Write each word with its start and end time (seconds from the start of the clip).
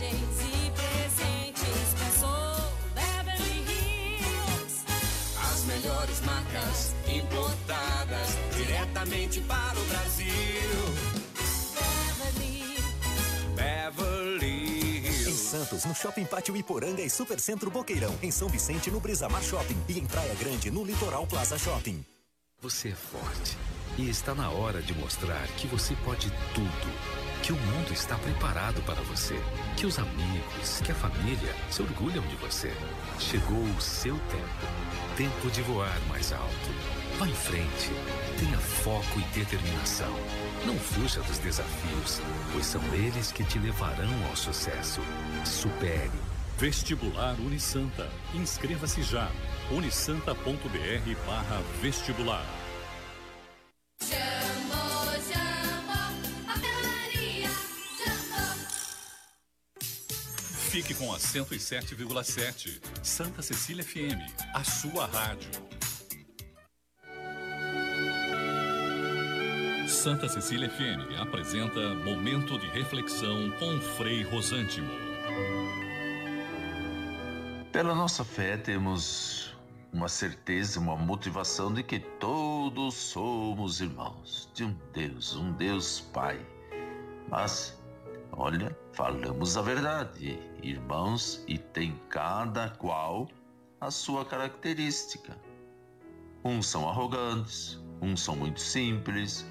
Viagens 0.00 0.40
e 0.40 0.70
presentes. 0.70 1.94
Pensou 1.98 2.72
Beverly 2.94 3.66
Hills. 3.68 4.84
As 5.52 5.64
melhores 5.64 6.20
marcas 6.22 6.94
importadas 7.06 8.28
diretamente 8.56 9.40
para 9.42 9.78
o 9.78 9.84
Brasil. 9.84 10.24
Beverly. 12.16 12.76
Beverly 13.54 14.98
Em 14.98 15.06
Hills. 15.06 15.32
Santos, 15.32 15.84
no 15.84 15.94
Shopping 15.94 16.24
Pátio 16.24 16.56
Iporanga 16.56 17.02
e 17.02 17.10
Supercentro 17.10 17.70
Boqueirão. 17.70 18.18
Em 18.22 18.30
São 18.30 18.48
Vicente, 18.48 18.90
no 18.90 19.00
Brisamar 19.00 19.42
Shopping. 19.42 19.76
E 19.86 19.98
em 19.98 20.06
Praia 20.06 20.34
Grande, 20.34 20.70
no 20.70 20.82
Litoral 20.82 21.26
Plaza 21.26 21.58
Shopping. 21.58 22.02
Você 22.62 22.88
é 22.88 22.94
forte 22.94 23.58
e 23.98 24.08
está 24.08 24.34
na 24.34 24.50
hora 24.50 24.80
de 24.80 24.94
mostrar 24.94 25.46
que 25.58 25.66
você 25.66 25.94
pode 25.96 26.30
tudo. 26.54 27.29
Que 27.42 27.52
o 27.52 27.56
mundo 27.56 27.92
está 27.92 28.16
preparado 28.16 28.82
para 28.82 29.00
você. 29.02 29.38
Que 29.76 29.86
os 29.86 29.98
amigos, 29.98 30.80
que 30.84 30.92
a 30.92 30.94
família 30.94 31.54
se 31.70 31.82
orgulham 31.82 32.22
de 32.26 32.36
você. 32.36 32.72
Chegou 33.18 33.62
o 33.62 33.80
seu 33.80 34.14
tempo. 34.14 34.66
Tempo 35.16 35.50
de 35.50 35.62
voar 35.62 35.98
mais 36.08 36.32
alto. 36.32 36.70
Vá 37.18 37.26
em 37.26 37.34
frente. 37.34 37.90
Tenha 38.38 38.58
foco 38.58 39.18
e 39.18 39.38
determinação. 39.38 40.14
Não 40.66 40.78
fuja 40.78 41.22
dos 41.22 41.38
desafios, 41.38 42.20
pois 42.52 42.66
são 42.66 42.82
eles 42.94 43.32
que 43.32 43.44
te 43.44 43.58
levarão 43.58 44.26
ao 44.28 44.36
sucesso. 44.36 45.00
Supere. 45.44 46.10
Vestibular 46.58 47.34
Unisanta. 47.40 48.08
Inscreva-se 48.34 49.02
já. 49.02 49.30
unisanta.br 49.70 51.16
Fique 60.70 60.94
com 60.94 61.12
a 61.12 61.18
107,7. 61.18 62.80
Santa 63.02 63.42
Cecília 63.42 63.82
FM, 63.82 64.20
a 64.54 64.62
sua 64.62 65.04
rádio. 65.04 65.50
Santa 69.88 70.28
Cecília 70.28 70.70
FM 70.70 71.18
apresenta 71.18 71.92
Momento 72.04 72.56
de 72.56 72.68
Reflexão 72.68 73.50
com 73.58 73.80
Frei 73.96 74.22
Rosântimo. 74.22 74.88
Pela 77.72 77.92
nossa 77.92 78.24
fé, 78.24 78.56
temos 78.56 79.52
uma 79.92 80.08
certeza, 80.08 80.78
uma 80.78 80.94
motivação 80.94 81.74
de 81.74 81.82
que 81.82 81.98
todos 81.98 82.94
somos 82.94 83.80
irmãos 83.80 84.48
de 84.54 84.62
um 84.62 84.78
Deus, 84.92 85.34
um 85.34 85.50
Deus 85.50 86.00
Pai. 86.12 86.38
Mas, 87.28 87.76
olha, 88.30 88.78
falamos 88.92 89.56
a 89.56 89.62
verdade, 89.62 90.38
irmãos, 90.62 91.44
e 91.46 91.58
tem 91.58 91.98
cada 92.08 92.70
qual 92.70 93.28
a 93.80 93.90
sua 93.90 94.24
característica. 94.24 95.36
Uns 96.44 96.66
são 96.66 96.88
arrogantes, 96.88 97.82
uns 98.00 98.22
são 98.22 98.36
muito 98.36 98.60
simples, 98.60 99.46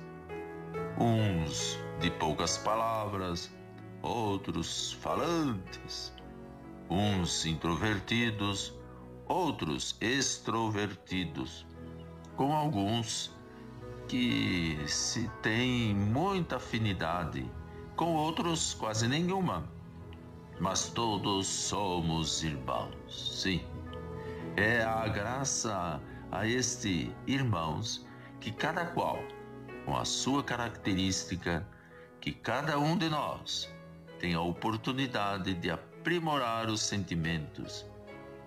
uns 1.00 1.78
de 2.00 2.10
poucas 2.12 2.58
palavras, 2.58 3.52
outros 4.02 4.94
falantes 4.94 6.14
uns 6.90 7.46
introvertidos, 7.46 8.74
outros 9.28 9.96
extrovertidos, 10.02 11.66
com 12.36 12.54
alguns 12.54 13.32
que 14.08 14.80
se 14.88 15.30
têm 15.44 15.94
muita 15.94 16.56
afinidade, 16.56 17.50
com 17.96 18.16
outros 18.16 18.74
quase 18.74 19.08
nenhuma. 19.08 19.70
Mas 20.60 20.90
todos 20.90 21.48
somos 21.48 22.44
irmãos, 22.44 23.42
sim. 23.42 23.66
É 24.58 24.84
a 24.84 25.08
graça 25.08 26.02
a 26.32 26.46
este 26.46 27.16
irmãos 27.26 28.06
que 28.42 28.52
cada 28.52 28.86
qual, 28.86 29.20
com 29.86 29.96
a 29.96 30.04
sua 30.04 30.44
característica, 30.44 31.66
que 32.20 32.34
cada 32.34 32.78
um 32.78 32.98
de 32.98 33.10
nós 33.10 33.74
tem 34.20 34.34
a 34.34 34.42
oportunidade 34.42 35.54
de 35.54 35.72
aprimorar 35.72 36.70
os 36.70 36.82
sentimentos, 36.82 37.86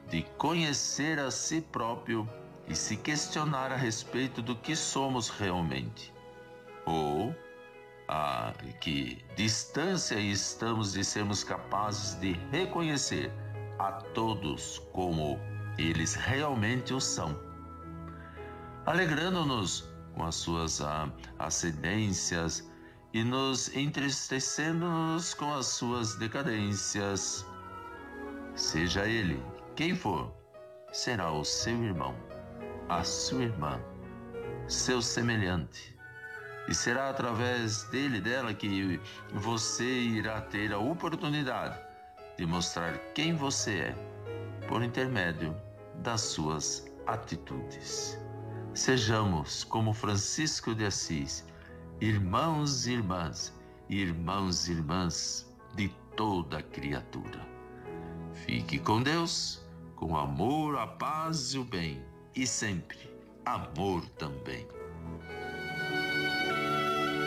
de 0.09 0.23
conhecer 0.37 1.19
a 1.19 1.31
si 1.31 1.63
próprio 1.63 2.29
e 2.69 2.75
se 2.75 2.97
questionar 2.97 3.73
a 3.73 3.77
respeito 3.77 4.43
do 4.43 4.55
que 4.55 4.77
somos 4.77 5.31
realmente, 5.31 6.13
ou 6.85 7.35
a 8.15 8.53
que 8.79 9.25
distância 9.37 10.17
estamos 10.17 10.93
de 10.93 11.03
sermos 11.03 11.43
capazes 11.43 12.21
de 12.21 12.35
reconhecer 12.51 13.33
a 13.79 13.91
todos 14.13 14.81
como 14.93 15.41
eles 15.79 16.15
realmente 16.15 16.93
o 16.93 17.01
são, 17.01 17.35
alegrando-nos 18.85 19.89
com 20.15 20.25
as 20.25 20.35
suas 20.35 20.83
ah, 20.83 21.11
ascendências 21.39 22.71
e 23.15 23.25
nos 23.25 23.75
entristecendo-nos 23.75 25.33
com 25.33 25.55
as 25.55 25.65
suas 25.69 26.15
decadências. 26.17 27.47
Seja 28.55 29.07
ele 29.07 29.43
quem 29.75 29.97
for, 29.97 30.31
será 30.93 31.33
o 31.33 31.47
seu 31.47 31.83
irmão, 31.83 32.15
a 32.91 33.03
sua 33.03 33.45
irmã, 33.45 33.81
seu 34.69 35.01
semelhante. 35.01 35.92
E 36.69 36.75
será 36.75 37.11
através 37.11 37.85
dele, 37.85 38.21
dela, 38.21 38.55
que 38.55 39.01
você 39.33 39.85
irá 39.85 40.41
ter 40.41 40.73
a 40.73 40.79
oportunidade 40.79 41.79
de 42.39 42.47
mostrar 42.47 42.97
quem 43.15 43.35
você 43.35 43.79
é, 43.79 43.95
por 44.69 44.83
intermédio 44.83 45.55
das 45.97 46.21
suas 46.21 46.87
atitudes. 47.07 48.19
Sejamos 48.75 49.65
como 49.65 49.93
Francisco 49.93 50.75
de 50.75 50.87
Assis, 50.87 51.45
irmãos 52.01 52.87
e 52.87 52.93
irmãs, 52.93 53.53
irmãos 53.89 54.69
e 54.69 54.73
irmãs 54.73 55.53
de 55.75 55.89
toda 56.17 56.63
criatura. 56.63 57.47
Fique 58.33 58.79
com 58.79 59.03
Deus, 59.03 59.63
com 59.95 60.17
amor, 60.17 60.79
a 60.79 60.87
paz 60.87 61.55
e 61.55 61.59
o 61.59 61.65
bem, 61.65 62.03
e 62.35 62.47
sempre 62.47 62.99
amor 63.45 64.05
também. 64.19 64.67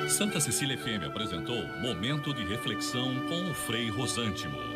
Santa 0.09 0.39
Cecília 0.39 0.77
FM 0.77 1.03
apresentou 1.05 1.67
Momento 1.79 2.33
de 2.33 2.43
Reflexão 2.43 3.19
com 3.27 3.49
o 3.49 3.53
Frei 3.53 3.89
Rosântimo. 3.89 4.74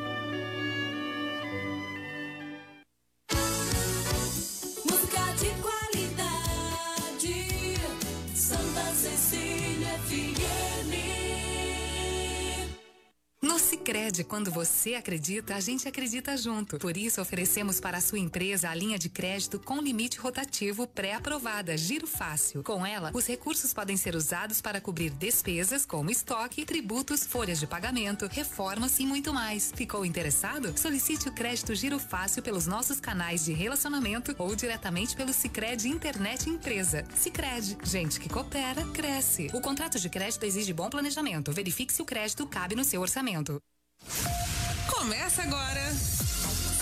Sicredi, 14.10 14.24
quando 14.24 14.50
você 14.50 14.96
acredita, 14.96 15.56
a 15.56 15.60
gente 15.60 15.88
acredita 15.88 16.36
junto. 16.36 16.80
Por 16.80 16.98
isso, 16.98 17.22
oferecemos 17.22 17.80
para 17.80 18.00
a 18.00 18.02
sua 18.02 18.18
empresa 18.18 18.68
a 18.68 18.74
linha 18.74 18.98
de 18.98 19.08
crédito 19.08 19.60
com 19.60 19.80
limite 19.80 20.18
rotativo 20.18 20.88
pré-aprovada, 20.88 21.78
Giro 21.78 22.08
Fácil. 22.08 22.64
Com 22.64 22.84
ela, 22.84 23.12
os 23.14 23.28
recursos 23.28 23.72
podem 23.72 23.96
ser 23.96 24.16
usados 24.16 24.62
para 24.62 24.82
cobrir 24.82 25.12
despesas 25.12 25.86
como 25.86 26.10
estoque, 26.10 26.66
tributos, 26.66 27.24
folhas 27.24 27.60
de 27.60 27.68
pagamento, 27.68 28.28
reformas 28.28 29.00
e 29.00 29.06
muito 29.06 29.32
mais. 29.32 29.72
Ficou 29.76 30.04
interessado? 30.04 30.76
Solicite 30.76 31.30
o 31.30 31.32
crédito 31.32 31.76
Giro 31.76 32.00
Fácil 32.00 32.42
pelos 32.42 32.66
nossos 32.66 33.00
canais 33.00 33.46
de 33.46 33.54
relacionamento 33.54 34.34
ou 34.40 34.56
diretamente 34.56 35.16
pelo 35.16 35.34
Sicredi 35.34 35.88
Internet 35.88 36.50
Empresa. 36.50 37.06
Sicredi, 37.16 37.78
gente 37.84 38.20
que 38.20 38.28
coopera, 38.28 38.84
cresce. 38.88 39.52
O 39.54 39.62
contrato 39.62 40.00
de 40.00 40.10
crédito 40.10 40.44
exige 40.46 40.74
bom 40.74 40.90
planejamento. 40.90 41.52
Verifique 41.52 41.94
se 41.94 42.02
o 42.02 42.06
crédito 42.06 42.48
cabe 42.48 42.76
no 42.76 42.84
seu 42.84 43.02
orçamento. 43.02 43.62
Começa 44.88 45.44
agora. 45.44 45.94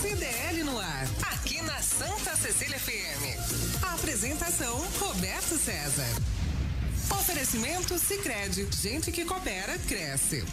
CDL 0.02 0.64
no 0.64 0.78
ar, 0.80 1.08
aqui 1.34 1.62
na 1.62 1.82
Santa 1.82 2.36
Cecília 2.36 2.80
FM. 2.80 3.84
A 3.84 3.94
apresentação 3.94 4.78
Roberto 5.00 5.58
César. 5.58 6.08
Oferecimento 7.12 7.98
Sicredi, 7.98 8.68
gente 8.82 9.12
que 9.12 9.26
coopera 9.26 9.78
cresce. 9.80 10.46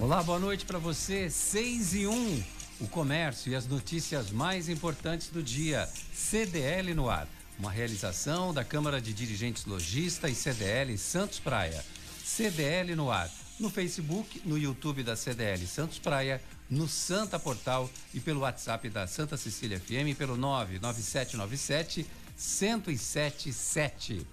Olá, 0.00 0.22
boa 0.22 0.38
noite 0.38 0.64
para 0.64 0.78
você. 0.78 1.30
6 1.30 1.94
e 1.94 2.06
1. 2.06 2.44
O 2.80 2.88
comércio 2.88 3.52
e 3.52 3.54
as 3.54 3.66
notícias 3.66 4.30
mais 4.30 4.68
importantes 4.68 5.28
do 5.28 5.42
dia. 5.42 5.88
CDL 6.12 6.94
no 6.94 7.08
ar. 7.08 7.26
Uma 7.58 7.70
realização 7.70 8.52
da 8.52 8.62
Câmara 8.62 9.00
de 9.00 9.14
Dirigentes 9.14 9.64
Logista 9.64 10.28
e 10.28 10.34
CDL 10.34 10.98
Santos 10.98 11.38
Praia. 11.38 11.82
CDL 12.22 12.94
no 12.94 13.10
ar. 13.10 13.30
No 13.58 13.70
Facebook, 13.70 14.42
no 14.44 14.58
YouTube 14.58 15.02
da 15.02 15.16
CDL 15.16 15.66
Santos 15.66 15.98
Praia, 15.98 16.42
no 16.68 16.86
Santa 16.86 17.38
Portal 17.38 17.88
e 18.12 18.20
pelo 18.20 18.40
WhatsApp 18.40 18.90
da 18.90 19.06
Santa 19.06 19.36
Cecília 19.36 19.80
FM 19.80 20.16
pelo 20.16 20.36
99797 20.36 22.06
1077. 22.36 24.26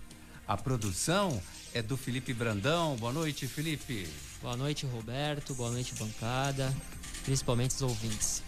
A 0.46 0.58
produção 0.58 1.42
é 1.74 1.82
do 1.82 1.96
Felipe 1.96 2.34
Brandão. 2.34 2.98
Boa 2.98 3.14
noite, 3.14 3.48
Felipe. 3.48 4.10
Boa 4.42 4.58
noite, 4.58 4.86
Roberto. 4.86 5.56
Boa 5.56 5.72
noite, 5.72 5.96
bancada. 5.96 6.76
principalmente 7.24 7.76
os 7.76 7.82
ouvintes. 7.82 8.44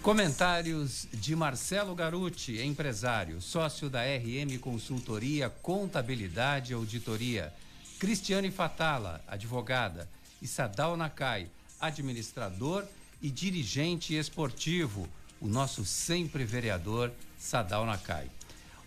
Comentários 0.00 1.06
de 1.12 1.36
Marcelo 1.36 1.94
Garuti, 1.94 2.62
empresário, 2.62 3.42
sócio 3.42 3.90
da 3.90 4.00
RM 4.02 4.58
Consultoria, 4.58 5.50
Contabilidade 5.50 6.72
e 6.72 6.74
Auditoria. 6.74 7.52
Cristiane 7.98 8.50
Fatala, 8.50 9.20
advogada. 9.26 10.08
E 10.40 10.46
Sadal 10.46 10.96
Nakai, 10.96 11.50
administrador 11.80 12.84
e 13.20 13.28
dirigente 13.28 14.14
esportivo. 14.14 15.08
O 15.40 15.48
nosso 15.48 15.84
sempre 15.84 16.44
vereador 16.44 17.12
Sadal 17.36 17.84
Nakai. 17.84 18.30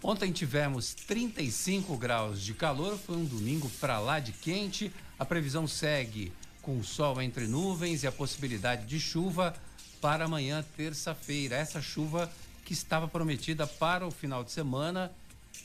Ontem 0.02 0.32
tivemos 0.32 0.94
35 0.94 1.98
graus 1.98 2.42
de 2.42 2.54
calor, 2.54 2.98
foi 2.98 3.18
um 3.18 3.26
domingo 3.26 3.70
para 3.82 4.00
lá 4.00 4.20
de 4.20 4.32
quente. 4.32 4.92
A 5.20 5.26
previsão 5.26 5.68
segue 5.68 6.32
com 6.62 6.82
sol 6.82 7.22
entre 7.22 7.48
nuvens 7.48 8.04
e 8.04 8.08
a 8.08 8.12
possibilidade 8.12 8.86
de 8.86 9.00
chuva 9.00 9.54
para 10.00 10.26
amanhã, 10.26 10.64
terça-feira. 10.78 11.58
Essa 11.58 11.82
chuva 11.82 12.32
que 12.64 12.72
estava 12.72 13.08
prometida 13.08 13.68
para 13.68 14.08
o 14.08 14.12
final 14.12 14.44
de 14.44 14.52
semana 14.52 15.12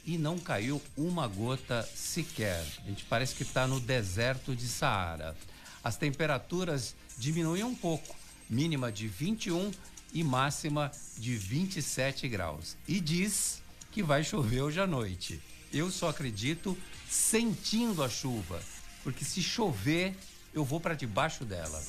e 0.05 0.19
não 0.19 0.39
caiu 0.39 0.81
uma 0.97 1.27
gota 1.27 1.89
sequer. 1.95 2.65
A 2.85 2.89
gente 2.89 3.05
parece 3.05 3.35
que 3.35 3.43
está 3.43 3.67
no 3.67 3.81
deserto 3.81 4.55
de 4.55 4.69
Saara. 4.69 5.37
As 5.83 5.97
temperaturas 5.97 6.95
diminuem 7.19 7.65
um 7.65 7.75
pouco, 7.75 8.15
mínima 8.49 8.91
de 8.91 9.09
21 9.09 9.71
e 10.13 10.25
máxima 10.25 10.91
de 11.17 11.37
27 11.37 12.29
graus. 12.29 12.77
E 12.87 13.01
diz 13.01 13.63
que 13.93 14.03
vai 14.03 14.23
chover 14.23 14.63
hoje 14.63 14.81
à 14.81 14.87
noite. 14.87 15.41
Eu 15.73 15.91
só 15.91 16.09
acredito 16.09 16.77
sentindo 17.09 18.03
a 18.03 18.09
chuva, 18.09 18.61
porque 19.03 19.25
se 19.25 19.43
chover, 19.43 20.15
eu 20.53 20.65
vou 20.65 20.81
para 20.81 20.95
debaixo 20.95 21.45
dela. 21.45 21.83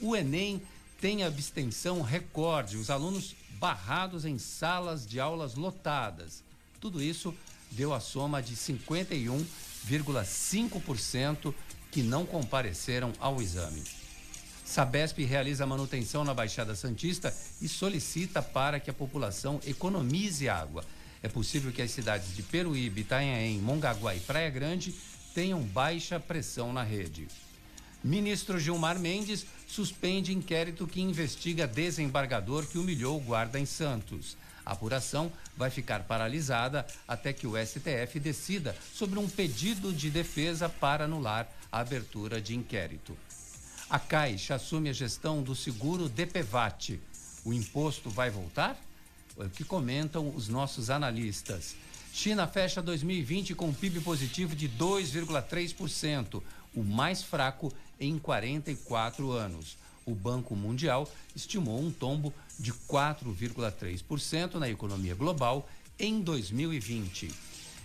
O 0.00 0.14
Enem 0.14 0.62
tem 1.00 1.25
abstenção 1.25 2.00
recorde, 2.00 2.76
os 2.76 2.90
alunos 2.90 3.34
barrados 3.58 4.25
em 4.25 4.38
salas 4.38 5.06
de 5.06 5.20
aulas 5.20 5.55
lotadas. 5.55 6.43
Tudo 6.81 7.02
isso 7.02 7.34
deu 7.76 7.93
a 7.93 8.00
soma 8.00 8.43
de 8.43 8.56
51,5% 8.56 11.55
que 11.91 12.03
não 12.03 12.25
compareceram 12.26 13.12
ao 13.21 13.43
exame. 13.43 13.82
Sabesp 14.65 15.23
realiza 15.25 15.67
manutenção 15.67 16.25
na 16.25 16.32
Baixada 16.32 16.75
Santista 16.75 17.37
e 17.61 17.69
solicita 17.69 18.41
para 18.43 18.81
que 18.81 18.91
a 18.91 18.94
população 18.94 19.61
economize 19.67 20.49
água. 20.49 20.82
É 21.23 21.29
possível 21.29 21.71
que 21.71 21.82
as 21.82 21.91
cidades 21.91 22.35
de 22.35 22.43
Peruíbe, 22.43 23.03
Itanhaém, 23.03 23.59
Mongaguá 23.59 24.15
e 24.15 24.21
Praia 24.21 24.49
Grande 24.50 24.94
tenham 25.35 25.61
baixa 25.62 26.19
pressão 26.19 26.73
na 26.73 26.82
rede. 26.82 27.29
Ministro 28.03 28.59
Gilmar 28.59 28.99
Mendes 28.99 29.47
suspende 29.67 30.32
inquérito 30.32 30.87
que 30.87 31.00
investiga 31.00 31.67
desembargador 31.67 32.67
que 32.67 32.79
humilhou 32.79 33.17
o 33.17 33.21
guarda 33.21 33.59
em 33.59 33.65
Santos. 33.65 34.37
A 34.64 34.72
apuração 34.72 35.31
vai 35.56 35.70
ficar 35.70 36.05
paralisada 36.05 36.87
até 37.06 37.32
que 37.32 37.46
o 37.46 37.55
STF 37.56 38.19
decida 38.19 38.76
sobre 38.94 39.19
um 39.19 39.28
pedido 39.28 39.93
de 39.93 40.11
defesa 40.11 40.69
para 40.69 41.05
anular 41.05 41.49
a 41.70 41.81
abertura 41.81 42.40
de 42.40 42.55
inquérito. 42.55 43.16
A 43.90 43.99
Caixa 43.99 44.55
assume 44.55 44.88
a 44.88 44.93
gestão 44.93 45.43
do 45.43 45.55
seguro 45.55 46.08
DPVAT. 46.08 46.99
O 47.44 47.52
imposto 47.52 48.08
vai 48.08 48.31
voltar? 48.31 48.81
É 49.38 49.44
o 49.44 49.50
que 49.50 49.64
comentam 49.64 50.32
os 50.34 50.49
nossos 50.49 50.90
analistas. 50.90 51.76
China 52.12 52.46
fecha 52.46 52.81
2020 52.81 53.55
com 53.55 53.75
PIB 53.75 54.00
positivo 54.00 54.55
de 54.55 54.69
2,3%, 54.69 56.40
o 56.75 56.82
mais 56.82 57.22
fraco 57.22 57.72
em 57.99 58.19
44 58.19 59.32
anos. 59.32 59.76
O 60.06 60.14
Banco 60.14 60.55
Mundial 60.55 61.11
estimou 61.34 61.81
um 61.81 61.90
tombo 61.90 62.32
de 62.59 62.73
4,3% 62.73 64.55
na 64.55 64.69
economia 64.69 65.15
global 65.15 65.69
em 65.99 66.21
2020. 66.21 67.31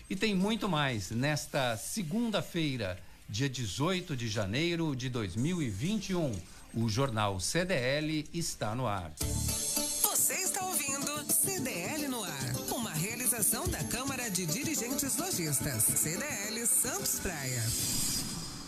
E 0.09 0.15
tem 0.15 0.33
muito 0.33 0.67
mais 0.67 1.11
nesta 1.11 1.77
segunda-feira, 1.77 2.99
dia 3.27 3.47
18 3.47 4.15
de 4.15 4.27
janeiro 4.27 4.95
de 4.95 5.09
2021. 5.09 6.31
O 6.73 6.89
jornal 6.89 7.39
CDL 7.39 8.27
está 8.33 8.73
no 8.73 8.87
ar. 8.87 9.11
Você 9.19 10.33
está 10.33 10.65
ouvindo 10.65 11.31
CDL 11.31 12.07
no 12.07 12.23
ar, 12.23 12.55
uma 12.71 12.91
realização 12.91 13.67
da 13.67 13.83
Câmara 13.83 14.29
de 14.29 14.45
Dirigentes 14.45 15.17
Lojistas, 15.17 15.83
CDL 15.83 16.65
Santos 16.65 17.19
Praia. 17.19 17.63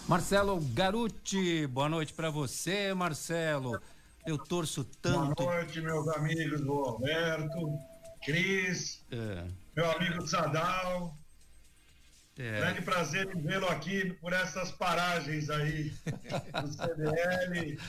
Marcelo 0.07 0.59
Garuti, 0.73 1.65
boa 1.67 1.87
noite 1.87 2.11
para 2.13 2.29
você, 2.29 2.93
Marcelo. 2.93 3.79
Eu 4.25 4.37
torço 4.37 4.83
tanto. 4.83 5.35
Boa 5.43 5.55
noite, 5.55 5.81
meus 5.81 6.07
amigos 6.09 6.61
do 6.61 6.73
Alberto, 6.73 7.79
Cris, 8.23 9.03
É, 9.11 9.47
meu 9.75 9.89
amigo 9.91 10.27
Sadal. 10.27 11.17
é, 12.37 12.59
Grande 12.59 12.81
prazer 12.81 13.35
em 13.35 13.41
vê-lo 13.41 13.67
aqui 13.67 14.13
por 14.15 14.31
essas 14.31 14.71
paragens 14.71 15.49
aí 15.49 15.89
do 16.61 16.67
CDL, 16.71 17.79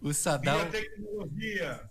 o 0.00 0.14
Sadal, 0.14 0.60
via 0.60 0.70
tecnologia. 0.70 1.90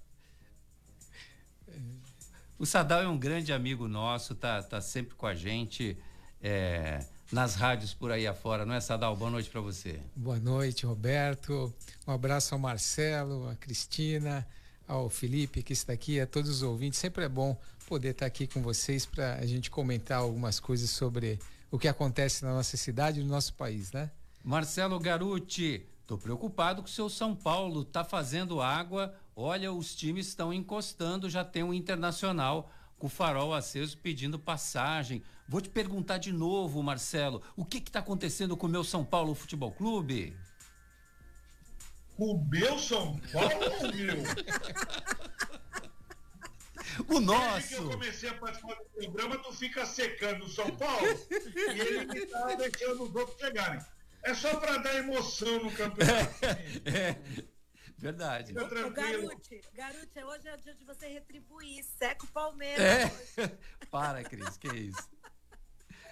o 2.57 2.65
Sadal 2.65 3.01
é 3.01 3.07
um 3.07 3.17
grande 3.17 3.51
amigo 3.51 3.87
nosso, 3.87 4.33
tá, 4.33 4.63
tá 4.63 4.79
sempre 4.79 5.13
com 5.15 5.27
a 5.27 5.35
gente 5.35 5.97
é, 6.41 7.05
nas 7.31 7.55
rádios 7.55 7.93
por 7.93 8.11
aí 8.11 8.25
afora, 8.25 8.65
não 8.65 8.73
é, 8.73 8.79
Sadal? 8.79 9.15
Boa 9.15 9.31
noite 9.31 9.49
para 9.49 9.61
você. 9.61 9.99
Boa 10.15 10.39
noite, 10.39 10.85
Roberto. 10.85 11.73
Um 12.07 12.11
abraço 12.11 12.55
ao 12.55 12.59
Marcelo, 12.59 13.49
a 13.49 13.55
Cristina, 13.55 14.47
ao 14.87 15.09
Felipe 15.09 15.61
que 15.61 15.73
está 15.73 15.93
aqui, 15.93 16.19
a 16.19 16.27
todos 16.27 16.49
os 16.49 16.63
ouvintes. 16.63 16.99
Sempre 16.99 17.25
é 17.25 17.29
bom 17.29 17.57
poder 17.87 18.09
estar 18.09 18.25
aqui 18.25 18.47
com 18.47 18.61
vocês 18.61 19.05
para 19.05 19.35
a 19.35 19.45
gente 19.45 19.69
comentar 19.69 20.19
algumas 20.19 20.59
coisas 20.59 20.89
sobre 20.89 21.39
o 21.69 21.77
que 21.77 21.87
acontece 21.87 22.43
na 22.43 22.53
nossa 22.53 22.77
cidade 22.77 23.19
e 23.19 23.23
no 23.23 23.29
nosso 23.29 23.53
país, 23.53 23.91
né? 23.91 24.09
Marcelo 24.43 24.97
Garuti, 24.99 25.85
tô 26.05 26.17
preocupado 26.17 26.81
com 26.81 26.87
o 26.87 26.91
seu 26.91 27.09
São 27.09 27.35
Paulo, 27.35 27.83
tá 27.83 28.03
fazendo 28.03 28.61
água. 28.61 29.13
Olha, 29.35 29.71
os 29.73 29.93
times 29.93 30.27
estão 30.27 30.53
encostando, 30.53 31.29
já 31.29 31.43
tem 31.43 31.63
um 31.63 31.73
internacional 31.73 32.71
com 32.97 33.07
o 33.07 33.09
farol 33.09 33.53
aceso 33.53 33.97
pedindo 33.97 34.39
passagem. 34.39 35.23
Vou 35.47 35.61
te 35.61 35.69
perguntar 35.69 36.17
de 36.17 36.31
novo, 36.31 36.81
Marcelo, 36.83 37.41
o 37.55 37.63
que 37.63 37.79
que 37.79 37.91
tá 37.91 37.99
acontecendo 37.99 38.57
com 38.57 38.67
o 38.67 38.69
meu 38.69 38.83
São 38.83 39.05
Paulo 39.05 39.35
Futebol 39.35 39.71
Clube? 39.71 40.35
O 42.17 42.37
meu 42.49 42.77
São 42.79 43.17
Paulo 43.31 43.73
ou 43.81 43.93
meu? 43.93 44.17
O 47.07 47.19
Desde 47.19 47.67
que 47.67 47.75
eu 47.75 47.81
nosso! 47.83 47.89
comecei 47.89 48.29
a 48.29 48.33
participar 48.33 48.73
do 48.75 48.85
programa, 48.85 49.37
tu 49.37 49.53
fica 49.53 49.85
secando 49.85 50.45
o 50.45 50.49
São 50.49 50.75
Paulo 50.77 51.05
e 51.05 51.79
ele 51.79 52.05
que 52.07 52.25
tá 52.25 52.55
deixando 52.55 53.03
os 53.03 53.15
outros 53.15 53.37
chegarem. 53.39 53.79
É 54.23 54.33
só 54.33 54.55
para 54.59 54.77
dar 54.77 54.95
emoção 54.95 55.63
no 55.63 55.71
campeonato. 55.71 56.33
É, 56.85 57.15
Verdade. 57.97 58.47
Fica 58.53 58.65
tranquilo. 58.67 59.27
Garute, 59.27 59.61
Garute, 59.73 60.23
hoje 60.23 60.47
é 60.47 60.53
o 60.53 60.57
dia 60.57 60.75
de 60.75 60.85
você 60.85 61.07
retribuir. 61.07 61.83
Seca 61.83 62.25
o 62.25 62.27
Palmeiras. 62.27 62.79
É. 63.37 63.57
Para, 63.89 64.23
Cris, 64.23 64.57
que 64.57 64.67
isso? 64.67 65.09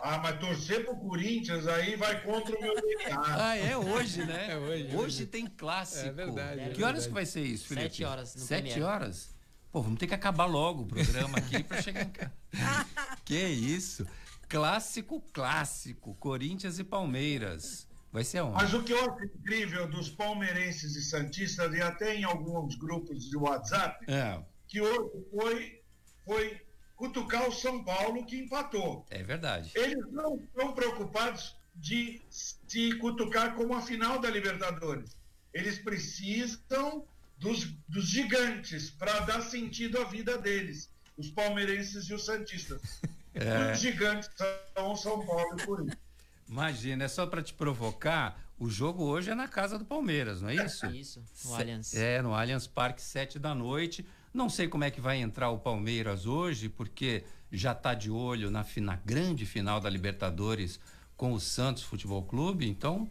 Ah, 0.01 0.17
mas 0.17 0.39
torcer 0.39 0.83
pro 0.83 0.95
Corinthians 0.97 1.67
aí 1.67 1.95
vai 1.95 2.21
contra 2.23 2.55
o 2.57 2.61
meu 2.61 2.75
DNA. 2.75 3.15
Ah, 3.37 3.55
é 3.55 3.77
hoje, 3.77 4.25
né? 4.25 4.51
É 4.51 4.57
hoje, 4.57 4.95
Hoje 4.95 5.25
tem 5.25 5.47
clássico. 5.47 6.07
É 6.07 6.11
verdade, 6.11 6.59
é 6.59 6.69
Que 6.69 6.83
horas 6.83 7.03
verdade. 7.03 7.07
que 7.07 7.13
vai 7.13 7.25
ser 7.25 7.41
isso, 7.43 7.67
Felipe? 7.67 7.87
Sete 7.89 8.03
horas 8.03 8.35
no 8.35 8.41
Sete 8.41 8.61
Premiere. 8.63 8.83
horas? 8.83 9.35
Pô, 9.71 9.81
vamos 9.81 9.99
ter 9.99 10.07
que 10.07 10.13
acabar 10.13 10.45
logo 10.45 10.83
o 10.83 10.85
programa 10.85 11.37
aqui 11.37 11.63
pra 11.63 11.81
chegar 11.81 12.03
em 12.03 12.09
casa. 12.09 12.31
que 13.25 13.37
isso? 13.47 14.05
Clássico, 14.49 15.21
clássico. 15.33 16.15
Corinthians 16.15 16.77
e 16.79 16.83
Palmeiras. 16.83 17.87
Vai 18.15 18.23
ser 18.23 18.39
onde? 18.39 18.53
Mas 18.63 18.73
o 18.73 18.81
que 18.81 18.93
eu 18.93 18.99
acho 19.11 19.25
incrível 19.25 19.89
dos 19.89 20.09
palmeirenses 20.09 20.95
e 20.95 21.01
santistas, 21.03 21.73
e 21.73 21.81
até 21.81 22.15
em 22.15 22.23
alguns 22.23 22.75
grupos 22.75 23.29
de 23.29 23.35
WhatsApp, 23.35 24.09
É, 24.09 24.41
que 24.69 24.79
hoje 24.79 25.25
foi, 25.29 25.81
foi 26.23 26.61
cutucar 26.95 27.45
o 27.45 27.51
São 27.51 27.83
Paulo 27.83 28.25
que 28.25 28.37
empatou. 28.37 29.05
é 29.09 29.21
verdade. 29.21 29.69
Eles 29.75 30.09
não 30.13 30.37
estão 30.37 30.71
preocupados 30.71 31.57
de 31.75 32.21
se 32.29 32.93
cutucar 32.99 33.53
como 33.53 33.75
a 33.75 33.81
final 33.81 34.17
da 34.17 34.29
Libertadores. 34.29 35.17
Eles 35.53 35.77
precisam 35.77 37.05
dos, 37.37 37.65
dos 37.89 38.07
gigantes 38.07 38.89
para 38.91 39.19
dar 39.21 39.41
sentido 39.41 39.99
à 39.99 40.05
vida 40.05 40.37
deles, 40.37 40.89
os 41.17 41.29
palmeirenses 41.31 42.05
e 42.05 42.13
os 42.13 42.23
santistas. 42.25 42.81
É. 43.37 43.73
Os 43.73 43.79
gigantes 43.81 44.29
são 44.73 44.93
o 44.93 44.95
São 44.95 45.25
Paulo 45.25 45.59
e 45.59 45.65
Corinthians. 45.65 46.04
Imagina, 46.47 47.05
é 47.05 47.07
só 47.07 47.25
pra 47.25 47.41
te 47.41 47.53
provocar. 47.53 48.39
O 48.57 48.69
jogo 48.69 49.03
hoje 49.03 49.29
é 49.29 49.35
na 49.35 49.47
casa 49.47 49.77
do 49.77 49.83
Palmeiras, 49.83 50.41
não 50.41 50.49
é 50.49 50.55
isso? 50.65 50.85
Isso, 50.87 51.19
no 51.19 51.25
Se- 51.51 51.53
Allianz. 51.61 51.93
É, 51.93 52.21
no 52.21 52.33
Allianz 52.33 52.67
Parque, 52.67 53.01
sete 53.01 53.37
da 53.37 53.53
noite. 53.53 54.05
Não 54.33 54.49
sei 54.49 54.67
como 54.67 54.83
é 54.83 54.91
que 54.91 55.01
vai 55.01 55.17
entrar 55.17 55.49
o 55.49 55.57
Palmeiras 55.59 56.25
hoje, 56.25 56.69
porque 56.69 57.23
já 57.51 57.71
está 57.73 57.93
de 57.93 58.09
olho 58.11 58.49
na, 58.51 58.65
na 58.77 58.95
grande 58.97 59.45
final 59.45 59.79
da 59.81 59.89
Libertadores 59.89 60.79
com 61.17 61.33
o 61.33 61.39
Santos 61.39 61.83
Futebol 61.83 62.23
Clube. 62.23 62.67
Então, 62.67 63.09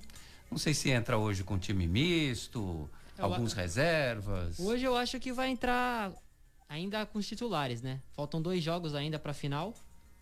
não 0.50 0.56
sei 0.58 0.72
se 0.72 0.90
entra 0.90 1.18
hoje 1.18 1.42
com 1.44 1.58
time 1.58 1.86
misto, 1.86 2.88
Eu 3.18 3.24
alguns 3.24 3.52
a- 3.56 3.60
reservas. 3.60 4.58
Hoje 4.60 4.84
eu 4.84 4.96
acho 4.96 5.18
que 5.20 5.32
vai 5.32 5.48
entrar 5.50 6.12
ainda 6.68 7.04
com 7.04 7.18
os 7.18 7.26
titulares, 7.26 7.82
né? 7.82 8.00
Faltam 8.12 8.40
dois 8.40 8.62
jogos 8.62 8.94
ainda 8.94 9.18
pra 9.18 9.34
final. 9.34 9.74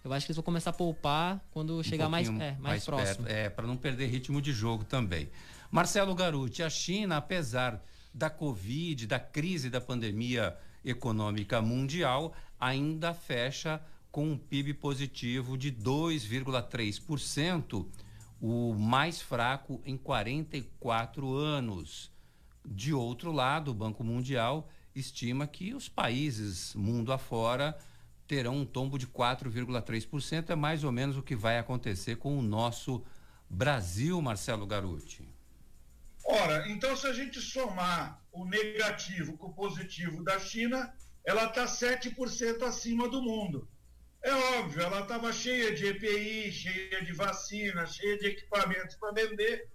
Eu 0.04 0.12
acho 0.12 0.26
que 0.26 0.32
eles 0.32 0.36
vão 0.36 0.44
começar 0.44 0.70
a 0.70 0.72
poupar 0.72 1.40
quando 1.52 1.78
um 1.78 1.82
chegar 1.82 2.08
mais, 2.08 2.28
é, 2.28 2.56
mais, 2.58 2.84
próximo. 2.84 3.24
perto, 3.24 3.32
é, 3.32 3.48
para 3.48 3.66
não 3.66 3.76
perder 3.76 4.06
ritmo 4.06 4.42
de 4.42 4.52
jogo 4.52 4.84
também. 4.84 5.30
Marcelo 5.70 6.14
Garuti, 6.14 6.62
a 6.62 6.68
China, 6.68 7.18
apesar 7.18 7.80
da 8.12 8.28
Covid, 8.28 9.06
da 9.06 9.18
crise 9.18 9.70
da 9.70 9.80
pandemia 9.80 10.54
econômica 10.84 11.62
mundial, 11.62 12.34
ainda 12.58 13.14
fecha 13.14 13.80
com 14.10 14.32
um 14.32 14.36
PIB 14.36 14.74
positivo 14.74 15.56
de 15.56 15.72
2,3%, 15.72 17.86
o 18.40 18.74
mais 18.74 19.22
fraco 19.22 19.80
em 19.86 19.96
44 19.96 21.32
anos. 21.34 22.10
De 22.64 22.92
outro 22.92 23.32
lado, 23.32 23.70
o 23.70 23.74
Banco 23.74 24.04
Mundial 24.04 24.68
estima 24.94 25.46
que 25.46 25.74
os 25.74 25.88
países 25.88 26.74
mundo 26.74 27.12
afora 27.12 27.76
terão 28.32 28.56
um 28.56 28.64
tombo 28.64 28.96
de 28.96 29.06
4,3%. 29.06 30.48
É 30.48 30.56
mais 30.56 30.84
ou 30.84 30.90
menos 30.90 31.18
o 31.18 31.22
que 31.22 31.36
vai 31.36 31.58
acontecer 31.58 32.16
com 32.16 32.38
o 32.38 32.40
nosso 32.40 33.04
Brasil, 33.50 34.22
Marcelo 34.22 34.66
Garuti. 34.66 35.28
Ora, 36.24 36.66
então 36.70 36.96
se 36.96 37.06
a 37.06 37.12
gente 37.12 37.38
somar 37.42 38.24
o 38.32 38.46
negativo 38.46 39.36
com 39.36 39.48
o 39.48 39.52
positivo 39.52 40.24
da 40.24 40.38
China, 40.38 40.94
ela 41.26 41.44
está 41.44 41.66
7% 41.66 42.62
acima 42.62 43.06
do 43.06 43.20
mundo. 43.20 43.68
É 44.22 44.32
óbvio, 44.32 44.80
ela 44.80 45.00
estava 45.00 45.30
cheia 45.30 45.74
de 45.74 45.88
EPI, 45.88 46.50
cheia 46.52 47.04
de 47.04 47.12
vacina, 47.12 47.84
cheia 47.84 48.16
de 48.16 48.28
equipamentos 48.28 48.96
para 48.96 49.12
vender. 49.12 49.68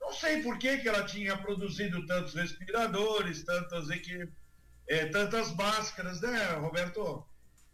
Não 0.00 0.12
sei 0.12 0.42
por 0.42 0.58
que, 0.58 0.78
que 0.78 0.88
ela 0.88 1.04
tinha 1.04 1.36
produzido 1.36 2.04
tantos 2.06 2.34
respiradores, 2.34 3.44
tantas, 3.44 3.86
eh, 4.88 5.06
tantas 5.06 5.54
máscaras, 5.54 6.20
né, 6.20 6.54
Roberto? 6.54 7.24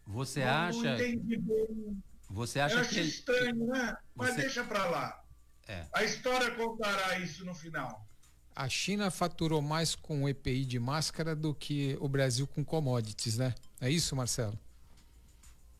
Você 0.07 0.45
Não- 0.45 0.51
acha, 0.51 0.79
Não 0.83 0.95
entendi 0.95 1.37
bem. 1.39 2.03
você 2.31 2.61
Eu 2.61 2.65
acha 2.65 2.81
acho 2.81 2.91
que 2.91 3.01
estranho, 3.01 3.67
né? 3.67 3.97
Mas 4.15 4.35
Você- 4.35 4.41
deixa 4.43 4.65
para 4.65 4.87
lá. 4.87 5.23
É. 5.69 5.85
A 5.93 6.05
história 6.05 6.51
contará 6.53 7.19
isso 7.19 7.45
no 7.45 7.55
final. 7.55 8.07
A 8.55 8.69
China 8.69 9.11
faturou 9.11 9.61
mais 9.61 9.95
com 9.95 10.23
o 10.23 10.29
EPI 10.29 10.65
de 10.65 10.79
máscara 10.79 11.35
do 11.35 11.55
que 11.55 11.97
o 12.01 12.09
Brasil 12.09 12.47
com 12.47 12.65
commodities, 12.65 13.37
né? 13.37 13.55
É 13.81 13.91
isso, 13.91 14.15
Marcelo? 14.17 14.59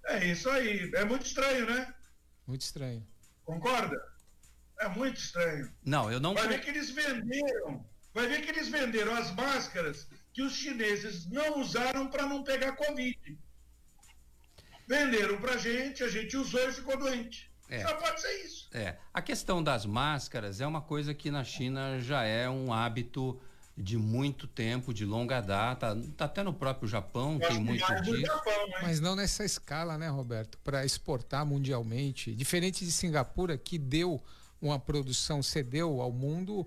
É 0.05 0.25
isso 0.27 0.49
aí. 0.51 0.91
É 0.95 1.05
muito 1.05 1.25
estranho, 1.25 1.67
né? 1.67 1.95
Muito 2.47 2.63
estranho. 2.63 3.07
Concorda? 3.45 3.97
É 4.81 4.89
muito 4.89 5.17
estranho. 5.19 5.73
Não, 5.85 6.11
eu 6.13 6.21
não 6.21 6.35
Vai 6.35 6.49
ver 6.49 6.61
que 6.61 6.69
eles 6.69 6.91
venderam. 6.91 7.85
Vai 8.13 8.27
ver 8.29 8.43
que 8.43 8.51
eles 8.51 8.69
venderam 8.69 9.15
as 9.15 9.31
máscaras 9.35 10.07
que 10.33 10.43
os 10.43 10.53
chineses 10.55 11.27
não 11.27 11.61
usaram 11.61 12.09
para 12.09 12.27
não 12.27 12.43
pegar 12.43 12.73
Covid. 12.77 13.39
Venderam 14.87 15.39
pra 15.39 15.57
gente, 15.57 16.03
a 16.03 16.09
gente 16.09 16.37
usou 16.37 16.69
e 16.69 16.73
ficou 16.73 16.97
doente. 16.99 17.51
É. 17.69 17.83
Só 17.83 17.95
pode 17.95 18.21
ser 18.21 18.33
isso. 18.45 18.69
É, 18.73 18.97
a 19.13 19.21
questão 19.21 19.63
das 19.63 19.85
máscaras 19.85 20.61
é 20.61 20.67
uma 20.67 20.81
coisa 20.81 21.13
que 21.13 21.31
na 21.31 21.43
China 21.43 21.99
já 21.99 22.23
é 22.23 22.49
um 22.49 22.73
hábito 22.73 23.41
de 23.77 23.99
muito 23.99 24.47
tempo, 24.47 24.95
de 24.95 25.05
longa 25.05 25.41
data, 25.41 26.01
tá 26.17 26.25
até 26.25 26.43
no 26.43 26.55
próprio 26.55 26.89
Japão 26.89 27.39
tem 27.39 27.61
muito 27.61 27.85
disso. 28.03 28.33
Mas 28.81 29.01
não 29.01 29.15
nessa 29.15 29.45
escala, 29.45 29.99
né, 29.99 30.09
Roberto? 30.09 30.57
Para 30.65 30.85
exportar 30.85 31.45
mundialmente. 31.45 32.35
Diferente 32.35 32.85
de 32.85 32.93
Singapura, 32.93 33.59
que 33.59 33.77
deu 33.77 34.23
uma 34.63 34.79
produção, 34.79 35.43
cedeu 35.43 36.01
ao 36.01 36.11
mundo 36.11 36.67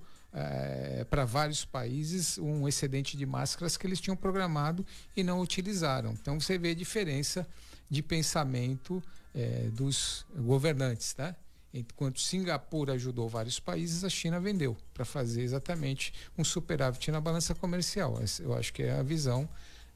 para 1.10 1.26
vários 1.26 1.66
países 1.66 2.38
um 2.38 2.68
excedente 2.68 3.18
de 3.18 3.26
máscaras 3.26 3.76
que 3.76 3.88
eles 3.88 4.00
tinham 4.00 4.16
programado 4.16 4.86
e 5.16 5.24
não 5.24 5.40
utilizaram. 5.40 6.12
Então 6.12 6.40
você 6.40 6.60
vê 6.60 6.72
a 6.72 6.76
diferença 6.76 7.48
de 7.90 8.04
pensamento 8.04 9.02
eh, 9.34 9.70
dos 9.72 10.26
governantes, 10.36 11.14
tá? 11.14 11.36
Enquanto 11.74 12.20
Singapura 12.20 12.94
ajudou 12.94 13.30
vários 13.30 13.60
países, 13.60 14.04
a 14.04 14.10
China 14.10 14.40
vendeu 14.40 14.76
para 14.94 15.06
fazer 15.06 15.44
exatamente 15.44 16.14
um 16.38 16.44
superávit 16.44 17.12
na 17.12 17.22
balança 17.22 17.54
comercial. 17.54 18.20
Eu 18.40 18.56
acho 18.56 18.74
que 18.74 18.84
é 18.84 18.92
a 18.92 19.04
visão 19.04 19.48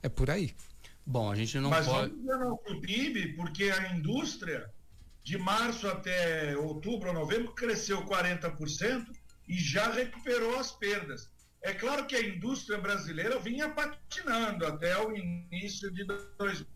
é 0.01 0.09
por 0.09 0.29
aí. 0.29 0.53
Bom, 1.05 1.31
a 1.31 1.35
gente 1.35 1.57
não 1.59 1.69
Mas 1.69 1.87
pode. 1.87 2.13
vamos 2.13 2.25
ver 2.25 2.37
no 2.39 2.81
PIB, 2.81 3.33
porque 3.33 3.65
a 3.65 3.93
indústria, 3.93 4.71
de 5.23 5.37
março 5.37 5.87
até 5.87 6.55
outubro 6.57 7.09
ou 7.09 7.13
novembro, 7.13 7.53
cresceu 7.53 8.05
40% 8.05 9.07
e 9.47 9.57
já 9.57 9.91
recuperou 9.91 10.59
as 10.59 10.71
perdas. 10.71 11.29
É 11.61 11.73
claro 11.73 12.05
que 12.05 12.15
a 12.15 12.21
indústria 12.21 12.77
brasileira 12.77 13.39
vinha 13.39 13.69
patinando 13.69 14.65
até 14.65 14.97
o 14.97 15.15
início 15.15 15.89
de 15.91 16.03
2000, 16.03 16.67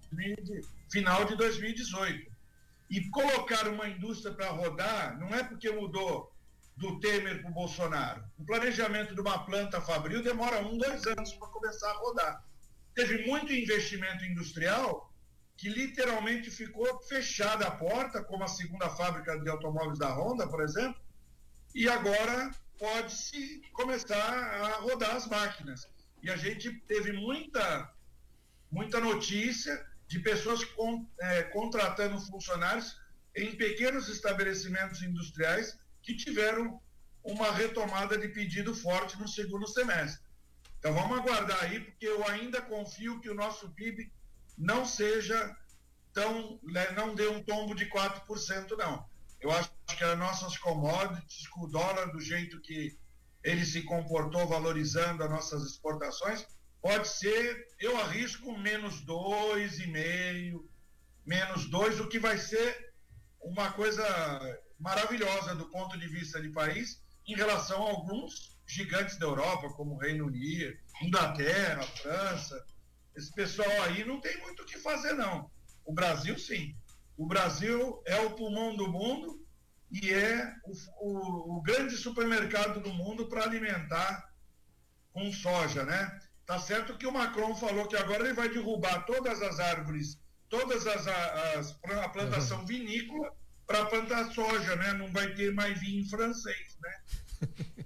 final 0.92 1.26
de 1.26 1.36
2018. 1.36 2.32
E 2.90 3.10
colocar 3.10 3.68
uma 3.68 3.88
indústria 3.90 4.34
para 4.34 4.50
rodar 4.50 5.20
não 5.20 5.28
é 5.30 5.44
porque 5.44 5.70
mudou 5.70 6.32
do 6.78 7.00
Temer 7.00 7.42
para 7.42 7.52
o 7.52 7.54
Bolsonaro. 7.54 8.24
O 8.38 8.46
planejamento 8.46 9.14
de 9.14 9.22
uma 9.22 9.46
planta 9.46 9.82
fabril 9.82 10.24
demora 10.24 10.66
um, 10.66 10.78
dois 10.78 11.06
anos 11.08 11.34
para 11.34 11.48
começar 11.50 11.90
a 11.90 11.98
rodar. 11.98 12.44
Teve 12.94 13.26
muito 13.26 13.52
investimento 13.52 14.24
industrial 14.24 15.12
que 15.58 15.70
literalmente 15.70 16.52
ficou 16.52 17.02
fechada 17.02 17.68
a 17.68 17.72
porta, 17.72 18.24
como 18.24 18.44
a 18.44 18.48
segunda 18.48 18.90
fábrica 18.90 19.40
de 19.40 19.50
automóveis 19.50 19.98
da 19.98 20.14
Honda, 20.14 20.48
por 20.48 20.62
exemplo, 20.62 21.02
e 21.74 21.90
agora 21.90 22.52
pode-se 22.78 23.62
começar 23.74 24.16
a 24.16 24.80
rodar 24.82 25.16
as 25.16 25.28
máquinas. 25.28 25.88
E 26.22 26.30
a 26.30 26.38
gente 26.38 26.72
teve 26.82 27.12
muita, 27.12 27.92
muita 28.72 29.00
notícia 29.00 29.84
de 30.08 30.20
pessoas 30.20 30.64
con- 30.64 31.06
eh, 31.20 31.44
contratando 31.44 32.20
funcionários 32.20 32.96
em 33.36 33.56
pequenos 33.56 34.08
estabelecimentos 34.10 35.02
industriais 35.02 35.78
que 36.02 36.16
tiveram 36.16 36.82
uma 37.24 37.52
retomada 37.52 38.18
de 38.18 38.30
pedido 38.30 38.74
forte 38.74 39.20
no 39.20 39.28
segundo 39.28 39.68
semestre. 39.68 40.26
Então 40.80 40.94
vamos 40.94 41.18
aguardar 41.20 41.62
aí, 41.64 41.80
porque 41.82 42.08
eu 42.08 42.26
ainda 42.28 42.62
confio 42.62 43.20
que 43.20 43.30
o 43.30 43.36
nosso 43.36 43.70
PIB 43.72 44.12
não 44.58 44.86
seja 44.86 45.56
tão. 46.14 46.60
né, 46.64 46.92
não 46.92 47.14
dê 47.14 47.28
um 47.28 47.44
tombo 47.44 47.76
de 47.76 47.86
4%, 47.88 48.78
não. 48.78 49.06
Eu 49.42 49.52
acho 49.52 49.70
que 49.96 50.04
as 50.04 50.18
nossas 50.18 50.58
commodities, 50.58 51.48
com 51.50 51.62
o 51.66 51.68
dólar 51.68 52.12
do 52.12 52.20
jeito 52.20 52.60
que 52.62 52.98
ele 53.44 53.64
se 53.66 53.84
comportou 53.84 54.48
valorizando 54.48 55.24
as 55.24 55.30
nossas 55.30 55.64
exportações, 55.64 56.46
pode 56.82 57.08
ser, 57.08 57.68
eu 57.80 57.98
arrisco 57.98 58.58
menos 58.58 59.06
2,5, 59.06 60.64
menos 61.26 61.70
2, 61.70 62.00
o 62.00 62.08
que 62.08 62.20
vai 62.20 62.38
ser 62.38 62.94
uma 63.42 63.72
coisa 63.72 64.04
maravilhosa 64.80 65.56
do 65.56 65.70
ponto 65.70 65.98
de 65.98 66.08
vista 66.08 66.42
de 66.42 66.50
país 66.50 67.02
em 67.28 67.36
relação 67.36 67.86
a 67.86 67.90
alguns 67.90 68.58
gigantes 68.66 69.18
da 69.18 69.26
Europa, 69.26 69.70
como 69.74 69.96
o 69.96 69.98
Reino 69.98 70.28
Unido, 70.28 70.78
Inglaterra, 71.02 71.84
França. 71.84 72.66
Esse 73.16 73.34
pessoal 73.34 73.70
aí 73.84 74.06
não 74.06 74.22
tem 74.22 74.38
muito 74.42 74.64
o 74.64 74.66
que 74.66 74.78
fazer, 74.78 75.14
não. 75.14 75.50
O 75.86 75.94
Brasil, 75.94 76.38
sim. 76.38 76.76
O 77.18 77.26
Brasil 77.26 78.02
é 78.06 78.20
o 78.22 78.32
pulmão 78.32 78.76
do 78.76 78.92
mundo 78.92 79.46
e 79.92 80.14
é 80.14 80.54
o, 80.66 80.74
o, 81.02 81.58
o 81.58 81.62
grande 81.62 81.96
supermercado 81.96 82.82
do 82.82 82.94
mundo 82.94 83.28
para 83.28 83.44
alimentar 83.44 84.32
com 85.12 85.32
soja, 85.32 85.84
né? 85.84 86.20
Tá 86.48 86.58
certo 86.58 86.98
que 86.98 87.06
o 87.06 87.12
Macron 87.12 87.54
falou 87.58 87.88
que 87.88 87.98
agora 87.98 88.24
ele 88.24 88.34
vai 88.34 88.48
derrubar 88.48 89.06
todas 89.06 89.42
as 89.42 89.60
árvores, 89.60 90.18
todas 90.48 90.88
as, 90.88 91.06
as 91.06 91.78
a 91.84 92.08
plantação 92.08 92.66
vinícola 92.66 93.30
para 93.68 93.86
plantar 93.86 94.32
soja, 94.32 94.78
né? 94.78 94.94
Não 94.94 95.12
vai 95.12 95.34
ter 95.34 95.54
mais 95.54 95.78
vinho 95.78 96.08
francês, 96.10 96.78
né? 96.82 97.86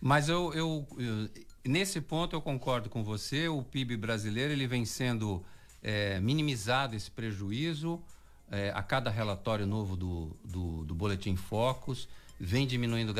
Mas 0.00 0.30
eu, 0.30 0.54
eu, 0.54 0.88
eu, 0.96 1.28
nesse 1.62 2.00
ponto 2.00 2.34
eu 2.34 2.40
concordo 2.40 2.88
com 2.88 3.04
você. 3.04 3.48
O 3.48 3.62
PIB 3.62 3.98
brasileiro 3.98 4.50
ele 4.50 4.66
vem 4.66 4.86
sendo 4.86 5.44
é, 5.82 6.18
minimizado 6.20 6.96
esse 6.96 7.10
prejuízo 7.10 8.02
é, 8.50 8.72
a 8.74 8.82
cada 8.82 9.10
relatório 9.10 9.66
novo 9.66 9.94
do, 9.94 10.34
do, 10.42 10.84
do 10.86 10.94
Boletim 10.94 11.36
Focus, 11.36 12.08
vem 12.40 12.66
diminuindo 12.66 13.12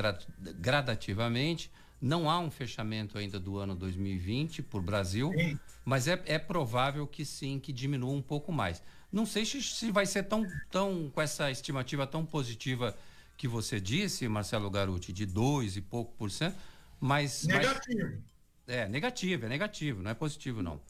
gradativamente. 0.58 1.70
Não 2.00 2.30
há 2.30 2.38
um 2.38 2.50
fechamento 2.50 3.18
ainda 3.18 3.40
do 3.40 3.58
ano 3.58 3.74
2020 3.74 4.62
por 4.62 4.80
Brasil, 4.80 5.32
sim. 5.36 5.58
mas 5.84 6.06
é, 6.06 6.22
é 6.26 6.38
provável 6.38 7.06
que 7.06 7.24
sim, 7.24 7.58
que 7.58 7.72
diminua 7.72 8.12
um 8.12 8.22
pouco 8.22 8.52
mais. 8.52 8.82
Não 9.10 9.26
sei 9.26 9.44
se, 9.44 9.62
se 9.62 9.90
vai 9.90 10.06
ser 10.06 10.24
tão, 10.24 10.46
tão, 10.70 11.10
com 11.12 11.20
essa 11.20 11.50
estimativa 11.50 12.06
tão 12.06 12.24
positiva 12.24 12.96
que 13.36 13.48
você 13.48 13.80
disse, 13.80 14.28
Marcelo 14.28 14.70
Garuti, 14.70 15.12
de 15.12 15.24
2 15.24 15.76
e 15.76 15.80
pouco 15.80 16.12
por 16.16 16.30
cento, 16.30 16.56
mas. 17.00 17.44
Negativo. 17.44 18.22
Mas, 18.66 18.76
é, 18.76 18.86
negativo, 18.86 19.46
é 19.46 19.48
negativo, 19.48 20.02
não 20.02 20.10
é 20.10 20.14
positivo, 20.14 20.62
não. 20.62 20.80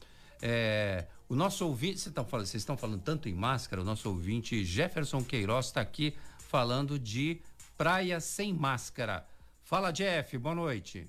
É, 0.41 1.05
o 1.29 1.35
nosso 1.35 1.65
ouvinte, 1.65 1.99
vocês 1.99 2.07
estão, 2.07 2.25
falando, 2.25 2.45
vocês 2.45 2.61
estão 2.61 2.77
falando 2.77 3.01
tanto 3.01 3.29
em 3.29 3.33
máscara, 3.33 3.81
o 3.81 3.85
nosso 3.85 4.09
ouvinte 4.09 4.63
Jefferson 4.65 5.23
Queiroz 5.23 5.67
está 5.67 5.79
aqui 5.79 6.13
falando 6.39 6.99
de 6.99 7.39
praia 7.77 8.19
sem 8.19 8.53
máscara. 8.53 9.25
Fala, 9.69 9.93
Jeff, 9.93 10.35
boa 10.39 10.55
noite. 10.55 11.07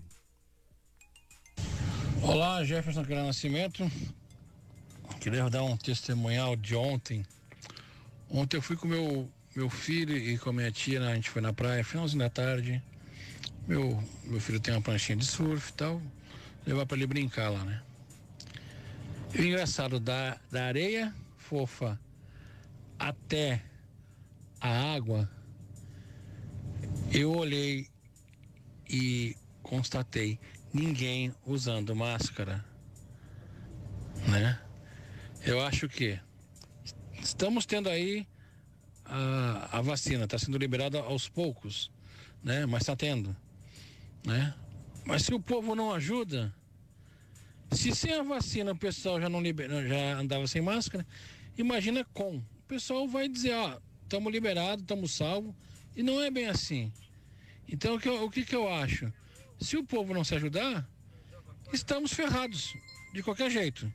Olá, 2.21 2.63
Jefferson 2.63 3.03
Queiroz 3.03 3.29
Nascimento. 3.29 3.91
Queria 5.19 5.49
dar 5.49 5.65
um 5.65 5.79
testemunhal 5.79 6.55
de 6.57 6.77
ontem. 6.77 7.25
Ontem 8.29 8.59
eu 8.59 8.63
fui 8.63 8.77
com 8.77 8.87
meu 8.87 9.33
meu 9.57 9.71
filho 9.71 10.15
e 10.15 10.37
com 10.37 10.51
a 10.51 10.53
minha 10.53 10.71
tia, 10.71 11.01
né? 11.01 11.13
a 11.13 11.15
gente 11.15 11.31
foi 11.31 11.41
na 11.41 11.55
praia, 11.55 11.83
finalzinho 11.83 12.19
da 12.19 12.29
tarde. 12.29 12.83
Meu, 13.67 13.99
meu 14.25 14.39
filho 14.39 14.61
tem 14.61 14.75
uma 14.75 14.83
pranchinha 14.83 15.17
de 15.17 15.25
surf 15.25 15.71
e 15.71 15.73
tal. 15.73 16.03
Levar 16.67 16.85
para 16.85 16.99
ele 16.99 17.07
brincar 17.07 17.49
lá, 17.49 17.65
né? 17.65 17.83
E 19.35 19.41
o 19.41 19.45
engraçado, 19.47 19.99
da, 19.99 20.39
da 20.51 20.67
areia 20.67 21.15
fofa 21.39 21.99
até 22.99 23.63
a 24.61 24.95
água, 24.95 25.27
eu 27.11 27.33
olhei 27.33 27.90
e 28.91 29.37
constatei 29.63 30.39
ninguém 30.73 31.33
usando 31.47 31.95
máscara, 31.95 32.65
né? 34.29 34.61
Eu 35.45 35.65
acho 35.65 35.89
que 35.89 36.19
estamos 37.23 37.65
tendo 37.65 37.89
aí 37.89 38.27
a, 39.05 39.79
a 39.79 39.81
vacina, 39.81 40.25
está 40.25 40.39
sendo 40.39 40.59
liberada 40.59 40.99
aos 40.99 41.29
poucos, 41.29 41.91
né? 42.43 42.67
Mas 42.67 42.83
está 42.83 42.97
tendo, 42.97 43.35
né? 44.27 44.55
Mas 45.05 45.23
se 45.23 45.33
o 45.33 45.41
povo 45.41 45.75
não 45.77 45.93
ajuda, 45.95 46.53
se 47.71 47.95
sem 47.95 48.13
a 48.15 48.23
vacina 48.25 48.73
o 48.73 48.77
pessoal 48.77 49.21
já 49.21 49.29
não 49.29 49.41
libera, 49.41 49.87
já 49.87 50.19
andava 50.19 50.47
sem 50.49 50.61
máscara, 50.61 51.07
imagina 51.57 52.05
com. 52.13 52.39
O 52.39 52.45
pessoal 52.67 53.07
vai 53.07 53.29
dizer, 53.29 53.55
ó, 53.55 53.79
estamos 54.03 54.33
liberados, 54.33 54.83
estamos 54.83 55.13
salvos. 55.13 55.55
E 55.97 56.03
não 56.03 56.21
é 56.21 56.31
bem 56.31 56.47
assim. 56.47 56.93
Então 57.71 57.95
o 57.95 58.01
que, 58.01 58.09
eu, 58.09 58.25
o 58.25 58.31
que, 58.31 58.45
que 58.45 58.55
eu 58.55 58.69
acho? 58.69 59.13
Se 59.61 59.77
o 59.77 59.85
povo 59.85 60.13
não 60.13 60.25
se 60.25 60.35
ajudar, 60.35 60.89
estamos 61.73 62.13
ferrados, 62.13 62.75
de 63.13 63.23
qualquer 63.23 63.51
jeito. 63.51 63.91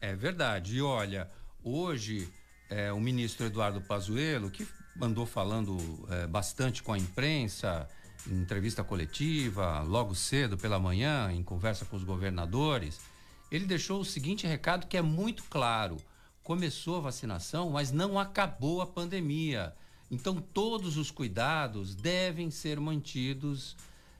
É 0.00 0.14
verdade. 0.14 0.76
E 0.76 0.82
olha, 0.82 1.28
hoje 1.62 2.28
é, 2.70 2.92
o 2.92 3.00
ministro 3.00 3.46
Eduardo 3.46 3.80
Pazuello, 3.80 4.50
que 4.50 4.66
andou 5.00 5.26
falando 5.26 5.76
é, 6.10 6.26
bastante 6.26 6.82
com 6.82 6.92
a 6.92 6.98
imprensa, 6.98 7.88
em 8.26 8.40
entrevista 8.40 8.84
coletiva, 8.84 9.80
logo 9.80 10.14
cedo 10.14 10.56
pela 10.56 10.78
manhã, 10.78 11.32
em 11.32 11.42
conversa 11.42 11.84
com 11.84 11.96
os 11.96 12.04
governadores, 12.04 13.00
ele 13.50 13.66
deixou 13.66 14.00
o 14.00 14.04
seguinte 14.04 14.46
recado 14.46 14.86
que 14.86 14.96
é 14.96 15.02
muito 15.02 15.44
claro: 15.44 15.96
começou 16.42 16.98
a 16.98 17.00
vacinação, 17.00 17.70
mas 17.70 17.90
não 17.90 18.18
acabou 18.18 18.80
a 18.80 18.86
pandemia. 18.86 19.74
Então, 20.10 20.40
todos 20.40 20.96
os 20.96 21.10
cuidados 21.10 21.94
devem 21.94 22.50
ser 22.50 22.78
mantidos, 22.78 23.76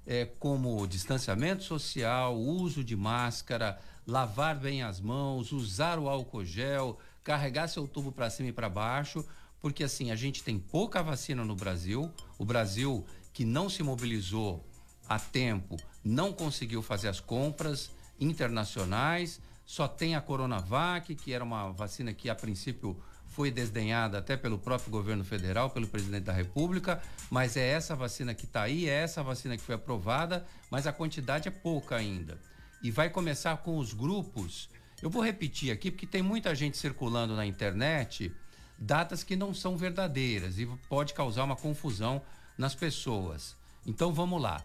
é, 0.06 0.24
como 0.24 0.86
distanciamento 0.86 1.62
social, 1.62 2.36
uso 2.38 2.82
de 2.82 2.96
máscara, 2.96 3.78
lavar 4.06 4.58
bem 4.58 4.82
as 4.82 5.00
mãos, 5.00 5.52
usar 5.52 5.98
o 5.98 6.08
álcool 6.08 6.44
gel, 6.44 6.98
carregar 7.22 7.68
seu 7.68 7.88
tubo 7.88 8.12
para 8.12 8.28
cima 8.30 8.50
e 8.50 8.52
para 8.52 8.68
baixo, 8.68 9.24
porque 9.60 9.82
assim, 9.82 10.10
a 10.10 10.16
gente 10.16 10.42
tem 10.42 10.58
pouca 10.58 11.02
vacina 11.02 11.44
no 11.44 11.56
Brasil, 11.56 12.12
o 12.38 12.44
Brasil 12.44 13.04
que 13.32 13.44
não 13.44 13.70
se 13.70 13.82
mobilizou 13.82 14.64
a 15.08 15.18
tempo, 15.18 15.76
não 16.04 16.32
conseguiu 16.32 16.82
fazer 16.82 17.08
as 17.08 17.20
compras 17.20 17.90
internacionais, 18.20 19.40
só 19.64 19.88
tem 19.88 20.14
a 20.14 20.20
Coronavac, 20.20 21.14
que 21.14 21.32
era 21.32 21.42
uma 21.42 21.70
vacina 21.72 22.12
que 22.12 22.28
a 22.28 22.34
princípio 22.34 22.96
foi 23.34 23.50
desdenhada 23.50 24.18
até 24.18 24.36
pelo 24.36 24.58
próprio 24.58 24.90
governo 24.90 25.24
federal, 25.24 25.68
pelo 25.68 25.88
presidente 25.88 26.24
da 26.24 26.32
República, 26.32 27.02
mas 27.28 27.56
é 27.56 27.68
essa 27.68 27.96
vacina 27.96 28.32
que 28.32 28.44
está 28.44 28.62
aí, 28.62 28.88
é 28.88 29.02
essa 29.02 29.22
vacina 29.22 29.56
que 29.56 29.62
foi 29.62 29.74
aprovada, 29.74 30.46
mas 30.70 30.86
a 30.86 30.92
quantidade 30.92 31.48
é 31.48 31.50
pouca 31.50 31.96
ainda. 31.96 32.38
E 32.82 32.90
vai 32.90 33.10
começar 33.10 33.56
com 33.56 33.76
os 33.78 33.92
grupos. 33.92 34.68
Eu 35.02 35.10
vou 35.10 35.22
repetir 35.22 35.72
aqui, 35.72 35.90
porque 35.90 36.06
tem 36.06 36.22
muita 36.22 36.54
gente 36.54 36.78
circulando 36.78 37.34
na 37.34 37.44
internet 37.44 38.32
datas 38.78 39.24
que 39.24 39.34
não 39.34 39.52
são 39.52 39.76
verdadeiras 39.76 40.58
e 40.58 40.66
pode 40.88 41.12
causar 41.12 41.44
uma 41.44 41.56
confusão 41.56 42.22
nas 42.56 42.74
pessoas. 42.74 43.56
Então 43.84 44.12
vamos 44.12 44.40
lá. 44.40 44.64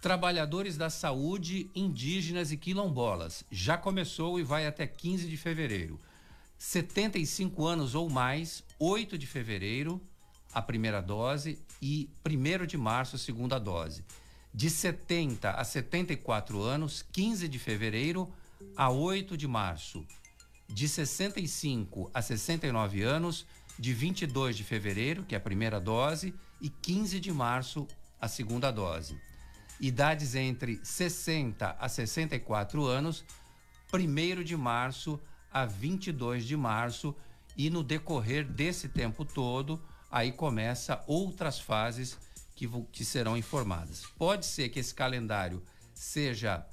Trabalhadores 0.00 0.76
da 0.76 0.90
saúde 0.90 1.70
indígenas 1.74 2.50
e 2.50 2.56
quilombolas. 2.56 3.44
Já 3.50 3.76
começou 3.76 4.40
e 4.40 4.42
vai 4.42 4.66
até 4.66 4.86
15 4.86 5.28
de 5.28 5.36
fevereiro. 5.36 5.98
75 6.58 7.66
anos 7.66 7.94
ou 7.94 8.08
mais, 8.08 8.64
8 8.78 9.18
de 9.18 9.26
fevereiro, 9.26 10.00
a 10.52 10.62
primeira 10.62 11.02
dose 11.02 11.58
e 11.82 12.08
1 12.26 12.66
de 12.66 12.78
março, 12.78 13.18
segunda 13.18 13.58
dose. 13.58 14.04
De 14.52 14.70
70 14.70 15.50
a 15.50 15.62
74 15.62 16.62
anos, 16.62 17.04
15 17.12 17.46
de 17.46 17.58
fevereiro 17.58 18.32
a 18.74 18.90
8 18.90 19.36
de 19.36 19.46
março. 19.46 20.04
De 20.66 20.88
65 20.88 22.10
a 22.14 22.22
69 22.22 23.02
anos, 23.02 23.46
de 23.78 23.92
22 23.92 24.56
de 24.56 24.64
fevereiro, 24.64 25.24
que 25.24 25.34
é 25.34 25.38
a 25.38 25.40
primeira 25.40 25.78
dose, 25.78 26.34
e 26.60 26.70
15 26.70 27.20
de 27.20 27.30
março, 27.30 27.86
a 28.18 28.26
segunda 28.26 28.70
dose. 28.70 29.20
Idades 29.78 30.34
entre 30.34 30.80
60 30.82 31.76
a 31.78 31.88
64 31.88 32.82
anos, 32.86 33.24
1 33.92 34.42
de 34.42 34.56
março 34.56 35.20
a 35.56 35.64
22 35.64 36.44
de 36.44 36.54
março, 36.54 37.16
e 37.56 37.70
no 37.70 37.82
decorrer 37.82 38.44
desse 38.44 38.90
tempo 38.90 39.24
todo, 39.24 39.82
aí 40.10 40.30
começa 40.30 41.02
outras 41.06 41.58
fases 41.58 42.18
que, 42.54 42.68
que 42.92 43.06
serão 43.06 43.38
informadas. 43.38 44.04
Pode 44.18 44.44
ser 44.44 44.68
que 44.68 44.78
esse 44.78 44.94
calendário 44.94 45.62
seja 45.94 46.66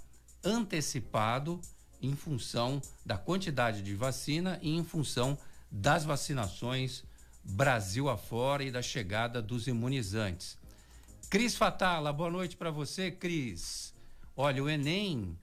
antecipado 0.44 1.62
em 2.02 2.14
função 2.14 2.82
da 3.06 3.18
quantidade 3.18 3.82
de 3.82 3.96
vacina 3.96 4.60
e 4.62 4.76
em 4.76 4.84
função 4.84 5.38
das 5.72 6.04
vacinações 6.04 7.06
Brasil 7.42 8.10
afora 8.10 8.66
e 8.66 8.72
da 8.72 8.82
chegada 8.82 9.42
dos 9.42 9.66
imunizantes. 9.66 10.58
Cris 11.30 11.56
Fatala, 11.56 12.12
boa 12.12 12.30
noite 12.30 12.58
para 12.58 12.70
você, 12.70 13.10
Cris. 13.10 13.94
Olha, 14.36 14.62
o 14.62 14.70
Enem 14.70 15.38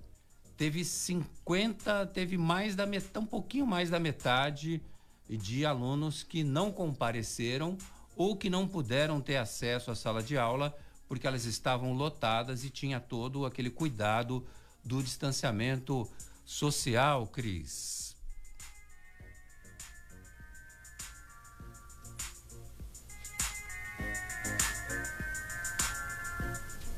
teve 0.61 0.85
50, 0.85 2.09
teve 2.09 2.37
mais 2.37 2.77
da 2.77 2.85
metade, 2.85 3.19
um 3.19 3.25
pouquinho 3.25 3.67
mais 3.67 3.89
da 3.89 3.99
metade 3.99 4.83
de 5.27 5.65
alunos 5.65 6.23
que 6.23 6.45
não 6.45 6.71
compareceram 6.71 7.79
ou 8.15 8.37
que 8.37 8.51
não 8.51 8.69
puderam 8.69 9.23
ter 9.23 9.39
acesso 9.39 9.91
à 9.91 9.95
sala 9.95 10.23
de 10.23 10.37
aula 10.37 10.77
porque 11.09 11.27
elas 11.27 11.47
estavam 11.47 11.95
lotadas 11.95 12.63
e 12.63 12.69
tinha 12.69 13.01
todo 13.01 13.47
aquele 13.47 13.71
cuidado 13.71 14.47
do 14.85 15.03
distanciamento 15.03 16.07
social, 16.45 17.27
Cris. 17.29 18.10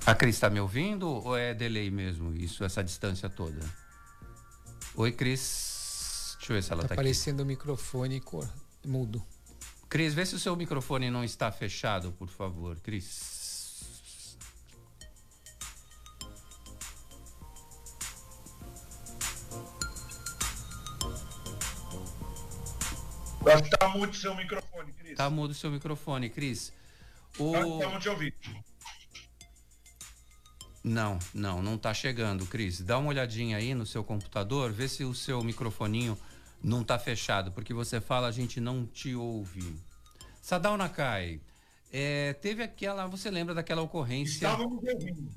A 0.05 0.15
Cris 0.15 0.35
está 0.35 0.51
me 0.51 0.61
ouvindo 0.61 1.09
ou 1.09 1.37
é 1.37 1.55
delay 1.55 1.91
mesmo, 1.91 2.35
isso, 2.35 2.65
essa 2.65 2.83
distância 2.83 3.29
toda? 3.31 3.61
Oi, 4.97 5.13
Cris. 5.13 6.37
Deixa 6.39 6.53
eu 6.53 6.57
ver 6.57 6.63
se 6.63 6.73
ela 6.73 6.81
Tá 6.83 6.87
está 6.87 6.95
aqui. 6.95 7.01
aparecendo 7.01 7.41
o 7.41 7.47
microfone 7.47 8.21
cor, 8.21 8.49
mudo. 8.85 9.23
Cris, 9.89 10.13
vê 10.15 10.27
se 10.27 10.35
o 10.35 10.39
seu 10.39 10.57
microfone 10.57 11.11
não 11.11 11.23
está 11.23 11.53
fechado, 11.53 12.13
por 12.13 12.29
favor, 12.29 12.77
Cris. 12.81 13.87
Acho 23.47 23.63
que 23.65 23.71
tá 23.71 23.89
muito 23.89 24.17
seu 24.17 24.35
microfone, 24.37 24.93
Cris. 24.93 25.17
Tá 25.17 25.29
mudo 25.29 25.51
o 25.51 25.55
seu 25.55 25.71
microfone, 25.71 26.31
Cris. 26.31 26.73
O... 27.39 27.53
Tá, 27.53 27.61
Estamos 27.67 28.03
te 28.03 28.09
ouvindo. 28.09 28.35
Não, 30.85 31.19
não, 31.33 31.63
não 31.63 31.79
tá 31.79 31.95
chegando, 31.95 32.45
Cris. 32.47 32.81
Dá 32.81 32.99
uma 32.99 33.11
olhadinha 33.11 33.57
aí 33.57 33.75
no 33.75 33.87
seu 33.87 34.03
computador, 34.03 34.73
vê 34.73 34.89
se 34.89 35.05
o 35.05 35.15
seu 35.15 35.43
microfoninho 35.43 36.19
não 36.63 36.83
tá 36.83 36.99
fechado, 36.99 37.53
porque 37.53 37.73
você 37.73 38.01
fala, 38.01 38.29
a 38.29 38.33
gente 38.33 38.61
não 38.61 38.85
te 38.87 39.15
ouve. 39.15 39.79
Sadal 40.41 40.77
Nakai, 40.77 41.41
é, 41.93 42.33
teve 42.35 42.63
aquela, 42.63 43.07
você 43.07 43.31
lembra 43.31 43.55
daquela 43.55 43.83
ocorrência? 43.83 44.47
Estávamos 44.47 44.83
ouvindo. 44.83 45.31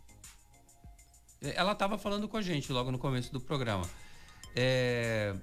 Ela 1.41 1.73
estava 1.73 1.97
falando 1.97 2.27
com 2.27 2.37
a 2.37 2.41
gente 2.41 2.71
logo 2.71 2.91
no 2.91 2.97
começo 2.97 3.31
do 3.31 3.39
programa. 3.39 3.87
É, 4.55 5.35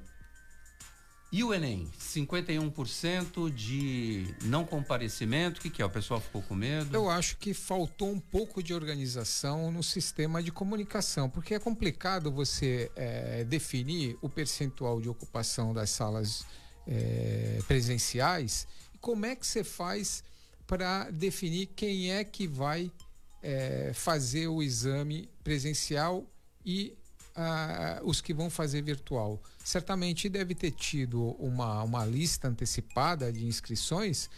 E 1.33 1.43
o 1.43 1.55
Enem? 1.55 1.91
51% 1.99 3.51
de 3.51 4.27
não 4.43 4.67
comparecimento. 4.67 5.59
O 5.59 5.63
que, 5.63 5.71
que 5.71 5.81
é? 5.81 5.85
O 5.85 5.89
pessoal 5.89 6.21
ficou 6.21 6.43
com 6.43 6.55
medo? 6.55 6.95
Eu 6.95 7.09
acho 7.09 7.39
que 7.39 7.55
faltou 7.55 8.11
um 8.11 8.21
pouco 8.21 8.63
de 8.63 8.75
organização 8.75 9.73
no 9.73 9.83
sistema 9.83 10.43
de 10.43 10.53
comunicação, 10.53 11.31
porque 11.31 11.55
é 11.55 11.59
complicado 11.59 12.31
você 12.31 12.93
eh, 12.95 13.45
definir 13.45 14.19
o 14.21 14.29
percentual 14.29 15.01
de 15.01 15.09
ocupação 15.09 15.73
das 15.73 15.89
salas 15.89 16.45
eh, 16.87 17.61
presenciais. 17.67 18.69
E 18.95 18.99
como 18.99 19.25
é 19.25 19.35
que 19.35 19.47
você 19.47 19.65
faz 19.65 20.23
para 20.67 21.11
definir 21.11 21.69
quem 21.75 22.13
é 22.13 22.25
que 22.25 22.47
vai 22.47 22.93
eh, 23.43 23.93
fazer 23.95 24.49
o 24.49 24.63
exame 24.63 25.31
presencial 25.43 26.27
e 26.63 26.95
ah, 27.35 28.01
os 28.05 28.21
que 28.21 28.35
vão 28.35 28.51
fazer 28.51 28.83
virtual. 28.83 29.41
Certamente 29.65 30.29
deve 30.29 30.55
ter 30.55 30.71
tido 30.71 31.31
uma, 31.39 31.83
uma 31.83 32.05
lista 32.05 32.49
antecipada 32.49 33.33
de 33.33 33.47
inscrições, 33.47 34.29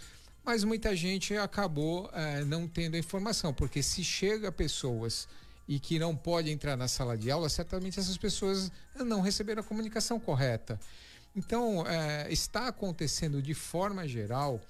mas 0.44 0.62
muita 0.62 0.94
gente 0.94 1.34
acabou 1.36 2.10
eh, 2.12 2.44
não 2.44 2.68
tendo 2.68 2.96
a 2.96 2.98
informação, 2.98 3.54
porque 3.54 3.82
se 3.82 4.04
chega 4.04 4.52
pessoas 4.52 5.26
e 5.66 5.80
que 5.80 5.98
não 5.98 6.14
podem 6.14 6.52
entrar 6.52 6.76
na 6.76 6.86
sala 6.86 7.16
de 7.16 7.30
aula, 7.30 7.48
certamente 7.48 7.98
essas 7.98 8.18
pessoas 8.18 8.70
não 8.94 9.22
receberam 9.22 9.62
a 9.62 9.64
comunicação 9.64 10.20
correta. 10.20 10.78
Então, 11.34 11.84
eh, 11.86 12.26
está 12.30 12.68
acontecendo 12.68 13.40
de 13.40 13.54
forma 13.54 14.06
geral 14.06 14.60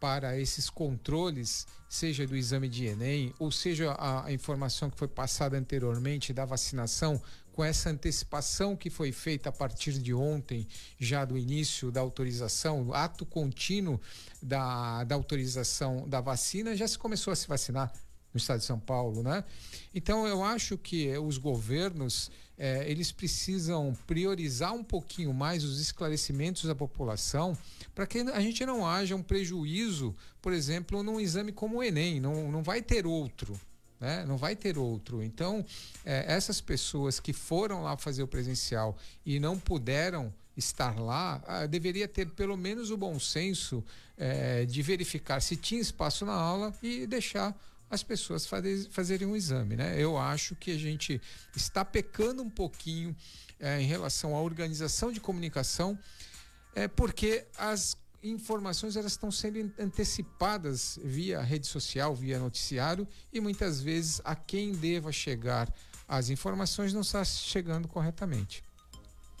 para 0.00 0.38
esses 0.38 0.68
controles, 0.68 1.66
seja 1.88 2.26
do 2.26 2.34
exame 2.34 2.68
de 2.68 2.86
Enem, 2.86 3.34
ou 3.38 3.52
seja 3.52 3.92
a, 3.92 4.26
a 4.26 4.32
informação 4.32 4.90
que 4.90 4.98
foi 4.98 5.06
passada 5.06 5.56
anteriormente 5.56 6.32
da 6.32 6.44
vacinação, 6.44 7.22
com 7.52 7.64
essa 7.64 7.90
antecipação 7.90 8.76
que 8.76 8.90
foi 8.90 9.12
feita 9.12 9.48
a 9.48 9.52
partir 9.52 9.92
de 9.92 10.14
ontem, 10.14 10.66
já 10.98 11.24
do 11.24 11.36
início 11.36 11.90
da 11.90 12.00
autorização, 12.00 12.82
o 12.82 12.94
ato 12.94 13.26
contínuo 13.26 14.00
da, 14.42 15.04
da 15.04 15.14
autorização 15.14 16.08
da 16.08 16.20
vacina, 16.20 16.76
já 16.76 16.86
se 16.86 16.98
começou 16.98 17.32
a 17.32 17.36
se 17.36 17.46
vacinar 17.46 17.92
no 18.32 18.38
estado 18.38 18.60
de 18.60 18.64
São 18.64 18.78
Paulo, 18.78 19.22
né? 19.22 19.44
Então 19.94 20.26
eu 20.26 20.42
acho 20.44 20.78
que 20.78 21.16
os 21.18 21.36
governos 21.36 22.30
eh, 22.56 22.84
eles 22.88 23.10
precisam 23.10 23.96
priorizar 24.06 24.72
um 24.72 24.84
pouquinho 24.84 25.32
mais 25.32 25.64
os 25.64 25.80
esclarecimentos 25.80 26.64
da 26.64 26.74
população 26.74 27.56
para 27.94 28.06
que 28.06 28.18
a 28.20 28.40
gente 28.40 28.64
não 28.64 28.86
haja 28.86 29.16
um 29.16 29.22
prejuízo, 29.22 30.14
por 30.40 30.52
exemplo, 30.52 31.02
num 31.02 31.18
exame 31.18 31.52
como 31.52 31.78
o 31.78 31.82
Enem, 31.82 32.20
não, 32.20 32.52
não 32.52 32.62
vai 32.62 32.80
ter 32.80 33.06
outro. 33.06 33.58
Né? 34.00 34.24
Não 34.26 34.36
vai 34.36 34.56
ter 34.56 34.78
outro. 34.78 35.22
Então, 35.22 35.64
eh, 36.04 36.24
essas 36.26 36.60
pessoas 36.60 37.20
que 37.20 37.32
foram 37.32 37.82
lá 37.82 37.96
fazer 37.96 38.22
o 38.22 38.26
presencial 38.26 38.96
e 39.26 39.38
não 39.38 39.58
puderam 39.58 40.32
estar 40.56 40.98
lá, 40.98 41.42
ah, 41.46 41.66
deveria 41.66 42.08
ter 42.08 42.30
pelo 42.30 42.56
menos 42.56 42.90
o 42.90 42.96
bom 42.96 43.18
senso 43.20 43.84
eh, 44.16 44.64
de 44.64 44.82
verificar 44.82 45.40
se 45.40 45.56
tinha 45.56 45.80
espaço 45.80 46.24
na 46.24 46.32
aula 46.32 46.72
e 46.82 47.06
deixar 47.06 47.54
as 47.90 48.02
pessoas 48.02 48.46
fazer, 48.46 48.88
fazerem 48.90 49.26
um 49.26 49.36
exame, 49.36 49.76
né? 49.76 50.00
Eu 50.00 50.16
acho 50.16 50.54
que 50.54 50.70
a 50.70 50.78
gente 50.78 51.20
está 51.56 51.84
pecando 51.84 52.42
um 52.42 52.48
pouquinho 52.48 53.14
eh, 53.58 53.82
em 53.82 53.86
relação 53.86 54.34
à 54.36 54.40
organização 54.40 55.10
de 55.12 55.20
comunicação, 55.20 55.98
é 56.74 56.86
porque 56.86 57.44
as 57.58 57.96
informações 58.22 58.96
elas 58.96 59.12
estão 59.12 59.30
sendo 59.30 59.72
antecipadas 59.78 60.98
via 61.02 61.40
rede 61.40 61.66
social, 61.66 62.14
via 62.14 62.38
noticiário 62.38 63.06
e 63.32 63.40
muitas 63.40 63.80
vezes 63.80 64.20
a 64.24 64.34
quem 64.34 64.72
deva 64.72 65.10
chegar 65.10 65.72
as 66.06 66.28
informações 66.28 66.92
não 66.92 67.02
está 67.02 67.24
chegando 67.24 67.86
corretamente. 67.86 68.62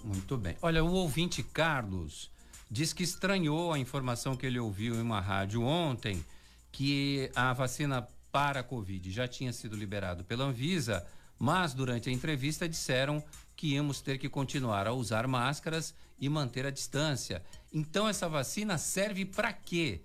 Muito 0.04 0.36
bem. 0.36 0.56
Olha, 0.62 0.82
o 0.84 0.92
ouvinte 0.92 1.42
Carlos 1.42 2.30
diz 2.70 2.92
que 2.92 3.02
estranhou 3.02 3.72
a 3.72 3.78
informação 3.78 4.36
que 4.36 4.46
ele 4.46 4.58
ouviu 4.58 4.94
em 4.94 5.00
uma 5.00 5.20
rádio 5.20 5.62
ontem 5.62 6.24
que 6.70 7.30
a 7.34 7.52
vacina 7.52 8.06
para 8.30 8.60
a 8.60 8.62
Covid 8.62 9.10
já 9.10 9.26
tinha 9.26 9.52
sido 9.52 9.76
liberado 9.76 10.24
pela 10.24 10.44
Anvisa, 10.44 11.04
mas 11.38 11.74
durante 11.74 12.08
a 12.08 12.12
entrevista 12.12 12.68
disseram 12.68 13.22
que 13.56 13.74
íamos 13.74 14.00
ter 14.00 14.18
que 14.18 14.28
continuar 14.28 14.86
a 14.86 14.92
usar 14.92 15.26
máscaras 15.26 15.94
e 16.20 16.28
manter 16.28 16.66
a 16.66 16.70
distância. 16.70 17.42
Então 17.72 18.06
essa 18.06 18.28
vacina 18.28 18.76
serve 18.78 19.24
para 19.24 19.52
quê? 19.52 20.00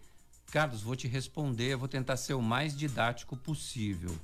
Carlos, 0.52 0.82
vou 0.82 0.96
te 0.96 1.08
responder, 1.08 1.76
vou 1.76 1.88
tentar 1.88 2.18
ser 2.18 2.34
o 2.34 2.42
mais 2.42 2.76
didático 2.76 3.36
possível. 3.36 4.16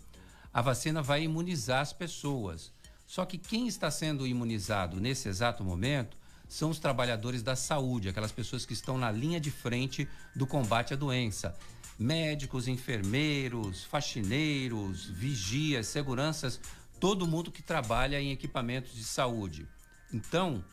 A 0.53 0.61
vacina 0.61 1.01
vai 1.01 1.23
imunizar 1.23 1.81
as 1.81 1.91
pessoas. 1.91 2.71
Só 3.05 3.25
que 3.25 3.37
quem 3.37 3.67
está 3.67 3.91
sendo 3.91 4.25
imunizado 4.25 4.99
nesse 4.99 5.27
exato 5.27 5.63
momento 5.63 6.17
são 6.47 6.69
os 6.69 6.79
trabalhadores 6.79 7.43
da 7.43 7.55
saúde, 7.55 8.09
aquelas 8.09 8.31
pessoas 8.31 8.65
que 8.65 8.73
estão 8.73 8.97
na 8.97 9.11
linha 9.11 9.39
de 9.39 9.51
frente 9.51 10.07
do 10.35 10.47
combate 10.47 10.93
à 10.93 10.97
doença 10.97 11.57
médicos, 12.01 12.67
enfermeiros, 12.67 13.83
faxineiros, 13.83 15.05
vigias, 15.05 15.85
seguranças, 15.85 16.59
todo 16.99 17.27
mundo 17.27 17.51
que 17.51 17.61
trabalha 17.61 18.19
em 18.19 18.31
equipamentos 18.31 18.95
de 18.95 19.03
saúde. 19.03 19.67
Então, 20.11 20.63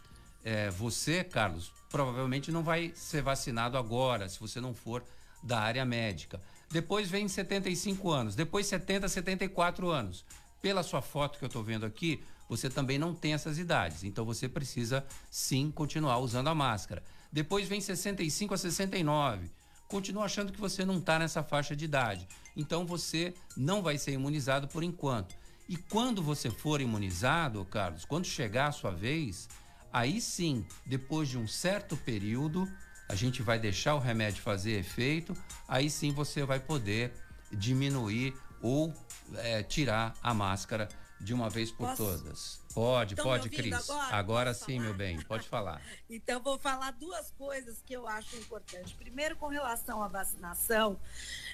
é, 0.44 0.70
você, 0.70 1.24
Carlos, 1.24 1.72
provavelmente 1.90 2.50
não 2.50 2.62
vai 2.62 2.92
ser 2.94 3.22
vacinado 3.22 3.76
agora, 3.76 4.28
se 4.28 4.38
você 4.38 4.60
não 4.60 4.74
for 4.74 5.04
da 5.42 5.60
área 5.60 5.84
médica. 5.84 6.40
Depois 6.70 7.08
vem 7.08 7.28
75 7.28 8.10
anos, 8.10 8.34
depois 8.34 8.66
70, 8.66 9.08
74 9.08 9.88
anos. 9.88 10.24
Pela 10.60 10.82
sua 10.82 11.00
foto 11.00 11.38
que 11.38 11.44
eu 11.44 11.48
estou 11.48 11.62
vendo 11.62 11.86
aqui, 11.86 12.22
você 12.48 12.68
também 12.68 12.98
não 12.98 13.14
tem 13.14 13.34
essas 13.34 13.58
idades, 13.58 14.04
então 14.04 14.24
você 14.24 14.48
precisa 14.48 15.04
sim 15.30 15.70
continuar 15.70 16.18
usando 16.18 16.48
a 16.48 16.54
máscara. 16.54 17.02
Depois 17.32 17.68
vem 17.68 17.80
65 17.80 18.54
a 18.54 18.58
69 18.58 19.50
continua 19.88 20.26
achando 20.26 20.52
que 20.52 20.60
você 20.60 20.84
não 20.84 20.98
está 20.98 21.18
nessa 21.18 21.42
faixa 21.42 21.74
de 21.74 21.86
idade. 21.86 22.28
Então 22.54 22.86
você 22.86 23.34
não 23.56 23.82
vai 23.82 23.96
ser 23.96 24.12
imunizado 24.12 24.68
por 24.68 24.84
enquanto. 24.84 25.34
E 25.68 25.76
quando 25.76 26.22
você 26.22 26.50
for 26.50 26.80
imunizado, 26.80 27.64
Carlos, 27.64 28.04
quando 28.04 28.26
chegar 28.26 28.68
a 28.68 28.72
sua 28.72 28.90
vez, 28.90 29.48
aí 29.92 30.20
sim, 30.20 30.66
depois 30.84 31.28
de 31.28 31.38
um 31.38 31.46
certo 31.46 31.96
período, 31.96 32.70
a 33.08 33.14
gente 33.14 33.42
vai 33.42 33.58
deixar 33.58 33.94
o 33.94 33.98
remédio 33.98 34.42
fazer 34.42 34.78
efeito, 34.78 35.34
aí 35.66 35.88
sim 35.88 36.12
você 36.12 36.44
vai 36.44 36.60
poder 36.60 37.12
diminuir 37.50 38.34
ou 38.60 38.92
é, 39.36 39.62
tirar 39.62 40.14
a 40.22 40.34
máscara 40.34 40.88
de 41.20 41.34
uma 41.34 41.50
vez 41.50 41.70
por 41.70 41.88
Posso? 41.88 42.04
todas. 42.04 42.60
Pode, 42.72 43.16
Tão 43.16 43.24
pode, 43.24 43.50
Cris. 43.50 43.72
agora? 43.90 44.14
Agora 44.14 44.54
sim, 44.54 44.76
falar? 44.76 44.84
meu 44.84 44.94
bem, 44.94 45.20
pode 45.22 45.48
falar. 45.48 45.82
Então, 46.08 46.40
vou 46.40 46.58
falar 46.58 46.92
duas 46.92 47.30
coisas 47.32 47.82
que 47.84 47.92
eu 47.92 48.06
acho 48.06 48.36
importantes. 48.36 48.92
Primeiro, 48.92 49.36
com 49.36 49.48
relação 49.48 50.02
à 50.02 50.08
vacinação, 50.08 50.98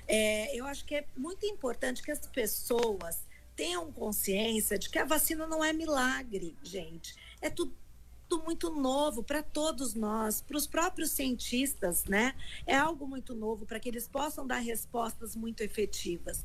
é, 0.06 0.54
eu 0.54 0.66
acho 0.66 0.84
que 0.84 0.96
é 0.96 1.06
muito 1.16 1.46
importante 1.46 2.02
que 2.02 2.10
as 2.10 2.26
pessoas 2.26 3.24
tenham 3.56 3.90
consciência 3.92 4.78
de 4.78 4.90
que 4.90 4.98
a 4.98 5.04
vacina 5.04 5.46
não 5.46 5.64
é 5.64 5.72
milagre, 5.72 6.56
gente. 6.62 7.14
É 7.40 7.48
tudo 7.48 7.74
muito 8.30 8.70
novo 8.70 9.22
para 9.22 9.42
todos 9.42 9.94
nós, 9.94 10.40
para 10.40 10.56
os 10.56 10.66
próprios 10.66 11.10
cientistas, 11.10 12.04
né? 12.04 12.34
É 12.66 12.76
algo 12.76 13.06
muito 13.06 13.34
novo 13.34 13.66
para 13.66 13.78
que 13.78 13.88
eles 13.88 14.08
possam 14.08 14.46
dar 14.46 14.58
respostas 14.58 15.36
muito 15.36 15.62
efetivas. 15.62 16.44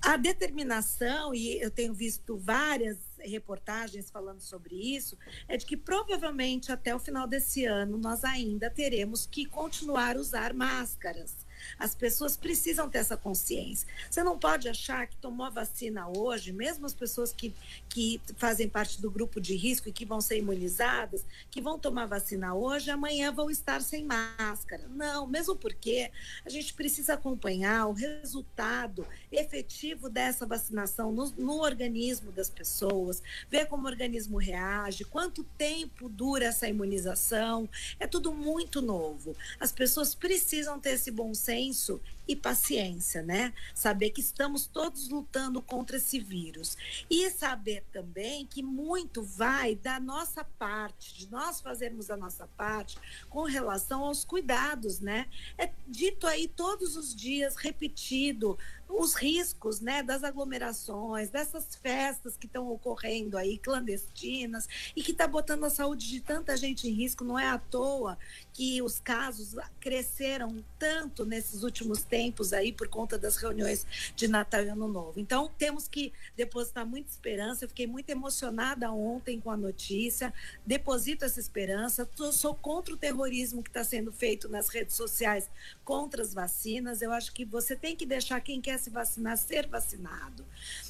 A 0.00 0.16
determinação, 0.16 1.34
e 1.34 1.60
eu 1.60 1.70
tenho 1.70 1.94
visto 1.94 2.36
várias 2.36 2.98
reportagens 3.20 4.10
falando 4.10 4.40
sobre 4.40 4.74
isso, 4.74 5.16
é 5.46 5.56
de 5.56 5.64
que 5.64 5.76
provavelmente 5.76 6.72
até 6.72 6.94
o 6.94 6.98
final 6.98 7.26
desse 7.26 7.64
ano 7.64 7.96
nós 7.96 8.24
ainda 8.24 8.68
teremos 8.68 9.26
que 9.26 9.44
continuar 9.46 10.16
a 10.16 10.20
usar 10.20 10.52
máscaras. 10.52 11.46
As 11.78 11.94
pessoas 11.94 12.36
precisam 12.36 12.88
ter 12.88 12.98
essa 12.98 13.16
consciência. 13.16 13.86
Você 14.10 14.22
não 14.22 14.38
pode 14.38 14.68
achar 14.68 15.06
que 15.06 15.16
tomou 15.16 15.46
a 15.46 15.50
vacina 15.50 16.08
hoje, 16.08 16.52
mesmo 16.52 16.86
as 16.86 16.94
pessoas 16.94 17.32
que, 17.32 17.54
que 17.88 18.20
fazem 18.36 18.68
parte 18.68 19.00
do 19.00 19.10
grupo 19.10 19.40
de 19.40 19.54
risco 19.54 19.88
e 19.88 19.92
que 19.92 20.04
vão 20.04 20.20
ser 20.20 20.38
imunizadas, 20.38 21.24
que 21.50 21.60
vão 21.60 21.78
tomar 21.78 22.06
vacina 22.06 22.54
hoje, 22.54 22.90
amanhã 22.90 23.32
vão 23.32 23.50
estar 23.50 23.80
sem 23.80 24.04
máscara. 24.04 24.88
Não, 24.88 25.26
mesmo 25.26 25.56
porque 25.56 26.10
a 26.44 26.48
gente 26.48 26.74
precisa 26.74 27.14
acompanhar 27.14 27.86
o 27.86 27.92
resultado 27.92 29.06
efetivo 29.30 30.08
dessa 30.08 30.46
vacinação 30.46 31.12
no, 31.12 31.30
no 31.30 31.60
organismo 31.60 32.32
das 32.32 32.50
pessoas, 32.50 33.22
ver 33.50 33.66
como 33.66 33.84
o 33.84 33.90
organismo 33.90 34.38
reage, 34.38 35.04
quanto 35.04 35.44
tempo 35.56 36.08
dura 36.08 36.46
essa 36.46 36.68
imunização. 36.68 37.68
É 37.98 38.06
tudo 38.06 38.32
muito 38.32 38.82
novo. 38.82 39.36
As 39.60 39.72
pessoas 39.72 40.14
precisam 40.14 40.78
ter 40.80 40.90
esse 40.90 41.10
bom 41.10 41.32
senso 41.34 41.51
consenso 41.52 42.00
e 42.26 42.36
paciência, 42.36 43.22
né? 43.22 43.52
Saber 43.74 44.10
que 44.10 44.20
estamos 44.20 44.66
todos 44.66 45.08
lutando 45.08 45.60
contra 45.60 45.96
esse 45.96 46.18
vírus. 46.18 46.76
E 47.10 47.28
saber 47.30 47.84
também 47.92 48.46
que 48.46 48.62
muito 48.62 49.22
vai 49.22 49.74
da 49.74 49.98
nossa 49.98 50.44
parte, 50.44 51.14
de 51.14 51.30
nós 51.30 51.60
fazermos 51.60 52.10
a 52.10 52.16
nossa 52.16 52.46
parte 52.56 52.98
com 53.28 53.42
relação 53.42 54.04
aos 54.04 54.24
cuidados, 54.24 55.00
né? 55.00 55.28
É 55.58 55.70
dito 55.86 56.26
aí 56.26 56.48
todos 56.48 56.96
os 56.96 57.14
dias, 57.14 57.56
repetido, 57.56 58.58
os 58.94 59.14
riscos, 59.14 59.80
né, 59.80 60.02
das 60.02 60.22
aglomerações, 60.22 61.30
dessas 61.30 61.74
festas 61.76 62.36
que 62.36 62.46
estão 62.46 62.70
ocorrendo 62.70 63.38
aí 63.38 63.58
clandestinas 63.58 64.68
e 64.94 65.02
que 65.02 65.12
está 65.12 65.26
botando 65.26 65.64
a 65.64 65.70
saúde 65.70 66.08
de 66.08 66.20
tanta 66.20 66.56
gente 66.56 66.88
em 66.88 66.92
risco. 66.92 67.24
Não 67.24 67.38
é 67.38 67.48
à 67.48 67.58
toa 67.58 68.18
que 68.52 68.82
os 68.82 68.98
casos 68.98 69.54
cresceram 69.80 70.62
tanto 70.78 71.24
nesses 71.24 71.62
últimos 71.62 72.04
tempos 72.12 72.52
aí 72.52 72.70
por 72.74 72.88
conta 72.88 73.16
das 73.16 73.38
reuniões 73.38 73.86
de 74.14 74.28
Natal 74.28 74.62
e 74.62 74.68
Ano 74.68 74.86
Novo. 74.86 75.18
Então 75.18 75.50
temos 75.56 75.88
que 75.88 76.12
depositar 76.36 76.84
muita 76.84 77.08
esperança. 77.08 77.64
Eu 77.64 77.70
fiquei 77.70 77.86
muito 77.86 78.10
emocionada 78.10 78.92
ontem 78.92 79.40
com 79.40 79.50
a 79.50 79.56
notícia. 79.56 80.30
Deposito 80.66 81.24
essa 81.24 81.40
esperança. 81.40 82.06
Eu 82.18 82.30
sou 82.30 82.54
contra 82.54 82.92
o 82.92 82.98
terrorismo 82.98 83.62
que 83.62 83.70
está 83.70 83.82
sendo 83.82 84.12
feito 84.12 84.46
nas 84.46 84.68
redes 84.68 84.94
sociais 84.94 85.48
contra 85.86 86.20
as 86.20 86.34
vacinas. 86.34 87.00
Eu 87.00 87.12
acho 87.12 87.32
que 87.32 87.46
você 87.46 87.74
tem 87.74 87.96
que 87.96 88.04
deixar 88.04 88.38
quem 88.42 88.60
quer 88.60 88.78
se 88.78 88.90
vacinar 88.90 89.38
ser 89.38 89.66
vacinado. 89.66 90.44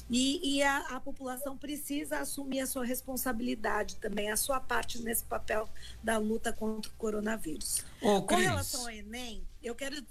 E, 0.09 0.57
e 0.57 0.61
a, 0.61 0.79
a, 0.89 0.99
população 0.99 1.57
precisa 1.57 2.19
assumir 2.19 2.59
a 2.59 2.67
sua 2.67 2.83
responsabilidade 2.83 3.95
também, 3.95 4.29
a 4.29 4.35
sua 4.35 4.59
parte 4.59 5.01
nesse 5.01 5.23
papel 5.23 5.69
da 6.03 6.17
luta 6.17 6.51
contra 6.51 6.91
o 6.91 6.95
coronavírus. 6.95 7.85
Ô, 8.01 8.21
Com 8.23 8.35
relação 8.35 8.81
ao 8.81 8.89
Enem, 8.89 9.41
eu 9.63 9.73
quero. 9.73 10.03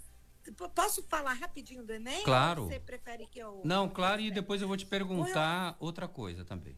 Posso 0.75 1.03
falar 1.05 1.35
rapidinho 1.35 1.85
do 1.85 1.93
Enem? 1.93 2.25
Claro. 2.25 2.67
Você 2.67 2.81
prefere 2.81 3.27
que 3.27 3.39
eu. 3.39 3.61
Não, 3.65 3.89
claro, 3.89 4.21
e 4.21 4.31
depois 4.31 4.61
eu 4.61 4.69
vou 4.69 4.77
te 4.77 4.87
perguntar 4.87 5.77
outra 5.79 6.09
coisa 6.09 6.45
também. 6.45 6.77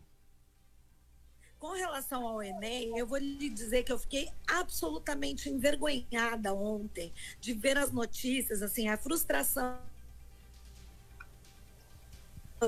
Com 1.58 1.72
relação 1.72 2.26
ao 2.26 2.42
Enem, 2.42 2.96
eu 2.98 3.06
vou 3.06 3.16
lhe 3.16 3.48
dizer 3.48 3.84
que 3.84 3.90
eu 3.90 3.98
fiquei 3.98 4.28
absolutamente 4.46 5.48
envergonhada 5.48 6.52
ontem 6.52 7.10
de 7.40 7.54
ver 7.54 7.78
as 7.78 7.90
notícias, 7.90 8.60
assim, 8.60 8.88
a 8.88 8.98
frustração 8.98 9.80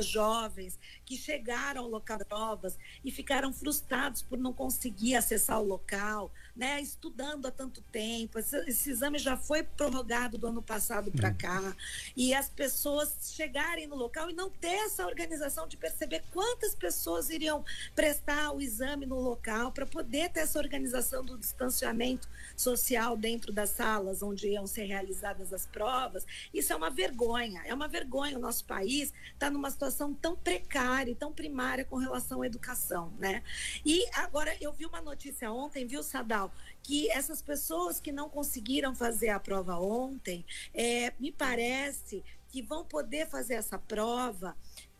jovens 0.04 0.78
que 1.04 1.16
chegaram 1.16 1.84
ao 1.84 1.88
local 1.88 2.18
de 2.18 2.24
provas 2.24 2.78
e 3.04 3.10
ficaram 3.10 3.52
frustrados 3.52 4.22
por 4.22 4.36
não 4.38 4.52
conseguir 4.52 5.14
acessar 5.14 5.60
o 5.60 5.64
local, 5.64 6.30
né? 6.54 6.80
Estudando 6.80 7.46
há 7.46 7.50
tanto 7.50 7.80
tempo. 7.92 8.38
Esse, 8.38 8.56
esse 8.68 8.90
exame 8.90 9.18
já 9.18 9.36
foi 9.36 9.62
prorrogado 9.62 10.36
do 10.36 10.48
ano 10.48 10.62
passado 10.62 11.10
para 11.12 11.32
cá. 11.32 11.74
E 12.16 12.34
as 12.34 12.48
pessoas 12.48 13.32
chegarem 13.34 13.86
no 13.86 13.96
local 13.96 14.28
e 14.28 14.32
não 14.34 14.50
ter 14.50 14.74
essa 14.86 15.06
organização 15.06 15.68
de 15.68 15.76
perceber 15.76 16.22
quantas 16.32 16.74
pessoas 16.74 17.30
iriam 17.30 17.64
prestar 17.94 18.52
o 18.52 18.60
exame 18.60 19.06
no 19.06 19.20
local 19.20 19.72
para 19.72 19.86
poder 19.86 20.30
ter 20.30 20.40
essa 20.40 20.58
organização 20.58 21.24
do 21.24 21.38
distanciamento 21.38 22.28
social 22.56 23.16
dentro 23.16 23.52
das 23.52 23.70
salas 23.70 24.22
onde 24.22 24.48
iam 24.48 24.66
ser 24.66 24.84
realizadas 24.84 25.52
as 25.52 25.66
provas. 25.66 26.26
Isso 26.52 26.72
é 26.72 26.76
uma 26.76 26.90
vergonha. 26.90 27.62
É 27.64 27.72
uma 27.72 27.88
vergonha. 27.88 28.36
O 28.36 28.40
nosso 28.40 28.64
país 28.64 29.12
está 29.32 29.50
numa 29.50 29.70
situação 29.70 29.85
tão 30.14 30.36
precária 30.36 31.14
tão 31.14 31.32
primária 31.32 31.84
com 31.84 31.96
relação 31.96 32.42
à 32.42 32.46
educação, 32.46 33.12
né? 33.18 33.42
E 33.84 34.06
agora 34.12 34.56
eu 34.60 34.72
vi 34.72 34.86
uma 34.86 35.00
notícia 35.00 35.50
ontem, 35.50 35.86
viu, 35.86 36.02
Sadal, 36.02 36.52
que 36.82 37.10
essas 37.10 37.42
pessoas 37.42 38.00
que 38.00 38.12
não 38.12 38.28
conseguiram 38.28 38.94
fazer 38.94 39.30
a 39.30 39.40
prova 39.40 39.78
ontem, 39.78 40.44
é, 40.74 41.12
me 41.18 41.32
parece 41.32 42.24
que 42.48 42.62
vão 42.62 42.84
poder 42.84 43.26
fazer 43.28 43.54
essa 43.54 43.78
prova 43.78 44.56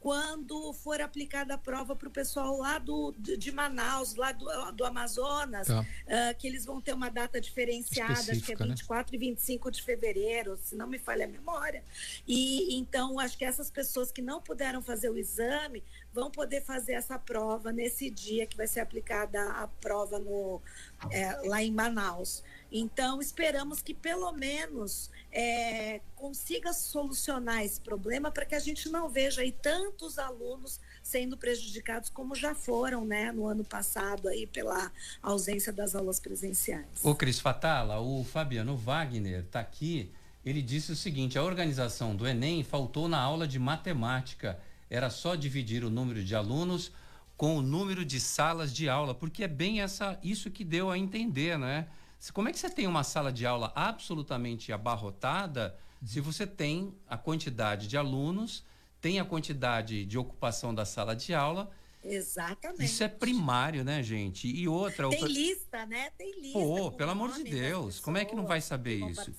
quando 0.06 0.72
for 0.72 1.00
aplicada 1.00 1.54
a 1.54 1.58
prova 1.58 1.96
para 1.96 2.06
o 2.06 2.10
pessoal 2.12 2.56
lá 2.58 2.78
do, 2.78 3.12
de 3.18 3.50
Manaus, 3.50 4.14
lá 4.14 4.30
do, 4.30 4.46
do 4.70 4.84
Amazonas, 4.84 5.66
tá. 5.66 5.80
uh, 5.80 6.38
que 6.38 6.46
eles 6.46 6.64
vão 6.64 6.80
ter 6.80 6.94
uma 6.94 7.10
data 7.10 7.40
diferenciada, 7.40 8.12
acho 8.12 8.40
que 8.40 8.52
é 8.52 8.56
24 8.56 9.10
né? 9.10 9.16
e 9.16 9.18
25 9.18 9.68
de 9.68 9.82
fevereiro, 9.82 10.56
se 10.62 10.76
não 10.76 10.86
me 10.86 10.96
falha 10.96 11.24
a 11.24 11.28
memória. 11.28 11.82
E 12.24 12.78
então, 12.78 13.18
acho 13.18 13.36
que 13.36 13.44
essas 13.44 13.68
pessoas 13.68 14.12
que 14.12 14.22
não 14.22 14.40
puderam 14.40 14.80
fazer 14.80 15.10
o 15.10 15.18
exame 15.18 15.82
vão 16.14 16.30
poder 16.30 16.62
fazer 16.62 16.92
essa 16.92 17.18
prova 17.18 17.72
nesse 17.72 18.08
dia 18.08 18.46
que 18.46 18.56
vai 18.56 18.68
ser 18.68 18.78
aplicada 18.78 19.42
a 19.54 19.66
prova 19.66 20.20
no, 20.20 20.62
é, 21.10 21.32
lá 21.48 21.64
em 21.64 21.72
Manaus. 21.72 22.44
Então, 22.78 23.22
esperamos 23.22 23.80
que 23.80 23.94
pelo 23.94 24.30
menos 24.32 25.10
é, 25.32 26.00
consiga 26.14 26.74
solucionar 26.74 27.64
esse 27.64 27.80
problema 27.80 28.30
para 28.30 28.44
que 28.44 28.54
a 28.54 28.58
gente 28.58 28.90
não 28.90 29.08
veja 29.08 29.40
aí 29.40 29.50
tantos 29.50 30.18
alunos 30.18 30.78
sendo 31.02 31.38
prejudicados 31.38 32.10
como 32.10 32.34
já 32.34 32.54
foram, 32.54 33.06
né, 33.06 33.32
no 33.32 33.46
ano 33.46 33.64
passado 33.64 34.28
aí 34.28 34.46
pela 34.46 34.92
ausência 35.22 35.72
das 35.72 35.94
aulas 35.94 36.20
presenciais. 36.20 36.86
O 37.02 37.14
Cris 37.14 37.40
Fatala, 37.40 37.98
o 37.98 38.22
Fabiano 38.24 38.76
Wagner 38.76 39.40
está 39.40 39.60
aqui. 39.60 40.12
Ele 40.44 40.60
disse 40.60 40.92
o 40.92 40.96
seguinte: 40.96 41.38
a 41.38 41.42
organização 41.42 42.14
do 42.14 42.26
Enem 42.28 42.62
faltou 42.62 43.08
na 43.08 43.18
aula 43.18 43.48
de 43.48 43.58
matemática. 43.58 44.58
Era 44.90 45.08
só 45.08 45.34
dividir 45.34 45.82
o 45.82 45.90
número 45.90 46.22
de 46.22 46.34
alunos 46.34 46.92
com 47.36 47.56
o 47.56 47.62
número 47.62 48.04
de 48.04 48.20
salas 48.20 48.72
de 48.72 48.88
aula, 48.88 49.14
porque 49.14 49.44
é 49.44 49.48
bem 49.48 49.80
essa 49.80 50.18
isso 50.22 50.50
que 50.50 50.64
deu 50.64 50.90
a 50.90 50.98
entender, 50.98 51.58
né? 51.58 51.86
Como 52.32 52.48
é 52.48 52.52
que 52.52 52.58
você 52.58 52.70
tem 52.70 52.86
uma 52.86 53.04
sala 53.04 53.32
de 53.32 53.46
aula 53.46 53.72
absolutamente 53.74 54.72
abarrotada 54.72 55.76
se 56.04 56.20
você 56.20 56.46
tem 56.46 56.94
a 57.08 57.16
quantidade 57.16 57.88
de 57.88 57.96
alunos, 57.96 58.64
tem 59.00 59.18
a 59.18 59.24
quantidade 59.24 60.04
de 60.04 60.18
ocupação 60.18 60.74
da 60.74 60.84
sala 60.84 61.16
de 61.16 61.34
aula? 61.34 61.70
Exatamente. 62.04 62.84
Isso 62.84 63.02
é 63.02 63.08
primário, 63.08 63.82
né, 63.82 64.02
gente? 64.02 64.46
E 64.46 64.68
outra. 64.68 65.08
Tem 65.08 65.24
lista, 65.24 65.84
né? 65.86 66.10
Tem 66.10 66.40
lista. 66.40 66.58
Pô, 66.58 66.92
pelo 66.92 67.10
amor 67.10 67.32
de 67.32 67.42
Deus, 67.42 67.98
como 67.98 68.18
é 68.18 68.24
que 68.24 68.34
não 68.34 68.46
vai 68.46 68.60
saber 68.60 69.00
isso? 69.10 69.32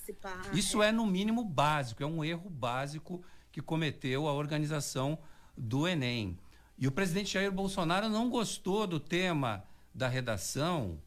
Isso 0.53 0.83
é. 0.83 0.89
é, 0.89 0.91
no 0.91 1.05
mínimo, 1.05 1.45
básico, 1.45 2.03
é 2.03 2.05
um 2.05 2.23
erro 2.23 2.49
básico 2.49 3.23
que 3.51 3.61
cometeu 3.61 4.27
a 4.27 4.33
organização 4.33 5.17
do 5.55 5.87
Enem. 5.87 6.37
E 6.77 6.87
o 6.87 6.91
presidente 6.91 7.33
Jair 7.33 7.51
Bolsonaro 7.51 8.09
não 8.09 8.29
gostou 8.29 8.85
do 8.85 8.99
tema 8.99 9.63
da 9.93 10.07
redação 10.07 11.01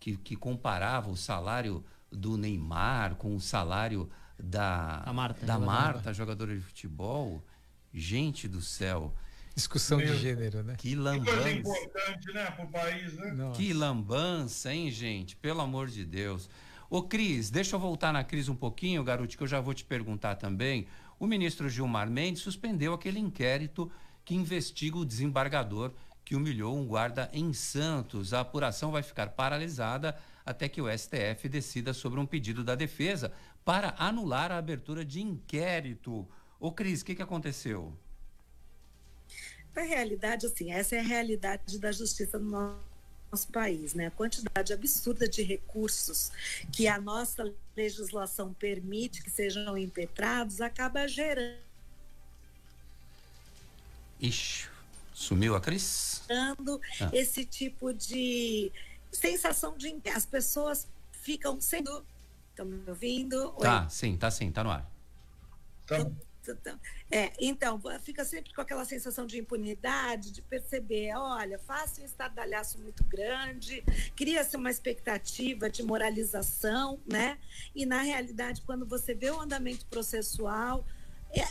que, 0.00 0.16
que 0.16 0.34
comparava 0.34 1.10
o 1.10 1.16
salário 1.16 1.84
do 2.10 2.36
Neymar 2.36 3.14
com 3.14 3.36
o 3.36 3.40
salário 3.40 4.10
da 4.36 5.04
Marta, 5.14 5.46
da 5.46 5.58
Marta, 5.58 6.14
jogadora 6.14 6.54
de 6.54 6.62
futebol. 6.62 7.44
Gente 7.92 8.48
do 8.48 8.62
céu. 8.62 9.14
Discussão 9.54 9.98
Meu, 9.98 10.14
de 10.14 10.18
gênero, 10.18 10.62
né? 10.62 10.74
Que 10.78 10.94
lambança. 10.94 11.42
Que 11.42 11.62
coisa 11.62 11.80
importante, 11.80 12.32
né, 12.32 12.50
pro 12.52 12.66
país, 12.68 13.14
né? 13.14 13.32
Nossa. 13.32 13.60
Que 13.60 13.72
lambança, 13.72 14.72
hein, 14.72 14.90
gente? 14.90 15.36
Pelo 15.36 15.60
amor 15.60 15.88
de 15.88 16.04
Deus. 16.04 16.48
Ô, 16.88 17.02
Cris, 17.02 17.50
deixa 17.50 17.76
eu 17.76 17.80
voltar 17.80 18.12
na 18.12 18.24
Cris 18.24 18.48
um 18.48 18.54
pouquinho, 18.54 19.04
garoto, 19.04 19.36
que 19.36 19.42
eu 19.42 19.46
já 19.46 19.60
vou 19.60 19.74
te 19.74 19.84
perguntar 19.84 20.36
também. 20.36 20.86
O 21.18 21.26
ministro 21.26 21.68
Gilmar 21.68 22.08
Mendes 22.08 22.42
suspendeu 22.42 22.94
aquele 22.94 23.18
inquérito 23.18 23.90
que 24.24 24.34
investiga 24.34 24.96
o 24.96 25.04
desembargador 25.04 25.92
que 26.30 26.36
humilhou 26.36 26.78
um 26.78 26.86
guarda 26.86 27.28
em 27.32 27.52
Santos. 27.52 28.32
A 28.32 28.38
apuração 28.38 28.92
vai 28.92 29.02
ficar 29.02 29.30
paralisada 29.30 30.16
até 30.46 30.68
que 30.68 30.80
o 30.80 30.86
STF 30.88 31.48
decida 31.48 31.92
sobre 31.92 32.20
um 32.20 32.24
pedido 32.24 32.62
da 32.62 32.76
defesa 32.76 33.32
para 33.64 33.96
anular 33.98 34.52
a 34.52 34.58
abertura 34.58 35.04
de 35.04 35.20
inquérito. 35.20 36.24
Ô 36.60 36.70
Cris, 36.70 37.00
o 37.00 37.04
que, 37.04 37.16
que 37.16 37.22
aconteceu? 37.22 37.92
Na 39.74 39.82
realidade, 39.82 40.46
assim, 40.46 40.70
essa 40.70 40.94
é 40.94 41.00
a 41.00 41.02
realidade 41.02 41.80
da 41.80 41.90
justiça 41.90 42.38
no 42.38 42.78
nosso 43.32 43.48
país, 43.48 43.94
né? 43.94 44.06
A 44.06 44.10
quantidade 44.12 44.72
absurda 44.72 45.28
de 45.28 45.42
recursos 45.42 46.30
que 46.72 46.86
a 46.86 47.00
nossa 47.00 47.52
legislação 47.76 48.54
permite 48.54 49.20
que 49.20 49.30
sejam 49.30 49.76
impetrados 49.76 50.60
acaba 50.60 51.08
gerando. 51.08 51.58
Ixi, 54.20 54.69
Sumiu 55.20 55.54
a 55.54 55.60
Cris? 55.60 56.22
Dando 56.26 56.80
ah. 56.98 57.10
esse 57.12 57.44
tipo 57.44 57.92
de 57.92 58.72
sensação 59.12 59.76
de 59.76 60.00
as 60.14 60.24
pessoas 60.24 60.88
ficam 61.12 61.60
sendo. 61.60 62.02
Estão 62.48 62.64
me 62.64 62.82
ouvindo? 62.88 63.52
Oi? 63.56 63.62
Tá, 63.62 63.86
sim, 63.90 64.16
tá 64.16 64.30
sim, 64.30 64.50
tá 64.50 64.64
no 64.64 64.70
ar. 64.70 64.90
É, 67.10 67.32
então, 67.38 67.78
fica 68.02 68.24
sempre 68.24 68.54
com 68.54 68.62
aquela 68.62 68.86
sensação 68.86 69.26
de 69.26 69.38
impunidade, 69.38 70.30
de 70.30 70.40
perceber, 70.40 71.14
olha, 71.14 71.58
faz 71.58 71.98
um 71.98 72.04
estardalhaço 72.04 72.80
muito 72.80 73.04
grande, 73.04 73.84
cria-se 74.16 74.56
uma 74.56 74.70
expectativa 74.70 75.68
de 75.68 75.82
moralização, 75.82 76.98
né? 77.06 77.38
E, 77.74 77.84
na 77.84 78.00
realidade, 78.00 78.62
quando 78.62 78.86
você 78.86 79.12
vê 79.12 79.30
o 79.30 79.38
andamento 79.38 79.84
processual, 79.86 80.82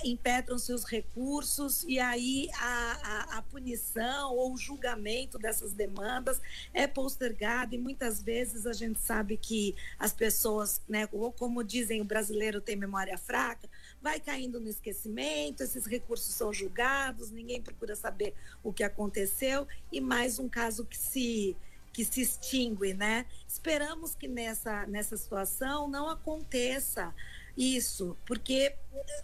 impetram-se 0.04 0.74
os 0.74 0.84
recursos 0.84 1.84
e 1.88 2.00
aí 2.00 2.50
a, 2.56 3.00
a, 3.04 3.38
a, 3.38 3.42
punição 3.42 4.36
ou 4.36 4.54
o 4.54 4.58
julgamento 4.58 5.40
dessas 5.40 5.72
demandas 5.72 6.42
é 6.74 6.86
postergado 6.86 7.74
e 7.74 7.78
muitas 7.78 8.22
vezes 8.22 8.66
a 8.66 8.74
gente 8.74 9.00
sabe 9.00 9.38
que 9.38 9.76
as 9.98 10.12
pessoas, 10.12 10.82
né, 10.88 11.08
ou 11.14 11.32
como 11.32 11.64
dizem, 11.64 12.02
o 12.02 12.06
brasileiro 12.06 12.60
tem 12.60 12.76
memória 12.76 13.18
fraca, 13.18 13.70
vai 14.02 14.20
caindo 14.20 14.60
no 14.60 14.68
esquecimento, 14.68 15.64
esses 15.64 15.86
recursos 15.86 16.34
são 16.34 16.52
julgados, 16.52 17.32
ninguém 17.32 17.62
procura 17.62 17.96
saber 17.96 18.34
o 18.62 18.74
que 18.74 18.84
aconteceu 18.84 19.66
e 19.92 20.02
mais 20.02 20.40
um 20.40 20.50
caso 20.50 20.86
que 20.86 20.98
se 20.98 21.56
que 21.92 22.06
se 22.06 22.22
extingue, 22.22 22.94
né? 22.94 23.26
Esperamos 23.48 24.14
que 24.14 24.28
nessa 24.28 24.86
nessa 24.86 25.18
situação 25.18 25.88
não 25.88 26.08
aconteça 26.08 27.14
isso, 27.58 28.18
porque 28.26 28.76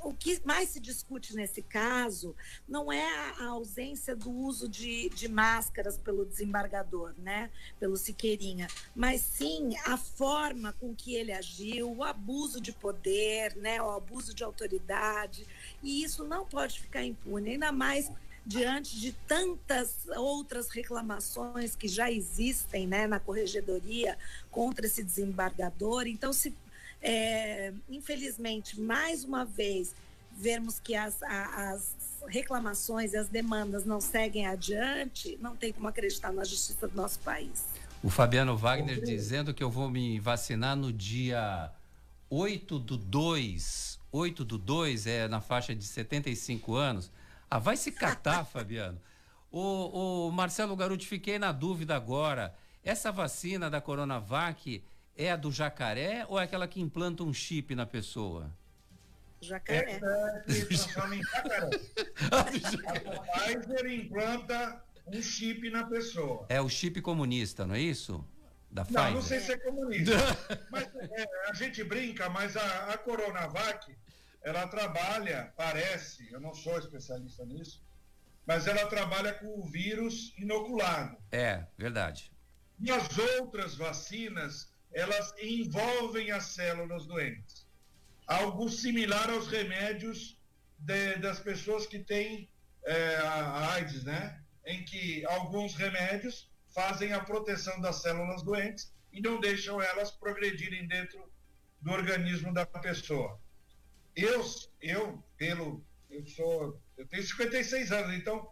o 0.04 0.14
que 0.14 0.42
mais 0.46 0.70
se 0.70 0.80
discute 0.80 1.36
nesse 1.36 1.62
caso 1.62 2.36
não 2.68 2.92
é 2.92 3.06
a 3.40 3.48
ausência 3.48 4.16
do 4.16 4.32
uso 4.32 4.68
de, 4.68 5.10
de 5.10 5.28
máscaras 5.28 5.98
pelo 5.98 6.26
desembargador, 6.26 7.14
né? 7.18 7.50
Pelo 7.80 7.98
Siqueirinha, 7.98 8.68
mas 8.96 9.22
sim 9.22 9.76
a 9.86 9.98
forma 9.98 10.74
com 10.74 10.96
que 10.96 11.16
ele 11.16 11.32
agiu, 11.32 11.92
o 11.92 12.04
abuso 12.04 12.62
de 12.62 12.72
poder, 12.72 13.56
né? 13.56 13.82
O 13.82 13.92
abuso 13.92 14.34
de 14.34 14.44
autoridade. 14.44 15.46
E 15.82 16.04
isso 16.04 16.24
não 16.24 16.46
pode 16.46 16.80
ficar 16.80 17.04
impune, 17.04 17.52
ainda 17.52 17.72
mais 17.72 18.12
diante 18.46 19.00
de 19.00 19.12
tantas 19.12 20.08
outras 20.16 20.70
reclamações 20.70 21.76
que 21.76 21.88
já 21.88 22.12
existem 22.12 22.86
né, 22.86 23.08
na 23.08 23.20
corregedoria 23.20 24.16
contra 24.52 24.86
esse 24.86 25.04
desembargador. 25.04 26.06
Então, 26.06 26.32
se 26.32 26.54
é, 27.02 27.74
infelizmente, 27.90 28.80
mais 28.80 29.24
uma 29.24 29.46
vez, 29.46 29.94
vermos 30.38 30.80
que 30.80 30.96
as, 30.96 31.22
as 31.24 31.96
reclamações 32.28 33.14
e 33.14 33.18
as 33.18 33.28
demandas 33.30 33.86
não 33.86 34.02
seguem 34.02 34.48
adiante, 34.48 35.38
não 35.42 35.56
tem 35.56 35.72
como 35.72 35.88
acreditar 35.88 36.32
na 36.32 36.44
justiça 36.44 36.88
do 36.88 36.96
nosso 36.96 37.20
país. 37.20 37.66
O 38.04 38.10
Fabiano 38.10 38.56
Wagner 38.56 39.02
dizendo 39.02 39.54
que 39.54 39.64
eu 39.64 39.70
vou 39.70 39.90
me 39.90 40.20
vacinar 40.20 40.76
no 40.76 40.92
dia 40.92 41.72
8 42.30 42.78
do 42.80 42.98
2. 42.98 44.00
8 44.12 44.46
do 44.46 44.58
2 44.58 45.08
é 45.08 45.28
na 45.28 45.42
faixa 45.42 45.74
de 45.74 45.84
75 45.84 46.76
anos. 46.76 47.12
Ah, 47.50 47.60
vai 47.60 47.78
se 47.78 47.92
catar, 47.92 48.44
Fabiano. 48.46 49.00
O, 49.52 50.28
o 50.28 50.32
Marcelo 50.32 50.76
Garuti, 50.76 51.08
fiquei 51.08 51.40
na 51.40 51.52
dúvida 51.52 51.96
agora. 51.96 52.54
Essa 52.84 53.12
vacina 53.12 53.70
da 53.70 53.82
Coronavac 53.82 54.84
é 55.16 55.32
a 55.32 55.36
do 55.36 55.52
jacaré 55.52 56.26
ou 56.28 56.40
é 56.40 56.44
aquela 56.44 56.68
que 56.68 56.82
implanta 56.82 57.24
um 57.24 57.34
chip 57.34 57.74
na 57.74 57.86
pessoa? 57.86 58.52
Jacaré. 59.42 60.00
Transforma 60.46 61.16
em 61.16 61.24
jacaré. 61.24 61.70
a 62.32 62.44
Pfizer 62.44 63.86
implanta 63.92 64.84
um 65.08 65.22
chip 65.22 65.70
na 65.70 65.86
pessoa. 65.86 66.46
É 66.50 66.60
o 66.60 66.68
chip 66.68 67.02
comunista, 67.02 67.66
não 67.66 67.76
é 67.76 67.80
isso? 67.80 68.26
Da 68.72 68.84
não, 68.84 68.88
Pfizer. 68.88 69.12
não 69.14 69.22
sei 69.22 69.40
se 69.40 69.54
é 69.54 69.58
comunista. 69.58 70.14
mas 70.70 70.84
é, 70.96 71.50
a 71.50 71.54
gente 71.54 71.84
brinca, 71.84 72.30
mas 72.30 72.58
a, 72.58 72.94
a 72.94 72.98
Coronavac, 72.98 73.96
ela 74.42 74.68
trabalha, 74.68 75.54
parece, 75.56 76.32
eu 76.32 76.40
não 76.40 76.54
sou 76.54 76.78
especialista 76.80 77.46
nisso, 77.46 77.84
mas 78.46 78.68
ela 78.68 78.86
trabalha 78.88 79.34
com 79.34 79.60
o 79.60 79.64
vírus 79.64 80.34
inoculado. 80.38 81.18
É, 81.32 81.66
verdade. 81.78 82.32
E 82.80 82.92
as 82.92 83.18
outras 83.18 83.76
vacinas 83.76 84.75
elas 84.96 85.34
envolvem 85.42 86.32
as 86.32 86.46
células 86.46 87.06
doentes. 87.06 87.68
Algo 88.26 88.70
similar 88.70 89.30
aos 89.30 89.48
remédios 89.48 90.40
de, 90.80 91.18
das 91.18 91.38
pessoas 91.38 91.86
que 91.86 92.00
têm 92.00 92.50
é, 92.86 93.18
a 93.18 93.74
AIDS, 93.74 94.06
né? 94.06 94.42
Em 94.66 94.86
que 94.86 95.26
alguns 95.26 95.76
remédios 95.76 96.50
fazem 96.74 97.12
a 97.12 97.20
proteção 97.20 97.80
das 97.82 98.02
células 98.02 98.42
doentes 98.42 98.94
e 99.12 99.22
não 99.22 99.40
deixam 99.40 99.82
elas 99.82 100.12
progredirem 100.12 100.88
dentro 100.88 101.30
do 101.82 101.92
organismo 101.92 102.54
da 102.54 102.66
pessoa. 102.66 103.38
Eu, 104.16 104.42
eu 104.82 105.22
pelo, 105.38 105.86
eu 106.10 106.26
sou, 106.26 106.82
eu 106.98 107.06
tenho 107.06 107.22
56 107.22 107.92
anos, 107.92 108.16
então 108.16 108.50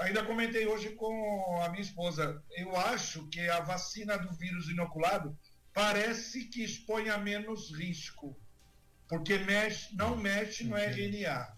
ainda 0.00 0.24
comentei 0.24 0.66
hoje 0.66 0.90
com 0.90 1.60
a 1.62 1.68
minha 1.68 1.82
esposa. 1.82 2.42
Eu 2.50 2.74
acho 2.76 3.28
que 3.28 3.46
a 3.48 3.60
vacina 3.60 4.16
do 4.16 4.32
vírus 4.32 4.70
inoculado 4.70 5.36
parece 5.76 6.46
que 6.46 6.64
expõe 6.64 7.10
a 7.10 7.18
menos 7.18 7.70
risco, 7.70 8.34
porque 9.06 9.36
mexe, 9.40 9.94
não 9.94 10.16
mexe 10.16 10.64
no 10.64 10.74
RNA. 10.74 11.54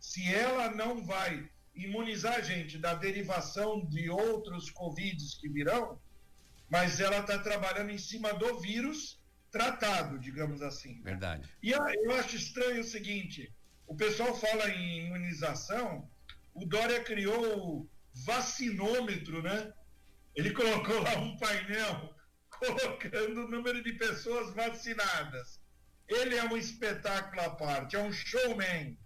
Se 0.00 0.26
ela 0.34 0.70
não 0.70 1.04
vai 1.04 1.50
imunizar 1.74 2.36
a 2.36 2.40
gente 2.40 2.78
da 2.78 2.94
derivação 2.94 3.84
de 3.84 4.08
outros 4.08 4.70
Covids 4.70 5.34
que 5.34 5.50
virão, 5.50 6.00
mas 6.70 6.98
ela 6.98 7.18
está 7.18 7.38
trabalhando 7.40 7.90
em 7.90 7.98
cima 7.98 8.32
do 8.32 8.58
vírus 8.58 9.20
tratado, 9.50 10.18
digamos 10.18 10.62
assim. 10.62 11.02
Verdade. 11.02 11.46
E 11.62 11.72
eu 11.72 12.12
acho 12.12 12.36
estranho 12.36 12.80
o 12.80 12.84
seguinte: 12.84 13.52
o 13.86 13.94
pessoal 13.94 14.34
fala 14.34 14.70
em 14.70 15.08
imunização, 15.08 16.08
o 16.54 16.64
Dória 16.64 17.04
criou 17.04 17.58
o 17.58 17.88
vacinômetro, 18.14 19.42
né? 19.42 19.74
Ele 20.34 20.52
colocou 20.52 21.02
lá 21.02 21.18
um 21.18 21.36
painel 21.36 22.14
colocando 22.62 23.44
o 23.44 23.48
número 23.48 23.82
de 23.82 23.92
pessoas 23.94 24.54
vacinadas. 24.54 25.60
Ele 26.08 26.36
é 26.36 26.44
um 26.44 26.56
espetáculo 26.56 27.42
à 27.42 27.50
parte, 27.50 27.96
é 27.96 27.98
um 27.98 28.12
showman. 28.12 28.96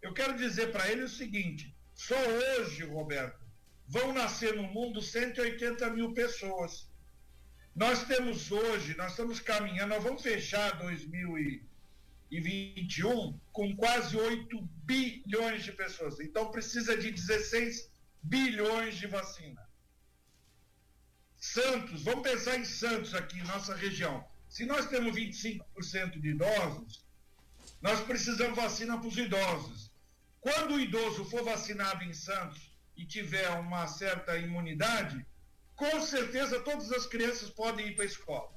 Eu 0.00 0.14
quero 0.14 0.36
dizer 0.36 0.70
para 0.70 0.88
ele 0.90 1.02
o 1.02 1.08
seguinte: 1.08 1.74
só 1.94 2.14
hoje, 2.16 2.84
Roberto, 2.84 3.44
vão 3.88 4.12
nascer 4.12 4.54
no 4.54 4.62
mundo 4.62 5.02
180 5.02 5.90
mil 5.90 6.12
pessoas. 6.12 6.88
Nós 7.74 8.04
temos 8.04 8.52
hoje, 8.52 8.96
nós 8.96 9.10
estamos 9.10 9.40
caminhando, 9.40 9.94
nós 9.94 10.04
vamos 10.04 10.22
fechar 10.22 10.78
2021 10.78 13.36
com 13.52 13.74
quase 13.74 14.16
8 14.16 14.62
bilhões 14.84 15.64
de 15.64 15.72
pessoas. 15.72 16.20
Então 16.20 16.52
precisa 16.52 16.96
de 16.96 17.10
16 17.10 17.90
bilhões 18.22 18.94
de 18.94 19.08
vacina. 19.08 19.60
Santos, 21.52 22.02
vamos 22.02 22.22
pensar 22.22 22.58
em 22.58 22.64
Santos 22.64 23.14
aqui, 23.14 23.36
nossa 23.42 23.74
região. 23.74 24.26
Se 24.48 24.64
nós 24.64 24.86
temos 24.86 25.14
25% 25.14 26.18
de 26.18 26.30
idosos, 26.30 27.04
nós 27.82 28.00
precisamos 28.00 28.56
vacina 28.56 28.98
para 28.98 29.08
os 29.08 29.16
idosos. 29.18 29.92
Quando 30.40 30.72
o 30.72 30.80
idoso 30.80 31.22
for 31.26 31.44
vacinado 31.44 32.02
em 32.02 32.14
Santos 32.14 32.74
e 32.96 33.04
tiver 33.04 33.46
uma 33.60 33.86
certa 33.86 34.38
imunidade, 34.38 35.24
com 35.76 36.00
certeza 36.00 36.60
todas 36.60 36.90
as 36.90 37.04
crianças 37.06 37.50
podem 37.50 37.88
ir 37.88 37.94
para 37.94 38.04
a 38.04 38.08
escola. 38.08 38.50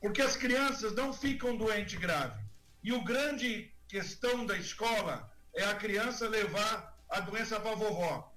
Porque 0.00 0.20
as 0.20 0.36
crianças 0.36 0.92
não 0.92 1.12
ficam 1.12 1.56
doentes 1.56 2.00
grave. 2.00 2.42
E 2.82 2.92
o 2.92 3.04
grande 3.04 3.72
questão 3.86 4.44
da 4.44 4.58
escola 4.58 5.32
é 5.54 5.64
a 5.64 5.76
criança 5.76 6.28
levar 6.28 7.00
a 7.08 7.20
doença 7.20 7.60
para 7.60 7.70
a 7.70 7.76
vovó, 7.76 8.34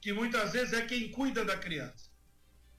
que 0.00 0.14
muitas 0.14 0.54
vezes 0.54 0.72
é 0.72 0.86
quem 0.86 1.12
cuida 1.12 1.44
da 1.44 1.58
criança. 1.58 2.05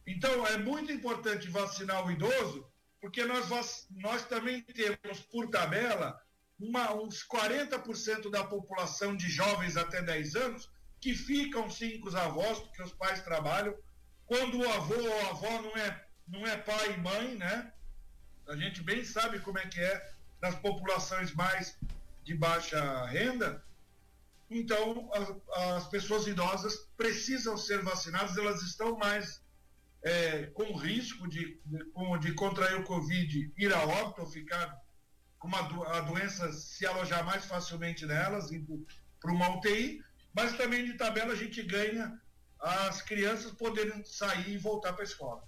Então, 0.07 0.47
é 0.47 0.57
muito 0.57 0.89
importante 0.89 1.49
vacinar 1.49 2.05
o 2.05 2.09
idoso, 2.09 2.65
porque 3.01 3.25
nós, 3.25 3.87
nós 3.91 4.25
também 4.25 4.61
temos, 4.61 5.19
por 5.19 5.49
tabela, 5.49 6.17
uma, 6.57 6.93
uns 6.93 7.27
40% 7.27 8.31
da 8.31 8.45
população 8.45 9.17
de 9.17 9.29
jovens 9.29 9.75
até 9.75 10.01
10 10.01 10.35
anos 10.37 10.69
que 11.01 11.13
ficam 11.13 11.69
sim 11.69 11.99
com 11.99 12.07
os 12.07 12.15
avós, 12.15 12.57
porque 12.57 12.81
os 12.81 12.93
pais 12.93 13.21
trabalham. 13.21 13.77
Quando 14.25 14.59
o 14.59 14.69
avô 14.69 14.95
ou 14.95 15.25
a 15.25 15.29
avó 15.29 15.61
não 15.61 15.75
é, 15.75 16.05
não 16.25 16.47
é 16.47 16.57
pai 16.57 16.93
e 16.93 16.97
mãe, 16.97 17.35
né? 17.35 17.71
A 18.47 18.55
gente 18.55 18.81
bem 18.81 19.03
sabe 19.03 19.39
como 19.41 19.59
é 19.59 19.67
que 19.67 19.79
é 19.79 20.11
nas 20.41 20.55
populações 20.55 21.33
mais 21.33 21.77
de 22.23 22.33
baixa 22.33 23.05
renda. 23.07 23.61
Então, 24.49 25.09
as, 25.13 25.35
as 25.75 25.87
pessoas 25.89 26.27
idosas 26.27 26.87
precisam 26.95 27.57
ser 27.57 27.81
vacinadas, 27.83 28.37
elas 28.37 28.61
estão 28.63 28.97
mais 28.97 29.45
é, 30.07 30.45
com 30.53 30.73
risco 30.73 31.27
de, 31.27 31.59
de, 31.65 32.19
de, 32.21 32.33
contrair 32.33 32.79
o 32.79 32.83
Covid, 32.83 33.53
ir 33.57 33.73
a 33.73 33.83
óbito 33.85 34.25
ficar 34.27 34.81
com 35.37 35.49
uma, 35.49 35.59
a 35.97 35.99
doença 36.01 36.49
se 36.53 36.85
alojar 36.85 37.25
mais 37.25 37.43
facilmente 37.45 38.05
nelas, 38.05 38.49
indo 38.49 38.87
para 39.19 39.31
uma 39.31 39.57
UTI, 39.57 40.01
mas 40.33 40.55
também 40.55 40.85
de 40.85 40.93
tabela 40.93 41.33
a 41.33 41.35
gente 41.35 41.61
ganha 41.61 42.17
as 42.59 43.01
crianças 43.01 43.51
poderem 43.51 44.03
sair 44.05 44.53
e 44.53 44.57
voltar 44.57 44.93
para 44.93 45.03
a 45.03 45.05
escola. 45.05 45.43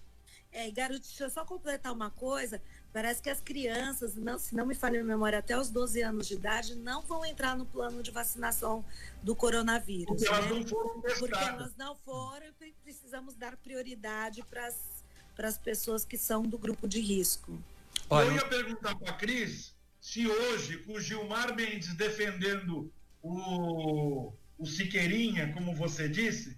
É, 0.51 0.69
garoto, 0.71 1.01
deixa 1.01 1.23
eu 1.23 1.29
só 1.29 1.45
completar 1.45 1.93
uma 1.93 2.11
coisa. 2.11 2.61
Parece 2.91 3.21
que 3.21 3.29
as 3.29 3.39
crianças, 3.39 4.15
não, 4.15 4.39
se 4.39 4.55
não 4.55 4.65
me 4.65 4.73
falha 4.73 5.01
a 5.01 5.03
memória, 5.03 5.37
até 5.37 5.57
os 5.57 5.69
12 5.69 6.01
anos 6.01 6.27
de 6.27 6.33
idade, 6.33 6.73
não 6.75 7.03
vão 7.03 7.23
entrar 7.23 7.55
no 7.55 7.65
plano 7.65 8.01
de 8.01 8.09
vacinação 8.09 8.83
do 9.21 9.35
coronavírus. 9.35 10.07
Porque 10.07 10.27
elas 10.27 10.45
né? 10.45 10.51
não 10.59 10.67
foram 10.67 11.01
Porque 11.01 11.17
testadas. 11.27 11.47
elas 11.49 11.75
não 11.77 11.95
foram 11.97 12.47
e 12.47 12.51
pre- 12.53 12.75
precisamos 12.83 13.35
dar 13.35 13.55
prioridade 13.57 14.43
para 14.49 15.47
as 15.47 15.57
pessoas 15.57 16.03
que 16.03 16.17
são 16.17 16.41
do 16.43 16.57
grupo 16.57 16.87
de 16.87 16.99
risco. 16.99 17.61
Eu 18.09 18.33
ia 18.33 18.45
perguntar 18.47 18.95
para 18.95 19.11
a 19.11 19.13
Cris 19.17 19.75
se 20.01 20.27
hoje, 20.27 20.77
com 20.79 20.93
o 20.93 20.99
Gilmar 21.01 21.55
Mendes 21.55 21.93
defendendo 21.93 22.91
o, 23.21 24.33
o 24.57 24.65
Siqueirinha, 24.65 25.53
como 25.53 25.75
você 25.75 26.09
disse, 26.09 26.57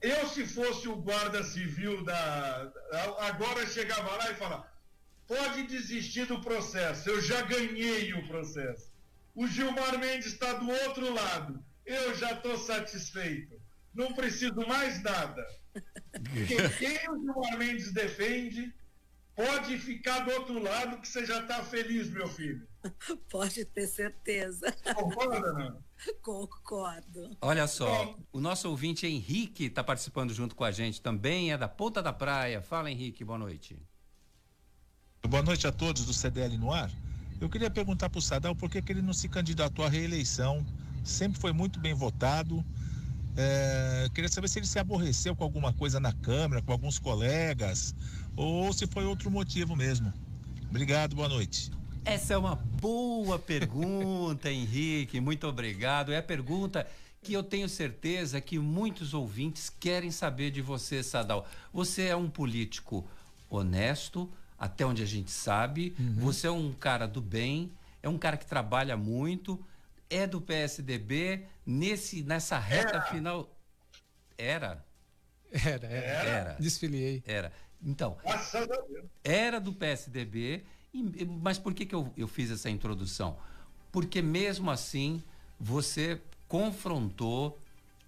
eu, 0.00 0.26
se 0.28 0.44
fosse 0.46 0.88
o 0.88 0.96
guarda 0.96 1.42
civil 1.44 2.04
da. 2.04 2.72
Agora 3.20 3.64
chegava 3.66 4.16
lá 4.16 4.30
e 4.30 4.34
falava: 4.34 4.66
pode 5.26 5.64
desistir 5.64 6.26
do 6.26 6.40
processo, 6.40 7.08
eu 7.08 7.20
já 7.20 7.42
ganhei 7.42 8.12
o 8.14 8.26
processo. 8.26 8.92
O 9.34 9.46
Gilmar 9.46 9.98
Mendes 9.98 10.26
está 10.26 10.52
do 10.54 10.70
outro 10.70 11.12
lado, 11.12 11.62
eu 11.84 12.14
já 12.14 12.32
estou 12.32 12.56
satisfeito, 12.56 13.60
não 13.92 14.12
preciso 14.14 14.66
mais 14.66 15.02
nada. 15.02 15.44
Porque 16.12 16.68
quem 16.78 17.10
o 17.10 17.20
Gilmar 17.20 17.58
Mendes 17.58 17.92
defende 17.92 18.72
pode 19.34 19.78
ficar 19.78 20.20
do 20.20 20.30
outro 20.32 20.62
lado 20.62 21.00
que 21.00 21.08
você 21.08 21.26
já 21.26 21.40
está 21.40 21.62
feliz, 21.64 22.08
meu 22.08 22.28
filho. 22.28 22.66
Pode 23.28 23.64
ter 23.64 23.86
certeza. 23.86 24.70
Concorda, 24.94 25.52
não? 25.52 25.84
Concordo. 26.22 27.36
Olha 27.40 27.66
só, 27.66 28.16
o 28.32 28.40
nosso 28.40 28.68
ouvinte 28.68 29.06
Henrique 29.06 29.64
está 29.64 29.82
participando 29.82 30.32
junto 30.32 30.54
com 30.54 30.64
a 30.64 30.70
gente 30.70 31.00
também, 31.00 31.52
é 31.52 31.58
da 31.58 31.68
Ponta 31.68 32.02
da 32.02 32.12
Praia. 32.12 32.60
Fala, 32.60 32.90
Henrique, 32.90 33.24
boa 33.24 33.38
noite. 33.38 33.76
Boa 35.28 35.42
noite 35.42 35.66
a 35.66 35.72
todos 35.72 36.04
do 36.04 36.12
CDL 36.12 36.58
no 36.58 36.70
ar. 36.70 36.90
Eu 37.40 37.48
queria 37.48 37.70
perguntar 37.70 38.10
para 38.10 38.18
o 38.18 38.22
Sadal 38.22 38.54
por 38.54 38.68
que, 38.68 38.82
que 38.82 38.92
ele 38.92 39.00
não 39.00 39.14
se 39.14 39.26
candidatou 39.26 39.84
à 39.84 39.88
reeleição. 39.88 40.64
Sempre 41.02 41.40
foi 41.40 41.50
muito 41.50 41.80
bem 41.80 41.94
votado. 41.94 42.64
É, 43.34 44.08
queria 44.14 44.28
saber 44.28 44.48
se 44.48 44.58
ele 44.58 44.66
se 44.66 44.78
aborreceu 44.78 45.34
com 45.34 45.42
alguma 45.42 45.72
coisa 45.72 45.98
na 45.98 46.12
Câmara, 46.12 46.60
com 46.60 46.70
alguns 46.70 46.98
colegas, 46.98 47.94
ou 48.36 48.70
se 48.72 48.86
foi 48.86 49.06
outro 49.06 49.30
motivo 49.30 49.74
mesmo. 49.74 50.12
Obrigado, 50.68 51.16
boa 51.16 51.28
noite. 51.28 51.70
Essa 52.04 52.34
é 52.34 52.36
uma 52.36 52.54
boa 52.54 53.38
pergunta, 53.38 54.50
Henrique. 54.52 55.20
Muito 55.20 55.46
obrigado. 55.46 56.12
É 56.12 56.18
a 56.18 56.22
pergunta 56.22 56.86
que 57.22 57.32
eu 57.32 57.42
tenho 57.42 57.68
certeza 57.68 58.42
que 58.42 58.58
muitos 58.58 59.14
ouvintes 59.14 59.70
querem 59.70 60.10
saber 60.10 60.50
de 60.50 60.60
você, 60.60 61.02
Sadal. 61.02 61.48
Você 61.72 62.02
é 62.02 62.14
um 62.14 62.28
político 62.28 63.08
honesto, 63.48 64.30
até 64.64 64.84
onde 64.86 65.02
a 65.02 65.06
gente 65.06 65.30
sabe. 65.30 65.94
Você 66.16 66.46
é 66.46 66.50
um 66.50 66.72
cara 66.72 67.06
do 67.06 67.20
bem, 67.20 67.70
é 68.02 68.08
um 68.08 68.16
cara 68.18 68.36
que 68.36 68.46
trabalha 68.46 68.96
muito, 68.96 69.62
é 70.08 70.26
do 70.26 70.40
PSDB. 70.40 71.44
Nesse, 71.66 72.22
nessa 72.22 72.58
reta 72.58 72.96
Era. 72.96 73.02
final. 73.02 73.50
Era? 74.36 74.84
Era, 75.52 75.86
era. 75.86 76.28
Era. 76.28 76.56
Desfiliei. 76.58 77.22
Era. 77.26 77.52
Então, 77.82 78.16
era 79.22 79.60
do 79.60 79.72
PSDB, 79.72 80.64
e- 80.92 81.24
mas 81.42 81.58
por 81.58 81.74
que, 81.74 81.84
que 81.84 81.94
eu, 81.94 82.10
eu 82.16 82.26
fiz 82.26 82.50
essa 82.50 82.70
introdução? 82.70 83.36
Porque 83.92 84.22
mesmo 84.22 84.70
assim 84.70 85.22
você 85.60 86.20
confrontou 86.48 87.58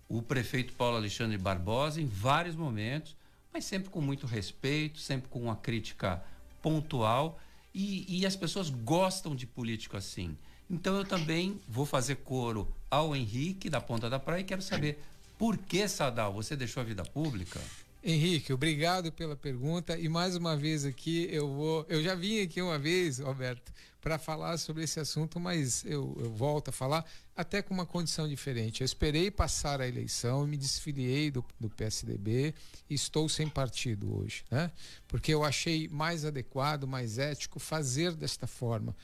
o 0.08 0.22
prefeito 0.22 0.72
Paulo 0.72 0.96
Alexandre 0.96 1.36
Barbosa 1.36 2.00
em 2.00 2.06
vários 2.06 2.56
momentos, 2.56 3.14
mas 3.52 3.64
sempre 3.64 3.90
com 3.90 4.00
muito 4.00 4.26
respeito, 4.26 4.98
sempre 4.98 5.28
com 5.28 5.40
uma 5.42 5.56
crítica 5.56 6.22
pontual, 6.66 7.38
e, 7.72 8.04
e 8.08 8.26
as 8.26 8.34
pessoas 8.34 8.70
gostam 8.70 9.36
de 9.36 9.46
político 9.46 9.96
assim. 9.96 10.36
Então 10.68 10.96
eu 10.96 11.04
também 11.04 11.60
vou 11.68 11.86
fazer 11.86 12.16
coro 12.16 12.74
ao 12.90 13.14
Henrique 13.14 13.70
da 13.70 13.80
Ponta 13.80 14.10
da 14.10 14.18
Praia 14.18 14.40
e 14.40 14.44
quero 14.44 14.60
saber 14.60 15.00
por 15.38 15.56
que, 15.56 15.86
Sadal, 15.86 16.32
você 16.32 16.56
deixou 16.56 16.80
a 16.80 16.84
vida 16.84 17.04
pública? 17.04 17.60
Henrique, 18.02 18.52
obrigado 18.52 19.12
pela 19.12 19.36
pergunta 19.36 19.96
e 19.96 20.08
mais 20.08 20.34
uma 20.34 20.56
vez 20.56 20.84
aqui 20.84 21.28
eu 21.30 21.46
vou, 21.46 21.86
eu 21.88 22.02
já 22.02 22.16
vim 22.16 22.40
aqui 22.40 22.60
uma 22.60 22.80
vez, 22.80 23.20
Roberto, 23.20 23.72
para 24.06 24.20
falar 24.20 24.56
sobre 24.56 24.84
esse 24.84 25.00
assunto, 25.00 25.40
mas 25.40 25.84
eu, 25.84 26.16
eu 26.20 26.32
volto 26.32 26.68
a 26.68 26.72
falar 26.72 27.04
até 27.34 27.60
com 27.60 27.74
uma 27.74 27.84
condição 27.84 28.28
diferente. 28.28 28.80
Eu 28.80 28.84
esperei 28.84 29.32
passar 29.32 29.80
a 29.80 29.88
eleição, 29.88 30.46
me 30.46 30.56
desfiliei 30.56 31.28
do, 31.28 31.44
do 31.58 31.68
PSDB 31.68 32.54
e 32.88 32.94
estou 32.94 33.28
sem 33.28 33.48
partido 33.48 34.16
hoje, 34.16 34.44
né? 34.48 34.70
Porque 35.08 35.34
eu 35.34 35.42
achei 35.42 35.88
mais 35.88 36.24
adequado, 36.24 36.86
mais 36.86 37.18
ético 37.18 37.58
fazer 37.58 38.14
desta 38.14 38.46
forma. 38.46 38.94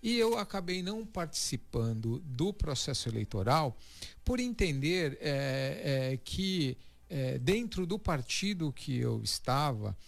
E 0.00 0.16
eu 0.16 0.38
acabei 0.38 0.84
não 0.84 1.04
participando 1.04 2.20
do 2.24 2.52
processo 2.52 3.08
eleitoral 3.08 3.76
por 4.24 4.38
entender 4.38 5.18
eh, 5.20 6.12
eh, 6.12 6.18
que 6.22 6.78
eh, 7.10 7.40
dentro 7.40 7.88
do 7.88 7.98
partido 7.98 8.72
que 8.72 8.96
eu 8.98 9.20
estava 9.20 9.98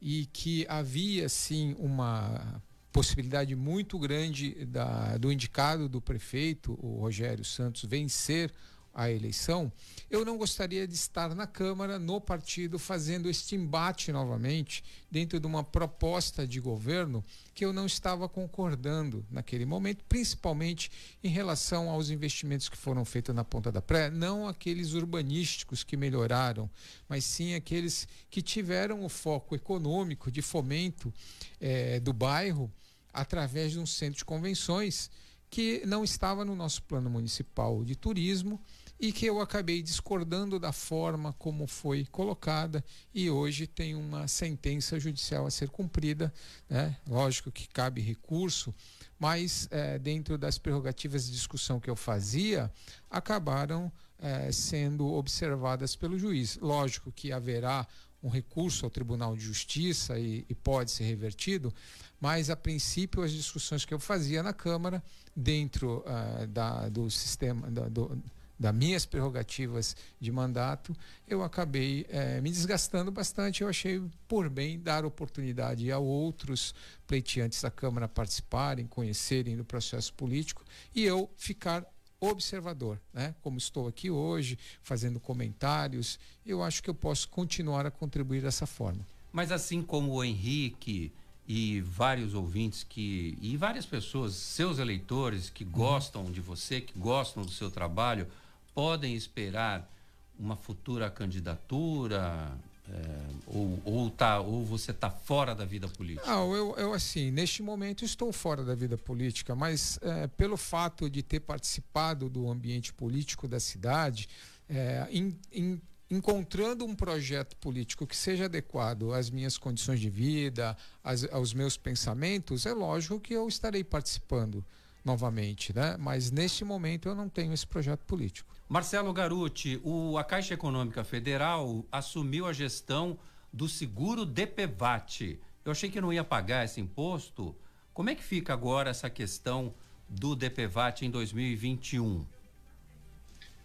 e 0.00 0.26
que 0.26 0.64
havia 0.68 1.28
sim 1.28 1.74
uma 1.76 2.62
possibilidade 2.96 3.54
muito 3.54 3.98
grande 3.98 4.64
da, 4.64 5.18
do 5.18 5.30
indicado 5.30 5.86
do 5.86 6.00
prefeito, 6.00 6.78
o 6.80 6.98
Rogério 7.00 7.44
Santos, 7.44 7.84
vencer 7.84 8.50
a 8.94 9.10
eleição, 9.10 9.70
eu 10.10 10.24
não 10.24 10.38
gostaria 10.38 10.88
de 10.88 10.94
estar 10.94 11.34
na 11.34 11.46
Câmara, 11.46 11.98
no 11.98 12.18
partido, 12.18 12.78
fazendo 12.78 13.28
este 13.28 13.54
embate 13.54 14.10
novamente 14.10 14.82
dentro 15.10 15.38
de 15.38 15.46
uma 15.46 15.62
proposta 15.62 16.46
de 16.46 16.58
governo 16.58 17.22
que 17.52 17.66
eu 17.66 17.70
não 17.70 17.84
estava 17.84 18.26
concordando 18.30 19.26
naquele 19.30 19.66
momento, 19.66 20.02
principalmente 20.08 20.90
em 21.22 21.28
relação 21.28 21.90
aos 21.90 22.08
investimentos 22.08 22.70
que 22.70 22.78
foram 22.78 23.04
feitos 23.04 23.34
na 23.34 23.44
Ponta 23.44 23.70
da 23.70 23.82
Praia, 23.82 24.10
não 24.10 24.48
aqueles 24.48 24.94
urbanísticos 24.94 25.84
que 25.84 25.98
melhoraram, 25.98 26.70
mas 27.06 27.24
sim 27.24 27.54
aqueles 27.54 28.08
que 28.30 28.40
tiveram 28.40 29.04
o 29.04 29.10
foco 29.10 29.54
econômico 29.54 30.30
de 30.30 30.40
fomento 30.40 31.12
eh, 31.60 32.00
do 32.00 32.14
bairro 32.14 32.72
através 33.16 33.72
de 33.72 33.78
um 33.78 33.86
centro 33.86 34.18
de 34.18 34.24
convenções 34.24 35.10
que 35.48 35.82
não 35.86 36.04
estava 36.04 36.44
no 36.44 36.54
nosso 36.54 36.82
plano 36.82 37.08
municipal 37.08 37.84
de 37.84 37.96
turismo 37.96 38.60
e 38.98 39.12
que 39.12 39.26
eu 39.26 39.40
acabei 39.40 39.82
discordando 39.82 40.58
da 40.58 40.72
forma 40.72 41.32
como 41.34 41.66
foi 41.66 42.06
colocada 42.06 42.84
e 43.14 43.30
hoje 43.30 43.66
tem 43.66 43.94
uma 43.94 44.26
sentença 44.26 44.98
judicial 44.98 45.46
a 45.46 45.50
ser 45.50 45.68
cumprida, 45.68 46.32
né? 46.68 46.96
Lógico 47.06 47.52
que 47.52 47.68
cabe 47.68 48.00
recurso, 48.00 48.74
mas 49.18 49.68
eh, 49.70 49.98
dentro 49.98 50.38
das 50.38 50.58
prerrogativas 50.58 51.26
de 51.26 51.32
discussão 51.32 51.78
que 51.78 51.90
eu 51.90 51.96
fazia, 51.96 52.72
acabaram 53.10 53.92
eh, 54.18 54.50
sendo 54.50 55.06
observadas 55.12 55.94
pelo 55.94 56.18
juiz. 56.18 56.56
Lógico 56.56 57.12
que 57.12 57.32
haverá 57.32 57.86
um 58.26 58.28
recurso 58.28 58.84
ao 58.84 58.90
Tribunal 58.90 59.36
de 59.36 59.44
Justiça 59.44 60.18
e, 60.18 60.44
e 60.48 60.54
pode 60.54 60.90
ser 60.90 61.04
revertido, 61.04 61.72
mas 62.20 62.50
a 62.50 62.56
princípio 62.56 63.22
as 63.22 63.30
discussões 63.30 63.84
que 63.84 63.94
eu 63.94 64.00
fazia 64.00 64.42
na 64.42 64.52
Câmara, 64.52 65.02
dentro 65.34 66.02
ah, 66.06 66.46
da, 66.48 66.88
do 66.88 67.08
sistema, 67.08 67.70
da, 67.70 67.88
do, 67.88 68.20
das 68.58 68.74
minhas 68.74 69.06
prerrogativas 69.06 69.94
de 70.18 70.32
mandato, 70.32 70.96
eu 71.28 71.44
acabei 71.44 72.06
eh, 72.08 72.40
me 72.40 72.50
desgastando 72.50 73.12
bastante. 73.12 73.62
Eu 73.62 73.68
achei 73.68 74.02
por 74.26 74.48
bem 74.48 74.80
dar 74.80 75.04
oportunidade 75.04 75.92
a 75.92 75.98
outros 75.98 76.74
pleiteantes 77.06 77.60
da 77.60 77.70
Câmara 77.70 78.08
participarem, 78.08 78.86
conhecerem 78.86 79.56
do 79.56 79.64
processo 79.64 80.12
político 80.14 80.64
e 80.94 81.04
eu 81.04 81.30
ficar 81.36 81.84
observador, 82.20 83.00
né? 83.12 83.34
Como 83.42 83.58
estou 83.58 83.86
aqui 83.86 84.10
hoje, 84.10 84.58
fazendo 84.82 85.20
comentários, 85.20 86.18
eu 86.44 86.62
acho 86.62 86.82
que 86.82 86.90
eu 86.90 86.94
posso 86.94 87.28
continuar 87.28 87.86
a 87.86 87.90
contribuir 87.90 88.42
dessa 88.42 88.66
forma. 88.66 89.06
Mas 89.32 89.52
assim 89.52 89.82
como 89.82 90.12
o 90.12 90.24
Henrique 90.24 91.12
e 91.46 91.80
vários 91.82 92.34
ouvintes 92.34 92.82
que 92.82 93.36
e 93.40 93.56
várias 93.56 93.86
pessoas, 93.86 94.34
seus 94.34 94.78
eleitores 94.78 95.50
que 95.50 95.64
gostam 95.64 96.30
de 96.30 96.40
você, 96.40 96.80
que 96.80 96.98
gostam 96.98 97.42
do 97.44 97.52
seu 97.52 97.70
trabalho, 97.70 98.26
podem 98.74 99.14
esperar 99.14 99.90
uma 100.38 100.56
futura 100.56 101.10
candidatura 101.10 102.58
é, 102.88 103.26
ou, 103.46 103.82
ou, 103.84 104.10
tá, 104.10 104.40
ou 104.40 104.64
você 104.64 104.92
está 104.92 105.10
fora 105.10 105.54
da 105.54 105.64
vida 105.64 105.88
política? 105.88 106.26
Não, 106.26 106.54
eu, 106.54 106.74
eu 106.76 106.92
assim, 106.92 107.30
neste 107.30 107.62
momento 107.62 108.04
estou 108.04 108.32
fora 108.32 108.62
da 108.62 108.74
vida 108.74 108.96
política, 108.96 109.54
mas 109.54 109.98
é, 110.02 110.26
pelo 110.28 110.56
fato 110.56 111.10
de 111.10 111.22
ter 111.22 111.40
participado 111.40 112.28
do 112.28 112.48
ambiente 112.48 112.92
político 112.92 113.48
da 113.48 113.58
cidade, 113.58 114.28
é, 114.68 115.08
em, 115.10 115.36
em, 115.52 115.80
encontrando 116.08 116.84
um 116.84 116.94
projeto 116.94 117.56
político 117.56 118.06
que 118.06 118.16
seja 118.16 118.44
adequado 118.44 119.12
às 119.12 119.30
minhas 119.30 119.58
condições 119.58 119.98
de 119.98 120.08
vida, 120.08 120.76
às, 121.02 121.24
aos 121.32 121.52
meus 121.52 121.76
pensamentos, 121.76 122.66
é 122.66 122.72
lógico 122.72 123.18
que 123.18 123.34
eu 123.34 123.48
estarei 123.48 123.82
participando 123.82 124.64
novamente, 125.06 125.74
né? 125.74 125.96
Mas 125.98 126.30
neste 126.30 126.64
momento 126.64 127.08
eu 127.08 127.14
não 127.14 127.28
tenho 127.28 127.54
esse 127.54 127.66
projeto 127.66 128.04
político. 128.04 128.54
Marcelo 128.68 129.12
Garuti, 129.12 129.80
o, 129.84 130.18
a 130.18 130.24
Caixa 130.24 130.54
Econômica 130.54 131.04
Federal 131.04 131.86
assumiu 131.90 132.46
a 132.46 132.52
gestão 132.52 133.16
do 133.52 133.68
seguro 133.68 134.26
DPVAT. 134.26 135.40
Eu 135.64 135.72
achei 135.72 135.88
que 135.88 136.00
não 136.00 136.12
ia 136.12 136.24
pagar 136.24 136.64
esse 136.64 136.80
imposto. 136.80 137.56
Como 137.94 138.10
é 138.10 138.14
que 138.14 138.22
fica 138.22 138.52
agora 138.52 138.90
essa 138.90 139.08
questão 139.08 139.72
do 140.08 140.34
DPVAT 140.34 141.02
em 141.02 141.10
2021? 141.10 142.26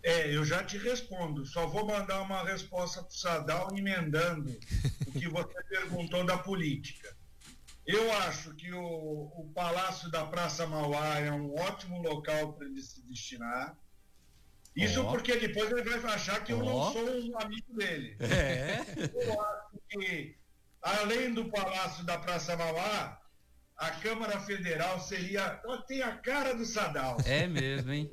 É, 0.04 0.36
eu 0.36 0.46
já 0.46 0.64
te 0.64 0.78
respondo. 0.78 1.46
Só 1.46 1.68
vou 1.68 1.86
mandar 1.86 2.22
uma 2.22 2.44
resposta 2.44 3.02
para 3.02 3.10
o 3.10 3.14
Sadal 3.14 3.76
emendando 3.76 4.58
o 5.08 5.12
que 5.12 5.28
você 5.28 5.62
perguntou 5.68 6.24
da 6.24 6.38
política. 6.38 7.16
Eu 7.86 8.12
acho 8.20 8.54
que 8.56 8.72
o, 8.72 8.84
o 8.84 9.52
Palácio 9.54 10.10
da 10.12 10.26
Praça 10.26 10.68
Mauá 10.68 11.20
é 11.20 11.32
um 11.32 11.54
ótimo 11.56 12.02
local 12.02 12.54
para 12.54 12.68
ele 12.68 12.82
se 12.82 13.02
destinar. 13.08 13.76
Isso 14.76 15.04
Ó. 15.04 15.10
porque 15.12 15.36
depois 15.36 15.70
ele 15.72 15.84
vai 15.84 16.14
achar 16.14 16.44
que 16.44 16.54
eu 16.54 16.60
Ó. 16.60 16.64
não 16.64 16.94
sou 16.94 17.04
um 17.04 17.40
amigo 17.40 17.74
dele. 17.76 18.16
É. 18.20 18.80
Eu 19.26 19.42
acho 19.42 19.82
que, 19.90 20.38
além 20.82 21.34
do 21.34 21.50
Palácio 21.50 22.06
da 22.06 22.18
Praça 22.18 22.56
Mauá, 22.56 23.22
a 23.76 23.90
Câmara 23.92 24.40
Federal 24.40 25.00
seria. 25.00 25.60
Tem 25.88 26.04
a 26.04 26.16
cara 26.18 26.54
do 26.54 26.66
Sadal. 26.66 27.18
É 27.26 27.48
mesmo, 27.48 27.92
hein? 27.92 28.10